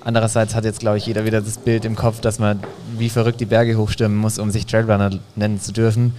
Andererseits 0.00 0.56
hat 0.56 0.64
jetzt, 0.64 0.80
glaube 0.80 0.98
ich, 0.98 1.06
jeder 1.06 1.24
wieder 1.24 1.42
das 1.42 1.58
Bild 1.58 1.84
im 1.84 1.94
Kopf, 1.94 2.20
dass 2.20 2.40
man 2.40 2.58
wie 2.98 3.08
verrückt 3.08 3.38
die 3.38 3.46
Berge 3.46 3.78
hochstimmen 3.78 4.18
muss, 4.18 4.40
um 4.40 4.50
sich 4.50 4.66
Trailrunner 4.66 5.10
nennen 5.36 5.60
zu 5.60 5.72
dürfen. 5.72 6.14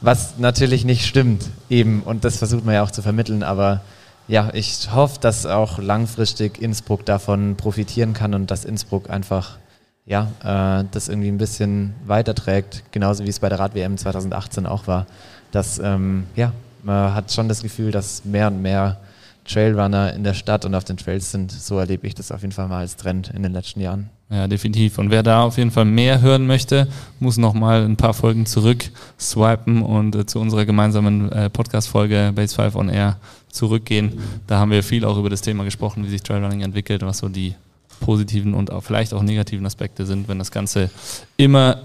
Was 0.00 0.38
natürlich 0.38 0.84
nicht 0.84 1.06
stimmt, 1.06 1.44
eben. 1.68 2.04
Und 2.04 2.24
das 2.24 2.36
versucht 2.36 2.64
man 2.64 2.76
ja 2.76 2.84
auch 2.84 2.92
zu 2.92 3.02
vermitteln, 3.02 3.42
aber 3.42 3.80
ja, 4.28 4.50
ich 4.52 4.90
hoffe, 4.94 5.20
dass 5.20 5.46
auch 5.46 5.78
langfristig 5.78 6.60
Innsbruck 6.60 7.04
davon 7.04 7.56
profitieren 7.56 8.14
kann 8.14 8.34
und 8.34 8.50
dass 8.50 8.64
Innsbruck 8.64 9.10
einfach 9.10 9.58
ja, 10.06 10.30
äh, 10.42 10.84
das 10.90 11.08
irgendwie 11.08 11.28
ein 11.28 11.38
bisschen 11.38 11.94
weiterträgt, 12.06 12.84
genauso 12.92 13.24
wie 13.24 13.28
es 13.28 13.40
bei 13.40 13.48
der 13.48 13.58
Rad-WM 13.58 13.96
2018 13.96 14.66
auch 14.66 14.86
war. 14.86 15.06
Dass, 15.50 15.78
ähm, 15.78 16.26
ja, 16.36 16.52
man 16.82 17.14
hat 17.14 17.32
schon 17.32 17.48
das 17.48 17.62
Gefühl, 17.62 17.90
dass 17.90 18.24
mehr 18.24 18.48
und 18.48 18.60
mehr 18.60 18.98
Trailrunner 19.44 20.12
in 20.12 20.24
der 20.24 20.34
Stadt 20.34 20.64
und 20.64 20.74
auf 20.74 20.84
den 20.84 20.96
Trails 20.96 21.30
sind. 21.30 21.52
So 21.52 21.78
erlebe 21.78 22.06
ich 22.06 22.14
das 22.14 22.32
auf 22.32 22.42
jeden 22.42 22.52
Fall 22.52 22.68
mal 22.68 22.80
als 22.80 22.96
Trend 22.96 23.30
in 23.34 23.42
den 23.42 23.52
letzten 23.52 23.80
Jahren. 23.80 24.10
Ja, 24.30 24.48
definitiv. 24.48 24.98
Und 24.98 25.10
wer 25.10 25.22
da 25.22 25.42
auf 25.42 25.58
jeden 25.58 25.70
Fall 25.70 25.84
mehr 25.84 26.20
hören 26.20 26.46
möchte, 26.46 26.88
muss 27.20 27.36
nochmal 27.36 27.84
ein 27.84 27.96
paar 27.96 28.14
Folgen 28.14 28.46
zurück 28.46 28.90
swipen 29.20 29.82
und 29.82 30.16
äh, 30.16 30.26
zu 30.26 30.40
unserer 30.40 30.64
gemeinsamen 30.64 31.30
äh, 31.30 31.50
Podcast-Folge 31.50 32.32
Base 32.34 32.54
5 32.54 32.74
on 32.74 32.88
Air 32.88 33.18
zurückgehen. 33.50 34.18
Da 34.46 34.58
haben 34.58 34.70
wir 34.70 34.82
viel 34.82 35.04
auch 35.04 35.18
über 35.18 35.30
das 35.30 35.42
Thema 35.42 35.64
gesprochen, 35.64 36.04
wie 36.04 36.10
sich 36.10 36.22
Trailrunning 36.22 36.62
entwickelt, 36.62 37.02
was 37.02 37.18
so 37.18 37.28
die 37.28 37.54
positiven 38.00 38.54
und 38.54 38.72
auch 38.72 38.82
vielleicht 38.82 39.14
auch 39.14 39.22
negativen 39.22 39.64
Aspekte 39.66 40.06
sind, 40.06 40.26
wenn 40.26 40.38
das 40.38 40.50
Ganze 40.50 40.90
immer 41.36 41.82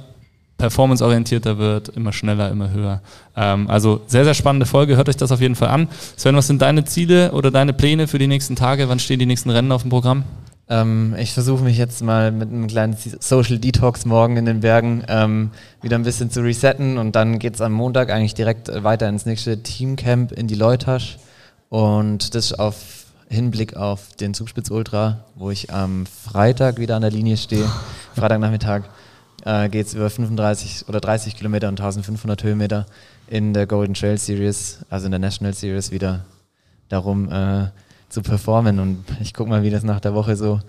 performanceorientierter 0.57 1.57
wird, 1.57 1.89
immer 1.89 2.11
schneller, 2.11 2.49
immer 2.49 2.71
höher. 2.71 3.01
Ähm, 3.35 3.69
also 3.69 4.01
sehr, 4.07 4.25
sehr 4.25 4.33
spannende 4.33 4.65
Folge. 4.65 4.97
Hört 4.97 5.09
euch 5.09 5.17
das 5.17 5.31
auf 5.31 5.41
jeden 5.41 5.55
Fall 5.55 5.69
an. 5.69 5.87
Sven, 6.17 6.35
was 6.35 6.47
sind 6.47 6.61
deine 6.61 6.83
Ziele 6.83 7.31
oder 7.31 7.51
deine 7.51 7.73
Pläne 7.73 8.07
für 8.07 8.19
die 8.19 8.27
nächsten 8.27 8.55
Tage? 8.55 8.89
Wann 8.89 8.99
stehen 8.99 9.19
die 9.19 9.25
nächsten 9.25 9.49
Rennen 9.49 9.71
auf 9.71 9.81
dem 9.81 9.89
Programm? 9.89 10.23
Ähm, 10.69 11.15
ich 11.17 11.33
versuche 11.33 11.63
mich 11.63 11.77
jetzt 11.77 12.03
mal 12.03 12.31
mit 12.31 12.49
einem 12.49 12.67
kleinen 12.67 12.95
Social 12.95 13.57
Detox 13.57 14.05
morgen 14.05 14.37
in 14.37 14.45
den 14.45 14.59
Bergen 14.59 15.03
ähm, 15.07 15.49
wieder 15.81 15.97
ein 15.97 16.03
bisschen 16.03 16.29
zu 16.29 16.41
resetten 16.41 16.97
und 16.99 17.15
dann 17.15 17.39
geht 17.39 17.55
es 17.55 17.61
am 17.61 17.73
Montag 17.73 18.11
eigentlich 18.11 18.35
direkt 18.35 18.71
weiter 18.83 19.09
ins 19.09 19.25
nächste 19.25 19.63
Teamcamp 19.63 20.31
in 20.31 20.47
die 20.47 20.55
Leutasch 20.55 21.17
und 21.69 22.35
das 22.35 22.53
auf 22.53 22.75
Hinblick 23.29 23.75
auf 23.75 24.13
den 24.19 24.33
Zugspitz 24.33 24.69
Ultra, 24.69 25.25
wo 25.35 25.49
ich 25.49 25.71
am 25.73 26.05
Freitag 26.05 26.77
wieder 26.77 26.95
an 26.95 27.01
der 27.01 27.11
Linie 27.11 27.37
stehe. 27.37 27.67
Freitagnachmittag 28.15 28.83
äh, 29.45 29.69
geht 29.69 29.87
es 29.87 29.93
über 29.95 30.09
35 30.09 30.87
oder 30.87 30.99
30 30.99 31.35
Kilometer 31.35 31.67
und 31.67 31.79
1500 31.79 32.43
Höhenmeter 32.43 32.85
in 33.27 33.53
der 33.53 33.65
Golden 33.65 33.93
Trail 33.95 34.17
Series, 34.17 34.79
also 34.89 35.05
in 35.05 35.11
der 35.11 35.19
National 35.19 35.53
Series 35.53 35.91
wieder 35.91 36.25
darum 36.89 37.31
äh, 37.31 37.67
zu 38.09 38.21
performen. 38.21 38.79
Und 38.79 39.03
ich 39.21 39.33
gucke 39.33 39.49
mal, 39.49 39.63
wie 39.63 39.69
das 39.69 39.83
nach 39.83 39.99
der 39.99 40.13
Woche 40.13 40.35
so, 40.35 40.59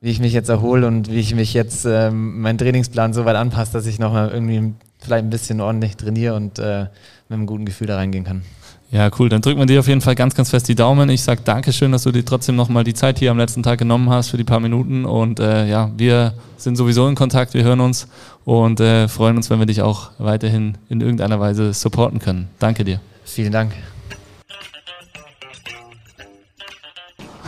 wie 0.00 0.10
ich 0.10 0.20
mich 0.20 0.32
jetzt 0.32 0.48
erhole 0.48 0.86
und 0.86 1.10
wie 1.10 1.18
ich 1.18 1.34
mich 1.34 1.54
jetzt 1.54 1.84
ähm, 1.86 2.40
meinen 2.40 2.58
Trainingsplan 2.58 3.12
so 3.12 3.24
weit 3.24 3.36
anpasse, 3.36 3.72
dass 3.72 3.86
ich 3.86 3.98
nochmal 3.98 4.30
irgendwie 4.30 4.74
vielleicht 4.98 5.24
ein 5.24 5.30
bisschen 5.30 5.60
ordentlich 5.60 5.96
trainiere 5.96 6.34
und 6.34 6.58
äh, 6.58 6.86
mit 7.28 7.36
einem 7.36 7.46
guten 7.46 7.64
Gefühl 7.64 7.86
da 7.86 7.96
reingehen 7.96 8.24
kann. 8.24 8.42
Ja, 8.90 9.10
cool. 9.18 9.28
Dann 9.28 9.42
drücken 9.42 9.58
wir 9.58 9.66
dir 9.66 9.80
auf 9.80 9.88
jeden 9.88 10.00
Fall 10.00 10.14
ganz, 10.14 10.34
ganz 10.34 10.50
fest 10.50 10.68
die 10.68 10.76
Daumen. 10.76 11.08
Ich 11.08 11.22
sage 11.22 11.40
Dankeschön, 11.44 11.90
dass 11.90 12.04
du 12.04 12.12
dir 12.12 12.24
trotzdem 12.24 12.54
nochmal 12.54 12.84
die 12.84 12.94
Zeit 12.94 13.18
hier 13.18 13.32
am 13.32 13.38
letzten 13.38 13.62
Tag 13.62 13.78
genommen 13.78 14.10
hast 14.10 14.30
für 14.30 14.36
die 14.36 14.44
paar 14.44 14.60
Minuten. 14.60 15.04
Und 15.04 15.40
äh, 15.40 15.66
ja, 15.66 15.90
wir 15.96 16.34
sind 16.56 16.76
sowieso 16.76 17.08
in 17.08 17.16
Kontakt, 17.16 17.54
wir 17.54 17.64
hören 17.64 17.80
uns 17.80 18.06
und 18.44 18.78
äh, 18.78 19.08
freuen 19.08 19.36
uns, 19.36 19.50
wenn 19.50 19.58
wir 19.58 19.66
dich 19.66 19.82
auch 19.82 20.10
weiterhin 20.18 20.78
in 20.88 21.00
irgendeiner 21.00 21.40
Weise 21.40 21.72
supporten 21.72 22.20
können. 22.20 22.48
Danke 22.60 22.84
dir. 22.84 23.00
Vielen 23.24 23.52
Dank. 23.52 23.72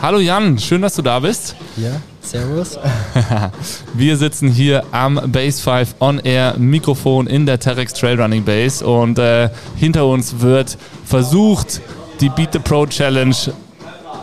Hallo 0.01 0.19
Jan, 0.19 0.57
schön, 0.57 0.81
dass 0.81 0.95
du 0.95 1.01
da 1.01 1.19
bist. 1.19 1.57
Ja, 1.75 1.91
servus. 2.21 2.79
Wir 3.93 4.15
sitzen 4.15 4.47
hier 4.49 4.85
am 4.93 5.19
Base 5.27 5.61
5 5.61 5.95
On 5.99 6.19
Air 6.19 6.55
Mikrofon 6.57 7.27
in 7.27 7.45
der 7.45 7.59
Terex 7.59 7.93
Trailrunning 7.93 8.45
Base 8.45 8.85
und 8.85 9.19
äh, 9.19 9.49
hinter 9.75 10.05
uns 10.05 10.39
wird 10.39 10.77
versucht, 11.03 11.81
die 12.21 12.29
Beat 12.29 12.53
the 12.53 12.59
Pro 12.59 12.85
Challenge 12.85 13.35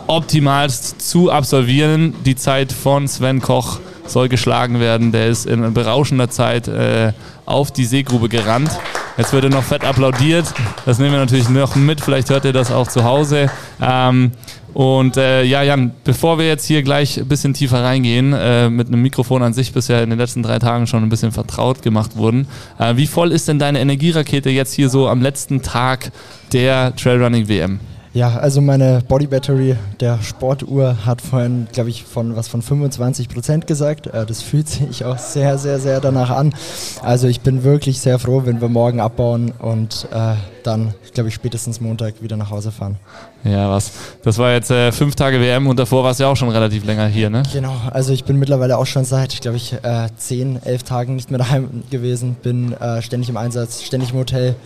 optimalst 0.07 1.03
zu 1.03 1.31
absolvieren. 1.31 2.15
Die 2.25 2.37
Zeit 2.37 2.73
von 2.73 3.07
Sven 3.07 3.43
Koch 3.43 3.79
soll 4.07 4.31
geschlagen 4.31 4.81
werden. 4.81 5.13
Der 5.13 5.27
ist 5.27 5.45
in 5.45 5.75
berauschender 5.75 6.31
Zeit 6.31 6.69
äh, 6.69 7.13
auf 7.45 7.71
die 7.71 7.85
Seegrube 7.85 8.31
gerannt. 8.31 8.71
Jetzt 9.19 9.33
wird 9.35 9.45
er 9.45 9.51
noch 9.51 9.65
fett 9.65 9.85
applaudiert. 9.85 10.47
Das 10.87 10.99
nehmen 10.99 11.13
wir 11.13 11.19
natürlich 11.19 11.49
noch 11.51 11.75
mit. 11.75 12.01
Vielleicht 12.01 12.31
hört 12.31 12.47
ihr 12.47 12.53
das 12.53 12.71
auch 12.71 12.89
zu 12.89 13.05
Hause. 13.05 13.51
Ähm, 13.81 14.33
und 14.77 15.17
äh, 15.17 15.43
ja, 15.43 15.63
Jan, 15.63 15.93
bevor 16.05 16.37
wir 16.37 16.47
jetzt 16.47 16.67
hier 16.67 16.83
gleich 16.83 17.19
ein 17.19 17.27
bisschen 17.27 17.55
tiefer 17.55 17.83
reingehen, 17.83 18.35
äh, 18.35 18.69
mit 18.69 18.89
einem 18.89 19.01
Mikrofon 19.01 19.43
an 19.43 19.55
sich 19.55 19.73
bisher 19.73 20.03
in 20.03 20.11
den 20.11 20.19
letzten 20.19 20.43
drei 20.43 20.59
Tagen 20.59 20.87
schon 20.87 21.03
ein 21.03 21.09
bisschen 21.09 21.33
vertraut 21.33 21.81
gemacht 21.81 22.19
wurden, 22.19 22.47
äh, 22.79 22.95
wie 22.97 23.07
voll 23.07 23.33
ist 23.33 23.49
denn 23.49 23.59
deine 23.59 23.81
Energierakete 23.81 24.51
jetzt 24.51 24.75
hier 24.75 24.91
so 24.91 25.09
am 25.09 25.23
letzten 25.23 25.63
Tag 25.63 26.13
der 26.53 26.95
Trailrunning 26.95 27.49
WM? 27.49 27.81
Ja, 28.17 28.39
also 28.39 28.63
meine 28.63 29.03
Body 29.07 29.27
Battery 29.27 29.77
der 30.01 30.23
Sportuhr 30.23 31.05
hat 31.05 31.21
vorhin, 31.21 31.69
glaube 31.71 31.91
ich, 31.91 32.03
von 32.03 32.35
was 32.35 32.49
von 32.49 32.63
25 32.63 33.29
Prozent 33.29 33.67
gesagt. 33.67 34.07
Äh, 34.07 34.25
das 34.25 34.41
fühlt 34.41 34.71
sich 34.71 35.05
auch 35.05 35.19
sehr, 35.19 35.59
sehr, 35.59 35.79
sehr 35.79 36.01
danach 36.01 36.31
an. 36.31 36.55
Also 37.03 37.29
ich 37.29 37.43
bin 37.43 37.63
wirklich 37.63 38.01
sehr 38.01 38.19
froh, 38.19 38.41
wenn 38.47 38.63
wir 38.63 38.71
morgen 38.71 39.01
abbauen 39.01 39.53
und 39.59 40.09
äh, 40.13 40.33
dann, 40.63 40.95
glaube 41.13 41.29
ich, 41.29 41.35
spätestens 41.35 41.79
Montag 41.79 42.23
wieder 42.23 42.39
nach 42.39 42.49
Hause 42.49 42.73
fahren. 42.73 42.97
Ja, 43.45 43.71
was? 43.71 43.93
Das 44.23 44.39
war 44.39 44.51
jetzt 44.51 44.71
äh, 44.71 44.93
fünf 44.93 45.15
Tage 45.15 45.39
WM 45.39 45.67
und 45.67 45.79
davor 45.79 46.03
warst 46.03 46.19
du 46.19 46.25
ja 46.25 46.31
auch 46.31 46.37
schon 46.37 46.49
relativ 46.49 46.87
länger 46.87 47.09
hier, 47.09 47.29
ne? 47.29 47.43
Genau, 47.53 47.77
also 47.91 48.15
ich 48.15 48.25
bin 48.25 48.39
mittlerweile 48.39 48.79
auch 48.79 48.87
schon 48.87 49.05
seit, 49.05 49.43
glaube 49.43 49.59
ich, 49.59 49.75
äh, 49.75 50.09
zehn, 50.17 50.59
elf 50.65 50.85
Tagen 50.85 51.17
nicht 51.17 51.31
mehr 51.31 51.39
daheim 51.39 51.83
gewesen, 51.91 52.35
bin 52.43 52.73
äh, 52.73 53.03
ständig 53.03 53.29
im 53.29 53.37
Einsatz, 53.37 53.83
ständig 53.83 54.13
im 54.13 54.17
Hotel. 54.21 54.57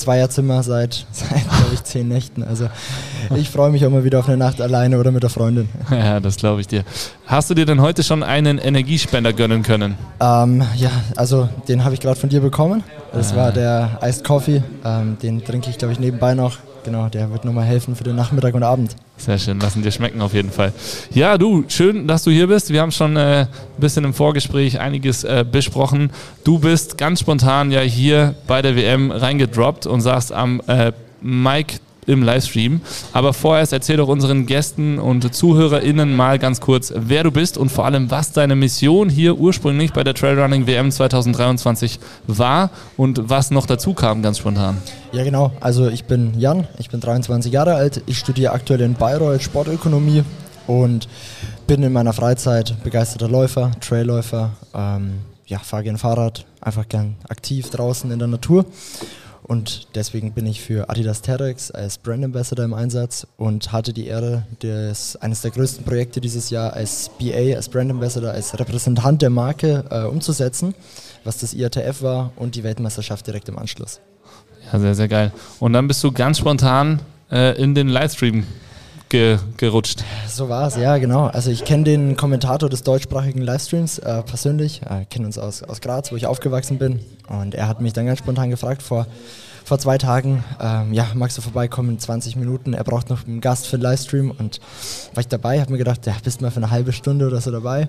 Zweierzimmer 0.00 0.62
seit, 0.62 1.06
seit 1.12 1.42
glaube 1.48 1.74
ich, 1.74 1.84
zehn 1.84 2.08
Nächten. 2.08 2.42
Also 2.42 2.68
ich 3.36 3.50
freue 3.50 3.70
mich 3.70 3.84
auch 3.86 3.90
mal 3.90 4.04
wieder 4.04 4.18
auf 4.18 4.28
eine 4.28 4.36
Nacht 4.36 4.60
alleine 4.60 4.98
oder 4.98 5.10
mit 5.12 5.22
der 5.22 5.30
Freundin. 5.30 5.68
Ja, 5.90 6.20
das 6.20 6.36
glaube 6.36 6.60
ich 6.60 6.68
dir. 6.68 6.84
Hast 7.26 7.50
du 7.50 7.54
dir 7.54 7.66
denn 7.66 7.80
heute 7.80 8.02
schon 8.02 8.22
einen 8.22 8.58
Energiespender 8.58 9.32
gönnen 9.32 9.62
können? 9.62 9.96
Ähm, 10.20 10.64
ja, 10.76 10.90
also 11.16 11.48
den 11.68 11.84
habe 11.84 11.94
ich 11.94 12.00
gerade 12.00 12.18
von 12.18 12.28
dir 12.28 12.40
bekommen. 12.40 12.82
Das 13.12 13.32
ah. 13.32 13.36
war 13.36 13.52
der 13.52 13.98
Iced 14.02 14.24
Coffee. 14.24 14.62
Ähm, 14.84 15.18
den 15.22 15.44
trinke 15.44 15.70
ich, 15.70 15.78
glaube 15.78 15.92
ich, 15.92 16.00
nebenbei 16.00 16.34
noch. 16.34 16.58
Genau, 16.84 17.08
der 17.08 17.30
wird 17.30 17.44
nochmal 17.44 17.64
helfen 17.64 17.94
für 17.94 18.04
den 18.04 18.16
Nachmittag 18.16 18.54
und 18.54 18.62
Abend. 18.62 18.96
Sehr 19.16 19.38
schön, 19.38 19.60
lassen 19.60 19.82
dir 19.82 19.90
schmecken 19.90 20.22
auf 20.22 20.32
jeden 20.32 20.50
Fall. 20.50 20.72
Ja, 21.12 21.36
du, 21.36 21.64
schön, 21.68 22.08
dass 22.08 22.24
du 22.24 22.30
hier 22.30 22.46
bist. 22.46 22.72
Wir 22.72 22.80
haben 22.80 22.92
schon 22.92 23.16
äh, 23.16 23.40
ein 23.40 23.48
bisschen 23.78 24.04
im 24.04 24.14
Vorgespräch 24.14 24.80
einiges 24.80 25.24
äh, 25.24 25.44
besprochen. 25.50 26.10
Du 26.42 26.58
bist 26.58 26.96
ganz 26.96 27.20
spontan 27.20 27.70
ja 27.70 27.80
hier 27.80 28.34
bei 28.46 28.62
der 28.62 28.76
WM 28.76 29.10
reingedroppt 29.10 29.86
und 29.86 30.00
saßt 30.00 30.32
am 30.32 30.62
äh, 30.66 30.92
Mike 31.20 31.76
im 32.10 32.22
Livestream. 32.22 32.80
Aber 33.12 33.32
vorerst 33.32 33.72
erzähl 33.72 33.96
doch 33.96 34.08
unseren 34.08 34.46
Gästen 34.46 34.98
und 34.98 35.32
ZuhörerInnen 35.34 36.14
mal 36.14 36.38
ganz 36.38 36.60
kurz, 36.60 36.92
wer 36.96 37.22
du 37.22 37.30
bist 37.30 37.56
und 37.56 37.70
vor 37.70 37.86
allem, 37.86 38.10
was 38.10 38.32
deine 38.32 38.56
Mission 38.56 39.08
hier 39.08 39.38
ursprünglich 39.38 39.92
bei 39.92 40.04
der 40.04 40.14
Trailrunning 40.14 40.66
WM 40.66 40.90
2023 40.90 42.00
war 42.26 42.70
und 42.96 43.30
was 43.30 43.50
noch 43.50 43.66
dazu 43.66 43.94
kam, 43.94 44.22
ganz 44.22 44.38
spontan. 44.38 44.78
Ja, 45.12 45.24
genau. 45.24 45.52
Also, 45.60 45.88
ich 45.88 46.04
bin 46.04 46.38
Jan, 46.38 46.66
ich 46.78 46.90
bin 46.90 47.00
23 47.00 47.52
Jahre 47.52 47.74
alt. 47.74 48.02
Ich 48.06 48.18
studiere 48.18 48.52
aktuell 48.52 48.80
in 48.80 48.94
Bayreuth 48.94 49.42
Sportökonomie 49.42 50.24
und 50.66 51.08
bin 51.66 51.82
in 51.82 51.92
meiner 51.92 52.12
Freizeit 52.12 52.74
begeisterter 52.82 53.28
Läufer, 53.28 53.70
Trailläufer. 53.80 54.50
Ähm, 54.74 55.20
ja, 55.46 55.58
fahre 55.58 55.82
gern 55.82 55.98
Fahrrad, 55.98 56.44
einfach 56.60 56.88
gern 56.88 57.16
aktiv 57.28 57.70
draußen 57.70 58.10
in 58.10 58.18
der 58.18 58.28
Natur 58.28 58.66
und 59.42 59.88
deswegen 59.94 60.32
bin 60.32 60.46
ich 60.46 60.60
für 60.60 60.88
Adidas 60.90 61.22
Terex 61.22 61.70
als 61.70 61.98
Brand 61.98 62.24
Ambassador 62.24 62.64
im 62.64 62.74
Einsatz 62.74 63.26
und 63.36 63.72
hatte 63.72 63.92
die 63.92 64.06
Ehre, 64.06 64.46
des, 64.62 65.16
eines 65.16 65.42
der 65.42 65.50
größten 65.50 65.84
Projekte 65.84 66.20
dieses 66.20 66.50
Jahr 66.50 66.72
als 66.72 67.10
BA, 67.18 67.56
als 67.56 67.68
Brand 67.68 67.90
Ambassador, 67.90 68.30
als 68.30 68.58
Repräsentant 68.58 69.22
der 69.22 69.30
Marke 69.30 69.84
äh, 69.90 70.02
umzusetzen, 70.04 70.74
was 71.24 71.38
das 71.38 71.54
IATF 71.54 72.02
war 72.02 72.32
und 72.36 72.54
die 72.54 72.64
Weltmeisterschaft 72.64 73.26
direkt 73.26 73.48
im 73.48 73.58
Anschluss. 73.58 74.00
Ja, 74.72 74.78
sehr, 74.78 74.94
sehr 74.94 75.08
geil. 75.08 75.32
Und 75.58 75.72
dann 75.72 75.88
bist 75.88 76.02
du 76.04 76.12
ganz 76.12 76.38
spontan 76.38 77.00
äh, 77.30 77.60
in 77.60 77.74
den 77.74 77.88
Livestream 77.88 78.44
ge 79.10 79.38
gerutscht. 79.58 80.02
So 80.28 80.48
war 80.48 80.68
es, 80.68 80.76
ja, 80.76 80.96
genau. 80.96 81.26
Also 81.26 81.50
ich 81.50 81.64
kenne 81.64 81.84
den 81.84 82.16
Kommentator 82.16 82.70
des 82.70 82.82
deutschsprachigen 82.82 83.42
Livestreams 83.42 83.98
äh, 83.98 84.22
persönlich, 84.22 84.80
äh, 84.82 85.04
kennen 85.04 85.26
uns 85.26 85.36
aus, 85.36 85.62
aus 85.62 85.82
Graz, 85.82 86.10
wo 86.10 86.16
ich 86.16 86.26
aufgewachsen 86.26 86.78
bin. 86.78 87.00
Und 87.28 87.54
er 87.54 87.68
hat 87.68 87.82
mich 87.82 87.92
dann 87.92 88.06
ganz 88.06 88.20
spontan 88.20 88.48
gefragt 88.48 88.82
vor, 88.82 89.06
vor 89.64 89.78
zwei 89.78 89.98
Tagen, 89.98 90.42
ähm, 90.60 90.92
ja, 90.92 91.06
magst 91.14 91.38
du 91.38 91.42
vorbeikommen 91.42 91.90
in 91.90 91.98
20 91.98 92.36
Minuten? 92.36 92.72
Er 92.72 92.82
braucht 92.82 93.10
noch 93.10 93.26
einen 93.26 93.40
Gast 93.40 93.66
für 93.66 93.76
den 93.76 93.82
Livestream 93.82 94.30
und 94.30 94.60
war 95.14 95.20
ich 95.20 95.28
dabei, 95.28 95.60
habe 95.60 95.70
mir 95.70 95.78
gedacht, 95.78 96.06
ja, 96.06 96.14
bist 96.24 96.40
mal 96.40 96.50
für 96.50 96.56
eine 96.56 96.70
halbe 96.70 96.92
Stunde 96.92 97.26
oder 97.26 97.40
so 97.40 97.50
dabei. 97.50 97.88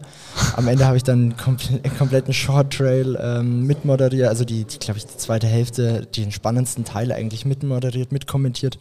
Am 0.56 0.68
Ende 0.68 0.86
habe 0.86 0.98
ich 0.98 1.04
dann 1.04 1.38
komple 1.38 1.80
kompletten 1.98 2.34
Short 2.34 2.74
Trail 2.74 3.18
ähm, 3.20 3.66
mitmoderiert, 3.66 4.28
also 4.28 4.46
die, 4.46 4.66
die 4.66 4.80
glaube 4.80 4.98
ich, 4.98 5.06
die 5.06 5.18
zweite 5.18 5.48
Hälfte, 5.48 6.06
den 6.16 6.32
spannendsten 6.32 6.86
Teil 6.86 7.12
eigentlich 7.12 7.46
mitmoderiert, 7.46 8.12
mitkommentiert. 8.12 8.78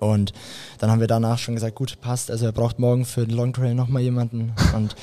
Und 0.00 0.32
dann 0.78 0.90
haben 0.90 1.00
wir 1.00 1.06
danach 1.06 1.38
schon 1.38 1.54
gesagt, 1.54 1.76
gut, 1.76 2.00
passt. 2.00 2.30
Also 2.30 2.46
er 2.46 2.52
braucht 2.52 2.78
morgen 2.78 3.04
für 3.04 3.26
den 3.26 3.36
Long 3.36 3.52
Trail 3.52 3.74
nochmal 3.74 4.02
jemanden. 4.02 4.52
Und 4.74 4.96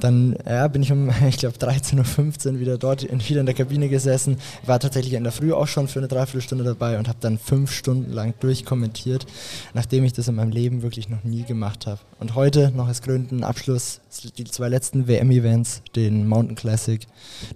dann 0.00 0.36
ja, 0.46 0.68
bin 0.68 0.82
ich 0.82 0.92
um, 0.92 1.10
ich 1.28 1.38
glaube, 1.38 1.56
13.15 1.58 2.52
Uhr 2.52 2.60
wieder 2.60 2.78
dort, 2.78 3.02
in, 3.02 3.20
wieder 3.28 3.40
in 3.40 3.46
der 3.46 3.54
Kabine 3.54 3.88
gesessen. 3.88 4.38
War 4.64 4.78
tatsächlich 4.78 5.14
in 5.14 5.24
der 5.24 5.32
Früh 5.32 5.52
auch 5.52 5.66
schon 5.66 5.88
für 5.88 5.98
eine 5.98 6.08
Dreiviertelstunde 6.08 6.64
dabei 6.64 6.98
und 6.98 7.08
habe 7.08 7.18
dann 7.20 7.38
fünf 7.38 7.72
Stunden 7.72 8.12
lang 8.12 8.34
durchkommentiert, 8.40 9.26
nachdem 9.74 10.04
ich 10.04 10.12
das 10.12 10.28
in 10.28 10.36
meinem 10.36 10.52
Leben 10.52 10.82
wirklich 10.82 11.08
noch 11.08 11.24
nie 11.24 11.42
gemacht 11.42 11.86
habe. 11.86 11.98
Und 12.20 12.34
heute 12.36 12.70
noch 12.70 12.86
als 12.86 13.02
gründen 13.02 13.42
Abschluss, 13.42 14.00
die 14.36 14.44
zwei 14.44 14.68
letzten 14.68 15.08
WM-Events, 15.08 15.82
den 15.96 16.26
Mountain 16.28 16.56
Classic, 16.56 17.04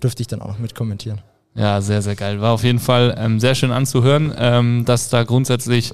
durfte 0.01 0.23
ich 0.23 0.27
dann 0.27 0.43
auch 0.43 0.49
noch 0.49 0.59
mitkommentieren. 0.59 1.21
Ja, 1.55 1.81
sehr, 1.83 2.01
sehr 2.01 2.17
geil. 2.17 2.41
War 2.41 2.53
auf 2.53 2.65
jeden 2.65 2.79
Fall 2.79 3.15
ähm, 3.19 3.39
sehr 3.39 3.55
schön 3.55 3.73
anzuhören, 3.73 4.33
ähm, 4.39 4.85
dass 4.87 5.11
da 5.11 5.23
grundsätzlich 5.23 5.93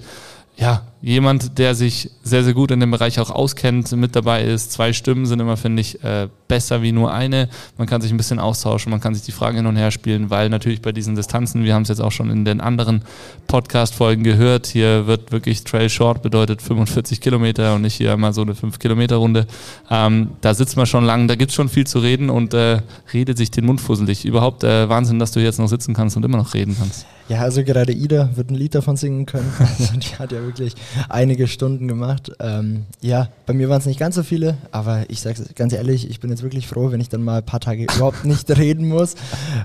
ja, 0.58 0.82
jemand, 1.00 1.56
der 1.58 1.76
sich 1.76 2.10
sehr, 2.24 2.42
sehr 2.42 2.52
gut 2.52 2.72
in 2.72 2.80
dem 2.80 2.90
Bereich 2.90 3.20
auch 3.20 3.30
auskennt, 3.30 3.92
mit 3.92 4.16
dabei 4.16 4.42
ist. 4.42 4.72
Zwei 4.72 4.92
Stimmen 4.92 5.24
sind 5.24 5.38
immer, 5.38 5.56
finde 5.56 5.80
ich, 5.80 6.02
äh, 6.02 6.26
besser 6.48 6.82
wie 6.82 6.90
nur 6.90 7.12
eine. 7.12 7.48
Man 7.76 7.86
kann 7.86 8.00
sich 8.00 8.10
ein 8.10 8.16
bisschen 8.16 8.40
austauschen, 8.40 8.90
man 8.90 9.00
kann 9.00 9.14
sich 9.14 9.22
die 9.22 9.30
Fragen 9.30 9.58
hin 9.58 9.66
und 9.66 9.76
her 9.76 9.92
spielen, 9.92 10.30
weil 10.30 10.48
natürlich 10.48 10.82
bei 10.82 10.90
diesen 10.90 11.14
Distanzen, 11.14 11.62
wir 11.62 11.74
haben 11.74 11.82
es 11.82 11.90
jetzt 11.90 12.00
auch 12.00 12.10
schon 12.10 12.28
in 12.30 12.44
den 12.44 12.60
anderen 12.60 13.02
Podcast-Folgen 13.46 14.24
gehört, 14.24 14.66
hier 14.66 15.06
wird 15.06 15.30
wirklich 15.30 15.62
Trail 15.62 15.88
Short 15.88 16.22
bedeutet 16.22 16.60
45 16.60 17.20
Kilometer 17.20 17.76
und 17.76 17.82
nicht 17.82 17.94
hier 17.94 18.16
mal 18.16 18.32
so 18.32 18.42
eine 18.42 18.54
5-Kilometer-Runde. 18.54 19.46
Ähm, 19.90 20.30
da 20.40 20.54
sitzt 20.54 20.76
man 20.76 20.86
schon 20.86 21.04
lang, 21.04 21.28
da 21.28 21.36
gibt 21.36 21.50
es 21.50 21.54
schon 21.54 21.68
viel 21.68 21.86
zu 21.86 22.00
reden 22.00 22.30
und 22.30 22.52
äh, 22.54 22.80
redet 23.12 23.38
sich 23.38 23.52
den 23.52 23.64
Mund 23.64 23.80
fusselig. 23.80 24.24
Überhaupt 24.24 24.64
äh, 24.64 24.88
Wahnsinn, 24.88 25.20
dass 25.20 25.30
du 25.30 25.40
jetzt 25.40 25.60
noch 25.60 25.68
sitzen 25.68 25.94
kannst 25.94 26.16
und 26.16 26.24
immer 26.24 26.38
noch 26.38 26.54
reden 26.54 26.74
kannst. 26.76 27.06
Ja, 27.28 27.40
also 27.40 27.62
gerade 27.62 27.92
Ida 27.92 28.30
wird 28.36 28.50
ein 28.50 28.54
Lied 28.54 28.74
davon 28.74 28.96
singen 28.96 29.26
können. 29.26 29.52
Also 29.78 29.96
die 29.96 30.16
hat 30.18 30.32
ja 30.32 30.40
wirklich 30.48 30.74
einige 31.08 31.46
Stunden 31.46 31.86
gemacht. 31.86 32.32
Ähm, 32.40 32.86
ja, 33.00 33.28
bei 33.46 33.52
mir 33.52 33.68
waren 33.68 33.78
es 33.78 33.86
nicht 33.86 34.00
ganz 34.00 34.16
so 34.16 34.22
viele, 34.22 34.56
aber 34.72 35.04
ich 35.08 35.20
sage 35.20 35.44
ganz 35.54 35.72
ehrlich, 35.72 36.10
ich 36.10 36.18
bin 36.20 36.30
jetzt 36.30 36.42
wirklich 36.42 36.66
froh, 36.66 36.90
wenn 36.90 37.00
ich 37.00 37.08
dann 37.08 37.22
mal 37.22 37.38
ein 37.38 37.46
paar 37.46 37.60
Tage 37.60 37.84
überhaupt 37.84 38.24
nicht 38.24 38.50
reden 38.50 38.88
muss, 38.88 39.14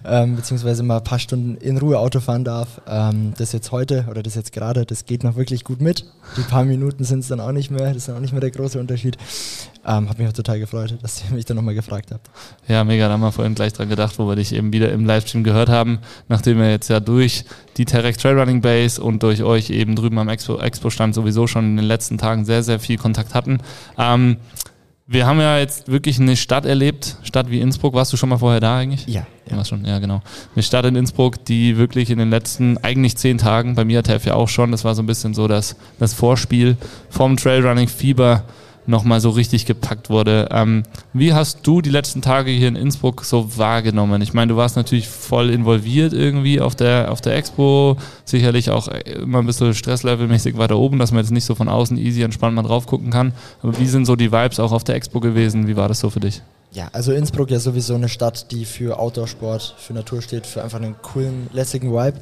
ähm, 0.05 0.35
beziehungsweise 0.35 0.83
mal 0.83 0.97
ein 0.97 1.03
paar 1.03 1.19
Stunden 1.19 1.55
in 1.55 1.77
Ruhe 1.77 1.97
Auto 1.97 2.19
fahren 2.19 2.43
darf. 2.43 2.81
Ähm, 2.87 3.33
das 3.37 3.51
jetzt 3.51 3.71
heute 3.71 4.05
oder 4.09 4.21
das 4.21 4.35
jetzt 4.35 4.51
gerade, 4.51 4.85
das 4.85 5.05
geht 5.05 5.23
noch 5.23 5.35
wirklich 5.35 5.63
gut 5.63 5.81
mit. 5.81 6.05
Die 6.37 6.41
paar 6.41 6.65
Minuten 6.65 7.03
sind 7.03 7.19
es 7.19 7.27
dann 7.29 7.39
auch 7.39 7.51
nicht 7.51 7.71
mehr, 7.71 7.87
das 7.87 7.97
ist 7.97 8.07
dann 8.09 8.17
auch 8.17 8.21
nicht 8.21 8.33
mehr 8.33 8.41
der 8.41 8.51
große 8.51 8.79
Unterschied. 8.79 9.17
Ähm, 9.85 10.09
hat 10.09 10.17
mich 10.17 10.27
auch 10.27 10.33
total 10.33 10.59
gefreut, 10.59 10.97
dass 11.01 11.23
ihr 11.23 11.35
mich 11.35 11.45
dann 11.45 11.57
nochmal 11.57 11.75
gefragt 11.75 12.11
habt. 12.11 12.29
Ja, 12.67 12.83
mega, 12.83 13.07
da 13.07 13.13
haben 13.13 13.21
wir 13.21 13.31
vorhin 13.31 13.55
gleich 13.55 13.73
dran 13.73 13.89
gedacht, 13.89 14.17
wo 14.17 14.27
wir 14.27 14.35
dich 14.35 14.53
eben 14.53 14.71
wieder 14.71 14.91
im 14.91 15.05
Livestream 15.05 15.43
gehört 15.43 15.69
haben, 15.69 15.99
nachdem 16.29 16.57
wir 16.59 16.69
jetzt 16.69 16.89
ja 16.89 16.99
durch 16.99 17.45
die 17.77 17.85
Terex 17.85 18.17
Trailrunning 18.17 18.61
Base 18.61 19.01
und 19.01 19.23
durch 19.23 19.43
euch 19.43 19.69
eben 19.69 19.95
drüben 19.95 20.17
am 20.19 20.29
Expo-Stand 20.29 20.63
Expo 20.63 20.89
sowieso 21.11 21.47
schon 21.47 21.65
in 21.65 21.77
den 21.77 21.85
letzten 21.85 22.17
Tagen 22.17 22.45
sehr, 22.45 22.63
sehr 22.63 22.79
viel 22.79 22.97
Kontakt 22.97 23.33
hatten. 23.33 23.59
Ähm, 23.97 24.37
wir 25.05 25.25
haben 25.25 25.39
ja 25.39 25.57
jetzt 25.57 25.89
wirklich 25.89 26.19
eine 26.19 26.37
Stadt 26.37 26.65
erlebt, 26.65 27.17
Stadt 27.23 27.49
wie 27.49 27.59
Innsbruck. 27.59 27.93
Warst 27.93 28.13
du 28.13 28.17
schon 28.17 28.29
mal 28.29 28.37
vorher 28.37 28.61
da 28.61 28.77
eigentlich? 28.77 29.05
Ja. 29.07 29.27
Ja, 29.49 29.57
Warst 29.57 29.69
schon, 29.71 29.83
ja 29.83 29.99
genau. 29.99 30.21
Eine 30.55 30.63
Stadt 30.63 30.85
in 30.85 30.95
Innsbruck, 30.95 31.43
die 31.43 31.75
wirklich 31.77 32.09
in 32.09 32.17
den 32.17 32.29
letzten 32.29 32.77
eigentlich 32.77 33.17
zehn 33.17 33.37
Tagen, 33.37 33.75
bei 33.75 33.83
mir 33.83 33.97
hat 33.97 34.07
ja 34.07 34.35
auch 34.35 34.47
schon, 34.47 34.71
das 34.71 34.85
war 34.85 34.95
so 34.95 35.03
ein 35.03 35.05
bisschen 35.05 35.33
so 35.33 35.49
das, 35.49 35.75
das 35.99 36.13
Vorspiel 36.13 36.77
vom 37.09 37.35
Trailrunning 37.35 37.89
Fieber 37.89 38.45
nochmal 38.85 39.21
so 39.21 39.29
richtig 39.29 39.65
gepackt 39.65 40.09
wurde. 40.09 40.49
Ähm, 40.51 40.83
wie 41.13 41.33
hast 41.33 41.59
du 41.63 41.81
die 41.81 41.89
letzten 41.89 42.21
Tage 42.21 42.51
hier 42.51 42.67
in 42.67 42.75
Innsbruck 42.75 43.23
so 43.25 43.57
wahrgenommen? 43.57 44.21
Ich 44.21 44.33
meine, 44.33 44.53
du 44.53 44.57
warst 44.57 44.75
natürlich 44.75 45.07
voll 45.07 45.49
involviert 45.49 46.13
irgendwie 46.13 46.59
auf 46.61 46.75
der, 46.75 47.11
auf 47.11 47.21
der 47.21 47.35
Expo, 47.35 47.97
sicherlich 48.25 48.69
auch 48.69 48.87
immer 48.87 49.39
ein 49.39 49.45
bisschen 49.45 49.73
stresslevelmäßig 49.73 50.57
weiter 50.57 50.77
oben, 50.77 50.99
dass 50.99 51.11
man 51.11 51.21
jetzt 51.21 51.31
nicht 51.31 51.45
so 51.45 51.55
von 51.55 51.69
außen 51.69 51.97
easy 51.97 52.21
entspannt 52.23 52.55
mal 52.55 52.63
drauf 52.63 52.85
gucken 52.85 53.11
kann. 53.11 53.33
Aber 53.61 53.77
wie 53.79 53.87
sind 53.87 54.05
so 54.05 54.15
die 54.15 54.31
Vibes 54.31 54.59
auch 54.59 54.71
auf 54.71 54.83
der 54.83 54.95
Expo 54.95 55.19
gewesen? 55.19 55.67
Wie 55.67 55.75
war 55.75 55.87
das 55.87 55.99
so 55.99 56.09
für 56.09 56.19
dich? 56.19 56.41
Ja, 56.73 56.89
also 56.91 57.11
Innsbruck 57.11 57.51
ja 57.51 57.59
sowieso 57.59 57.93
eine 57.93 58.09
Stadt, 58.09 58.51
die 58.51 58.65
für 58.65 58.97
Outdoor-Sport, 58.97 59.75
für 59.77 59.93
Natur 59.93 60.23
steht, 60.23 60.47
für 60.47 60.63
einfach 60.63 60.79
einen 60.79 60.95
coolen, 61.03 61.47
lässigen 61.53 61.91
Vibe. 61.91 62.17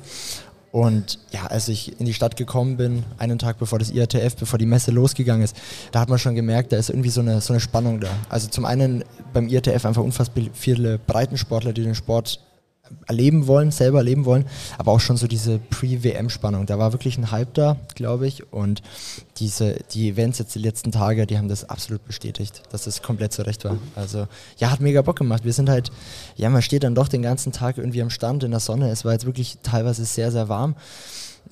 Und 0.72 1.20
ja, 1.32 1.48
als 1.48 1.68
ich 1.68 2.00
in 2.00 2.06
die 2.06 2.14
Stadt 2.14 2.38
gekommen 2.38 2.78
bin, 2.78 3.04
einen 3.18 3.38
Tag 3.38 3.60
bevor 3.60 3.78
das 3.78 3.92
IATF, 3.92 4.38
bevor 4.38 4.58
die 4.58 4.66
Messe 4.66 4.92
losgegangen 4.92 5.44
ist, 5.44 5.56
da 5.92 6.00
hat 6.00 6.10
man 6.10 6.18
schon 6.18 6.34
gemerkt, 6.34 6.72
da 6.72 6.78
ist 6.78 6.90
irgendwie 6.90 7.10
so 7.10 7.20
eine, 7.20 7.42
so 7.42 7.52
eine 7.52 7.60
Spannung 7.60 8.00
da. 8.00 8.10
Also 8.30 8.48
zum 8.48 8.64
einen 8.64 9.04
beim 9.34 9.50
IATF 9.50 9.86
einfach 9.86 10.04
unfassbar 10.04 10.46
viele 10.54 10.98
Breitensportler, 10.98 11.74
die 11.74 11.84
den 11.84 11.96
Sport 11.96 12.40
erleben 13.08 13.48
wollen, 13.48 13.72
selber 13.72 14.00
erleben 14.00 14.26
wollen, 14.26 14.46
aber 14.78 14.92
auch 14.92 15.00
schon 15.00 15.18
so 15.18 15.28
diese 15.28 15.60
Pre-WM-Spannung. 15.60 16.66
Da 16.66 16.80
war 16.80 16.94
wirklich 16.94 17.18
ein 17.18 17.32
Hype 17.32 17.54
da, 17.54 17.78
glaube 17.96 18.28
ich, 18.28 18.52
und 18.52 18.82
diese, 19.38 19.78
die 19.92 20.10
Events 20.10 20.40
jetzt 20.40 20.56
die 20.56 20.60
letzten 20.60 20.92
Tage, 20.92 21.26
die 21.26 21.38
haben 21.38 21.48
das 21.48 21.70
absolut 21.70 22.06
bestätigt, 22.06 22.64
dass 22.72 22.84
das 22.84 23.02
komplett 23.02 23.34
zurecht 23.34 23.66
war. 23.66 23.78
Also 23.96 24.28
ja, 24.58 24.72
hat 24.72 24.80
mega 24.82 25.02
Bock 25.02 25.18
gemacht. 25.18 25.44
Wir 25.46 25.54
sind 25.54 25.70
halt, 25.70 25.92
ja, 26.36 26.50
man 26.50 26.62
steht 26.62 26.84
dann 26.84 26.96
doch 26.96 27.08
den 27.08 27.22
ganzen 27.22 27.52
Tag 27.52 27.78
irgendwie 27.78 28.02
am 28.02 28.10
Stand 28.10 28.44
in 28.44 28.52
der 28.52 28.60
Sonne. 28.60 28.90
Es 28.90 29.06
war 29.06 29.14
jetzt 29.14 29.26
wirklich 29.26 29.58
teilweise 29.64 30.06
sehr, 30.06 30.32
sehr 30.32 30.50
warm. 30.50 30.76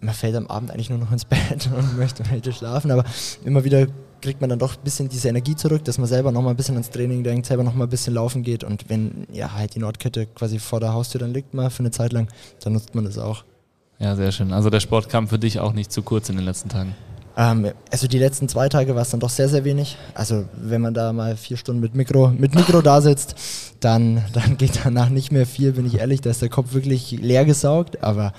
Man 0.02 0.14
fällt 0.14 0.36
am 0.36 0.48
Abend 0.48 0.72
eigentlich 0.72 0.90
nur 0.90 1.00
noch 1.00 1.12
ins 1.12 1.26
Bett 1.26 1.70
und 1.78 1.98
möchte, 1.98 2.24
möchte 2.32 2.54
schlafen, 2.54 2.92
aber 2.92 3.04
immer 3.44 3.64
wieder 3.64 3.88
kriegt 4.22 4.42
man 4.42 4.50
dann 4.50 4.60
doch 4.60 4.76
ein 4.76 4.84
bisschen 4.84 5.10
diese 5.10 5.30
Energie 5.30 5.56
zurück, 5.56 5.84
dass 5.86 5.98
man 5.98 6.08
selber 6.08 6.32
nochmal 6.32 6.54
ein 6.54 6.58
bisschen 6.58 6.76
ans 6.76 6.90
Training 6.90 7.24
denkt, 7.24 7.46
selber 7.46 7.64
nochmal 7.64 7.88
ein 7.88 7.90
bisschen 7.90 8.14
laufen 8.14 8.44
geht 8.44 8.64
und 8.64 8.90
wenn 8.90 9.28
ja 9.32 9.54
halt 9.54 9.76
die 9.76 9.80
Nordkette 9.80 10.28
quasi 10.28 10.60
vor 10.60 10.80
der 10.80 10.94
Haustür 10.94 11.20
dann 11.20 11.34
liegt 11.34 11.54
mal 11.54 11.70
für 11.70 11.80
eine 11.80 11.92
Zeit 11.92 12.14
lang, 12.14 12.28
dann 12.64 12.74
nutzt 12.74 12.96
man 12.96 13.06
das 13.06 13.18
auch. 13.18 13.44
Ja, 14.00 14.16
sehr 14.16 14.32
schön. 14.32 14.54
Also 14.54 14.70
der 14.70 14.80
Sport 14.80 15.10
kam 15.10 15.28
für 15.28 15.40
dich 15.40 15.60
auch 15.60 15.74
nicht 15.74 15.92
zu 15.92 16.02
kurz 16.02 16.30
in 16.30 16.38
den 16.38 16.46
letzten 16.46 16.70
Tagen. 16.70 16.96
Ähm, 17.36 17.72
also 17.92 18.08
die 18.08 18.18
letzten 18.18 18.50
zwei 18.50 18.70
Tage 18.70 18.96
war 18.96 19.02
es 19.02 19.10
dann 19.10 19.20
doch 19.20 19.30
sehr, 19.30 19.50
sehr 19.50 19.64
wenig. 19.64 19.98
Also 20.14 20.46
wenn 20.56 20.82
man 20.82 20.94
da 20.94 21.14
mal 21.14 21.38
vier 21.38 21.58
Stunden 21.58 21.82
mit 21.82 21.96
Mikro, 21.96 22.30
mit 22.30 22.56
Mikro 22.56 22.82
da 22.82 23.02
sitzt, 23.02 23.36
dann, 23.80 24.24
dann 24.34 24.58
geht 24.58 24.82
danach 24.84 25.10
nicht 25.10 25.32
mehr 25.32 25.46
viel, 25.46 25.74
bin 25.74 25.86
ich 25.86 26.00
ehrlich, 26.00 26.22
da 26.22 26.30
ist 26.30 26.42
der 26.42 26.50
Kopf 26.50 26.74
wirklich 26.74 27.12
leer 27.12 27.46
gesaugt, 27.46 28.04
aber 28.04 28.34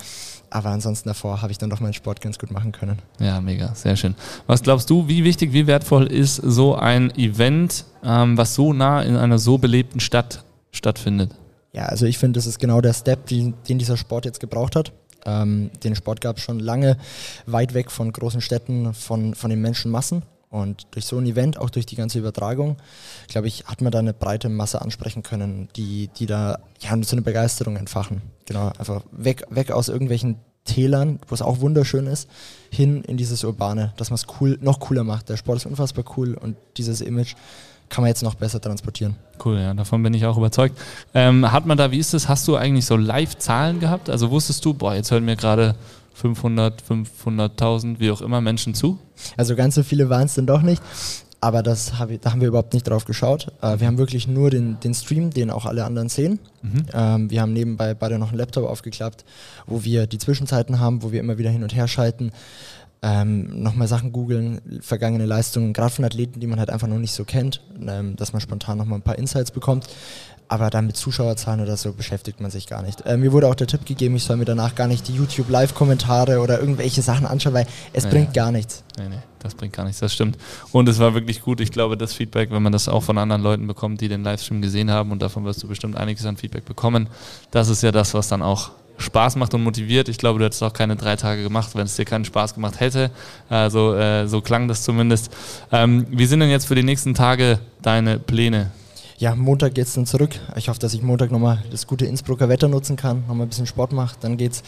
aber 0.51 0.69
ansonsten 0.69 1.09
davor 1.09 1.41
habe 1.41 1.51
ich 1.51 1.57
dann 1.57 1.69
doch 1.69 1.79
meinen 1.79 1.93
Sport 1.93 2.21
ganz 2.21 2.37
gut 2.37 2.51
machen 2.51 2.71
können. 2.71 2.99
Ja, 3.19 3.41
mega, 3.41 3.73
sehr 3.73 3.95
schön. 3.95 4.15
Was 4.47 4.61
glaubst 4.61 4.89
du, 4.89 5.07
wie 5.07 5.23
wichtig, 5.23 5.53
wie 5.53 5.65
wertvoll 5.65 6.07
ist 6.07 6.35
so 6.35 6.75
ein 6.75 7.09
Event, 7.17 7.85
ähm, 8.03 8.37
was 8.37 8.53
so 8.53 8.73
nah 8.73 9.01
in 9.01 9.15
einer 9.15 9.39
so 9.39 9.57
belebten 9.57 9.99
Stadt 10.01 10.43
stattfindet? 10.71 11.31
Ja, 11.73 11.85
also 11.85 12.05
ich 12.05 12.17
finde, 12.17 12.37
das 12.37 12.47
ist 12.47 12.59
genau 12.59 12.81
der 12.81 12.93
Step, 12.93 13.27
den, 13.27 13.53
den 13.67 13.79
dieser 13.79 13.95
Sport 13.95 14.25
jetzt 14.25 14.41
gebraucht 14.41 14.75
hat. 14.75 14.91
Ähm, 15.25 15.71
den 15.83 15.95
Sport 15.95 16.19
gab 16.19 16.37
es 16.37 16.43
schon 16.43 16.59
lange 16.59 16.97
weit 17.45 17.73
weg 17.73 17.89
von 17.89 18.11
großen 18.11 18.41
Städten, 18.41 18.93
von, 18.93 19.35
von 19.35 19.49
den 19.49 19.61
Menschenmassen. 19.61 20.23
Und 20.51 20.87
durch 20.91 21.05
so 21.05 21.17
ein 21.17 21.25
Event, 21.25 21.57
auch 21.57 21.69
durch 21.69 21.85
die 21.85 21.95
ganze 21.95 22.19
Übertragung, 22.19 22.75
glaube 23.29 23.47
ich, 23.47 23.65
hat 23.65 23.81
man 23.81 23.91
da 23.91 23.99
eine 23.99 24.13
breite 24.13 24.49
Masse 24.49 24.81
ansprechen 24.81 25.23
können, 25.23 25.69
die, 25.77 26.09
die 26.19 26.25
da 26.25 26.59
ja, 26.81 26.89
so 27.03 27.15
eine 27.15 27.21
Begeisterung 27.21 27.77
entfachen. 27.77 28.21
Genau, 28.45 28.67
einfach 28.77 29.01
weg, 29.13 29.45
weg 29.49 29.71
aus 29.71 29.87
irgendwelchen 29.87 30.35
Tälern, 30.65 31.19
wo 31.27 31.33
es 31.33 31.41
auch 31.41 31.61
wunderschön 31.61 32.05
ist, 32.05 32.29
hin 32.69 33.01
in 33.03 33.15
dieses 33.15 33.45
Urbane, 33.45 33.93
dass 33.95 34.09
man 34.09 34.15
es 34.15 34.25
cool, 34.39 34.59
noch 34.61 34.81
cooler 34.81 35.05
macht. 35.05 35.29
Der 35.29 35.37
Sport 35.37 35.57
ist 35.57 35.65
unfassbar 35.65 36.03
cool 36.17 36.33
und 36.33 36.57
dieses 36.75 36.99
Image 36.99 37.35
kann 37.87 38.03
man 38.03 38.09
jetzt 38.09 38.21
noch 38.21 38.35
besser 38.35 38.59
transportieren. 38.59 39.15
Cool, 39.43 39.57
ja, 39.57 39.73
davon 39.73 40.03
bin 40.03 40.13
ich 40.13 40.25
auch 40.25 40.37
überzeugt. 40.37 40.77
Ähm, 41.13 41.49
hat 41.49 41.65
man 41.65 41.77
da, 41.77 41.91
wie 41.91 41.97
ist 41.97 42.13
das, 42.13 42.27
hast 42.27 42.47
du 42.47 42.57
eigentlich 42.57 42.85
so 42.85 42.97
Live-Zahlen 42.97 43.79
gehabt? 43.79 44.09
Also 44.09 44.31
wusstest 44.31 44.63
du, 44.65 44.73
boah, 44.73 44.95
jetzt 44.95 45.11
hören 45.11 45.25
mir 45.25 45.35
gerade 45.37 45.75
500, 46.13 46.83
500.000, 46.83 47.99
wie 47.99 48.11
auch 48.11 48.21
immer 48.21 48.41
Menschen 48.41 48.73
zu? 48.73 48.99
Also 49.37 49.55
ganz 49.55 49.75
so 49.75 49.83
viele 49.83 50.09
waren 50.09 50.25
es 50.25 50.35
dann 50.35 50.47
doch 50.47 50.61
nicht. 50.61 50.81
Aber 51.43 51.63
das 51.63 51.97
hab 51.97 52.11
ich, 52.11 52.19
da 52.19 52.31
haben 52.31 52.41
wir 52.41 52.49
überhaupt 52.49 52.73
nicht 52.73 52.87
drauf 52.87 53.05
geschaut. 53.05 53.47
Äh, 53.63 53.79
wir 53.79 53.87
haben 53.87 53.97
wirklich 53.97 54.27
nur 54.27 54.51
den, 54.51 54.79
den 54.79 54.93
Stream, 54.93 55.31
den 55.31 55.49
auch 55.49 55.65
alle 55.65 55.85
anderen 55.85 56.07
sehen. 56.07 56.39
Mhm. 56.61 56.85
Ähm, 56.93 57.31
wir 57.31 57.41
haben 57.41 57.51
nebenbei 57.51 57.95
beide 57.95 58.19
noch 58.19 58.29
einen 58.29 58.37
Laptop 58.37 58.69
aufgeklappt, 58.69 59.25
wo 59.65 59.83
wir 59.83 60.05
die 60.05 60.19
Zwischenzeiten 60.19 60.79
haben, 60.79 61.01
wo 61.01 61.11
wir 61.11 61.19
immer 61.19 61.39
wieder 61.39 61.49
hin 61.49 61.63
und 61.63 61.73
her 61.73 61.87
schalten. 61.87 62.31
Ähm, 63.01 63.63
nochmal 63.63 63.87
Sachen 63.87 64.11
googeln, 64.11 64.61
vergangene 64.81 65.25
Leistungen, 65.25 65.73
gerade 65.73 65.89
von 65.91 66.05
Athleten, 66.05 66.39
die 66.39 66.45
man 66.45 66.59
halt 66.59 66.69
einfach 66.69 66.87
noch 66.87 66.99
nicht 66.99 67.13
so 67.13 67.23
kennt, 67.23 67.59
ähm, 67.81 68.15
dass 68.15 68.33
man 68.33 68.41
spontan 68.41 68.77
nochmal 68.77 68.99
ein 68.99 69.01
paar 69.01 69.17
Insights 69.17 69.49
bekommt 69.49 69.87
aber 70.51 70.69
dann 70.69 70.85
mit 70.85 70.97
Zuschauerzahlen 70.97 71.61
oder 71.61 71.77
so 71.77 71.93
beschäftigt 71.93 72.41
man 72.41 72.51
sich 72.51 72.67
gar 72.67 72.81
nicht. 72.81 73.05
Äh, 73.05 73.15
mir 73.15 73.31
wurde 73.31 73.47
auch 73.47 73.55
der 73.55 73.67
Tipp 73.67 73.85
gegeben, 73.85 74.17
ich 74.17 74.25
soll 74.25 74.35
mir 74.35 74.43
danach 74.43 74.75
gar 74.75 74.87
nicht 74.87 75.07
die 75.07 75.13
YouTube-Live-Kommentare 75.13 76.41
oder 76.41 76.59
irgendwelche 76.59 77.01
Sachen 77.01 77.25
anschauen, 77.25 77.53
weil 77.53 77.65
es 77.93 78.03
nee, 78.03 78.09
bringt 78.09 78.33
gar 78.33 78.51
nichts. 78.51 78.83
Nee, 78.97 79.07
nee, 79.07 79.19
das 79.39 79.55
bringt 79.55 79.71
gar 79.71 79.85
nichts, 79.85 80.01
das 80.01 80.13
stimmt. 80.13 80.37
Und 80.73 80.89
es 80.89 80.99
war 80.99 81.13
wirklich 81.13 81.41
gut. 81.41 81.61
Ich 81.61 81.71
glaube, 81.71 81.95
das 81.95 82.11
Feedback, 82.11 82.51
wenn 82.51 82.61
man 82.61 82.73
das 82.73 82.89
auch 82.89 83.01
von 83.01 83.17
anderen 83.17 83.41
Leuten 83.41 83.65
bekommt, 83.65 84.01
die 84.01 84.09
den 84.09 84.25
Livestream 84.25 84.61
gesehen 84.61 84.91
haben, 84.91 85.13
und 85.13 85.21
davon 85.21 85.45
wirst 85.45 85.63
du 85.63 85.69
bestimmt 85.69 85.95
einiges 85.95 86.25
an 86.25 86.35
Feedback 86.35 86.65
bekommen, 86.65 87.07
das 87.51 87.69
ist 87.69 87.81
ja 87.81 87.93
das, 87.93 88.13
was 88.13 88.27
dann 88.27 88.41
auch 88.41 88.71
Spaß 88.97 89.37
macht 89.37 89.53
und 89.53 89.63
motiviert. 89.63 90.09
Ich 90.09 90.17
glaube, 90.17 90.39
du 90.39 90.45
hättest 90.45 90.61
auch 90.63 90.73
keine 90.73 90.97
drei 90.97 91.15
Tage 91.15 91.43
gemacht, 91.43 91.69
wenn 91.75 91.85
es 91.85 91.95
dir 91.95 92.03
keinen 92.03 92.25
Spaß 92.25 92.55
gemacht 92.55 92.81
hätte. 92.81 93.09
Also 93.47 93.95
äh, 93.95 94.27
so 94.27 94.41
klang 94.41 94.67
das 94.67 94.83
zumindest. 94.83 95.31
Ähm, 95.71 96.07
wie 96.09 96.25
sind 96.25 96.41
denn 96.41 96.49
jetzt 96.49 96.65
für 96.65 96.75
die 96.75 96.83
nächsten 96.83 97.13
Tage 97.13 97.59
deine 97.81 98.19
Pläne? 98.19 98.71
Ja, 99.21 99.35
Montag 99.35 99.75
geht 99.75 99.85
es 99.85 99.93
dann 99.93 100.07
zurück. 100.07 100.31
Ich 100.55 100.67
hoffe, 100.67 100.79
dass 100.79 100.95
ich 100.95 101.03
Montag 101.03 101.29
nochmal 101.29 101.63
das 101.69 101.85
gute 101.85 102.07
Innsbrucker 102.07 102.49
Wetter 102.49 102.67
nutzen 102.67 102.95
kann, 102.95 103.19
nochmal 103.27 103.45
ein 103.45 103.49
bisschen 103.49 103.67
Sport 103.67 103.91
mache. 103.91 104.15
Dann 104.19 104.35
geht 104.35 104.53
es 104.53 104.63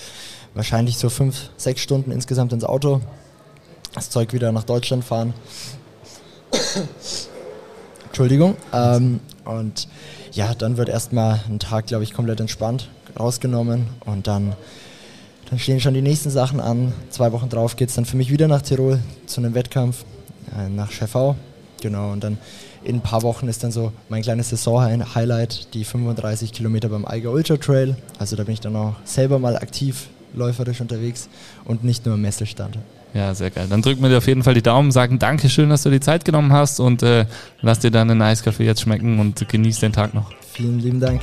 wahrscheinlich 0.53 0.99
so 0.99 1.09
fünf, 1.09 1.49
sechs 1.57 1.81
Stunden 1.81 2.11
insgesamt 2.11 2.53
ins 2.53 2.63
Auto. 2.63 3.01
Das 3.95 4.11
Zeug 4.11 4.31
wieder 4.31 4.51
nach 4.51 4.63
Deutschland 4.63 5.03
fahren. 5.03 5.33
Entschuldigung. 8.05 8.55
Ähm, 8.71 9.21
und 9.43 9.87
ja, 10.33 10.53
dann 10.53 10.77
wird 10.77 10.87
erstmal 10.87 11.39
ein 11.49 11.57
Tag, 11.57 11.87
glaube 11.87 12.03
ich, 12.03 12.13
komplett 12.13 12.39
entspannt 12.39 12.89
rausgenommen 13.19 13.87
und 14.05 14.27
dann, 14.27 14.55
dann 15.49 15.57
stehen 15.57 15.79
schon 15.79 15.95
die 15.95 16.03
nächsten 16.03 16.29
Sachen 16.29 16.59
an. 16.59 16.93
Zwei 17.09 17.31
Wochen 17.31 17.49
drauf 17.49 17.75
geht 17.75 17.89
es 17.89 17.95
dann 17.95 18.05
für 18.05 18.17
mich 18.17 18.29
wieder 18.29 18.47
nach 18.47 18.61
Tirol 18.61 18.99
zu 19.25 19.41
einem 19.41 19.55
Wettkampf 19.55 20.05
äh, 20.55 20.69
nach 20.69 20.91
Schäffau. 20.91 21.35
Genau, 21.81 22.11
und 22.11 22.23
dann 22.23 22.37
in 22.83 22.97
ein 22.97 23.01
paar 23.01 23.23
Wochen 23.23 23.47
ist 23.47 23.63
dann 23.63 23.71
so 23.71 23.91
mein 24.09 24.21
kleines 24.21 24.49
Saison-Highlight, 24.49 25.73
die 25.73 25.83
35 25.83 26.51
Kilometer 26.51 26.89
beim 26.89 27.05
Eiger 27.05 27.31
Ultra 27.31 27.57
Trail. 27.57 27.95
Also 28.19 28.35
da 28.35 28.43
bin 28.43 28.53
ich 28.53 28.61
dann 28.61 28.75
auch 28.75 28.95
selber 29.03 29.39
mal 29.39 29.57
aktiv 29.57 30.07
läuferisch 30.33 30.81
unterwegs 30.81 31.29
und 31.65 31.83
nicht 31.83 32.05
nur 32.05 32.15
im 32.15 32.21
Messelstand. 32.21 32.77
Ja, 33.13 33.35
sehr 33.35 33.51
geil. 33.51 33.67
Dann 33.69 33.81
drücken 33.83 34.01
wir 34.01 34.09
dir 34.09 34.17
auf 34.17 34.27
jeden 34.27 34.41
Fall 34.41 34.55
die 34.55 34.63
Daumen, 34.63 34.91
sagen 34.91 35.19
Dankeschön, 35.19 35.69
dass 35.69 35.83
du 35.83 35.91
die 35.91 35.99
Zeit 35.99 36.25
genommen 36.25 36.51
hast 36.51 36.79
und 36.79 37.03
äh, 37.03 37.25
lass 37.61 37.79
dir 37.79 37.91
deinen 37.91 38.21
Eiskaffee 38.21 38.65
jetzt 38.65 38.81
schmecken 38.81 39.19
und 39.19 39.47
genieß 39.47 39.79
den 39.79 39.93
Tag 39.93 40.13
noch. 40.13 40.31
Vielen 40.53 40.79
lieben 40.79 40.99
Dank. 40.99 41.21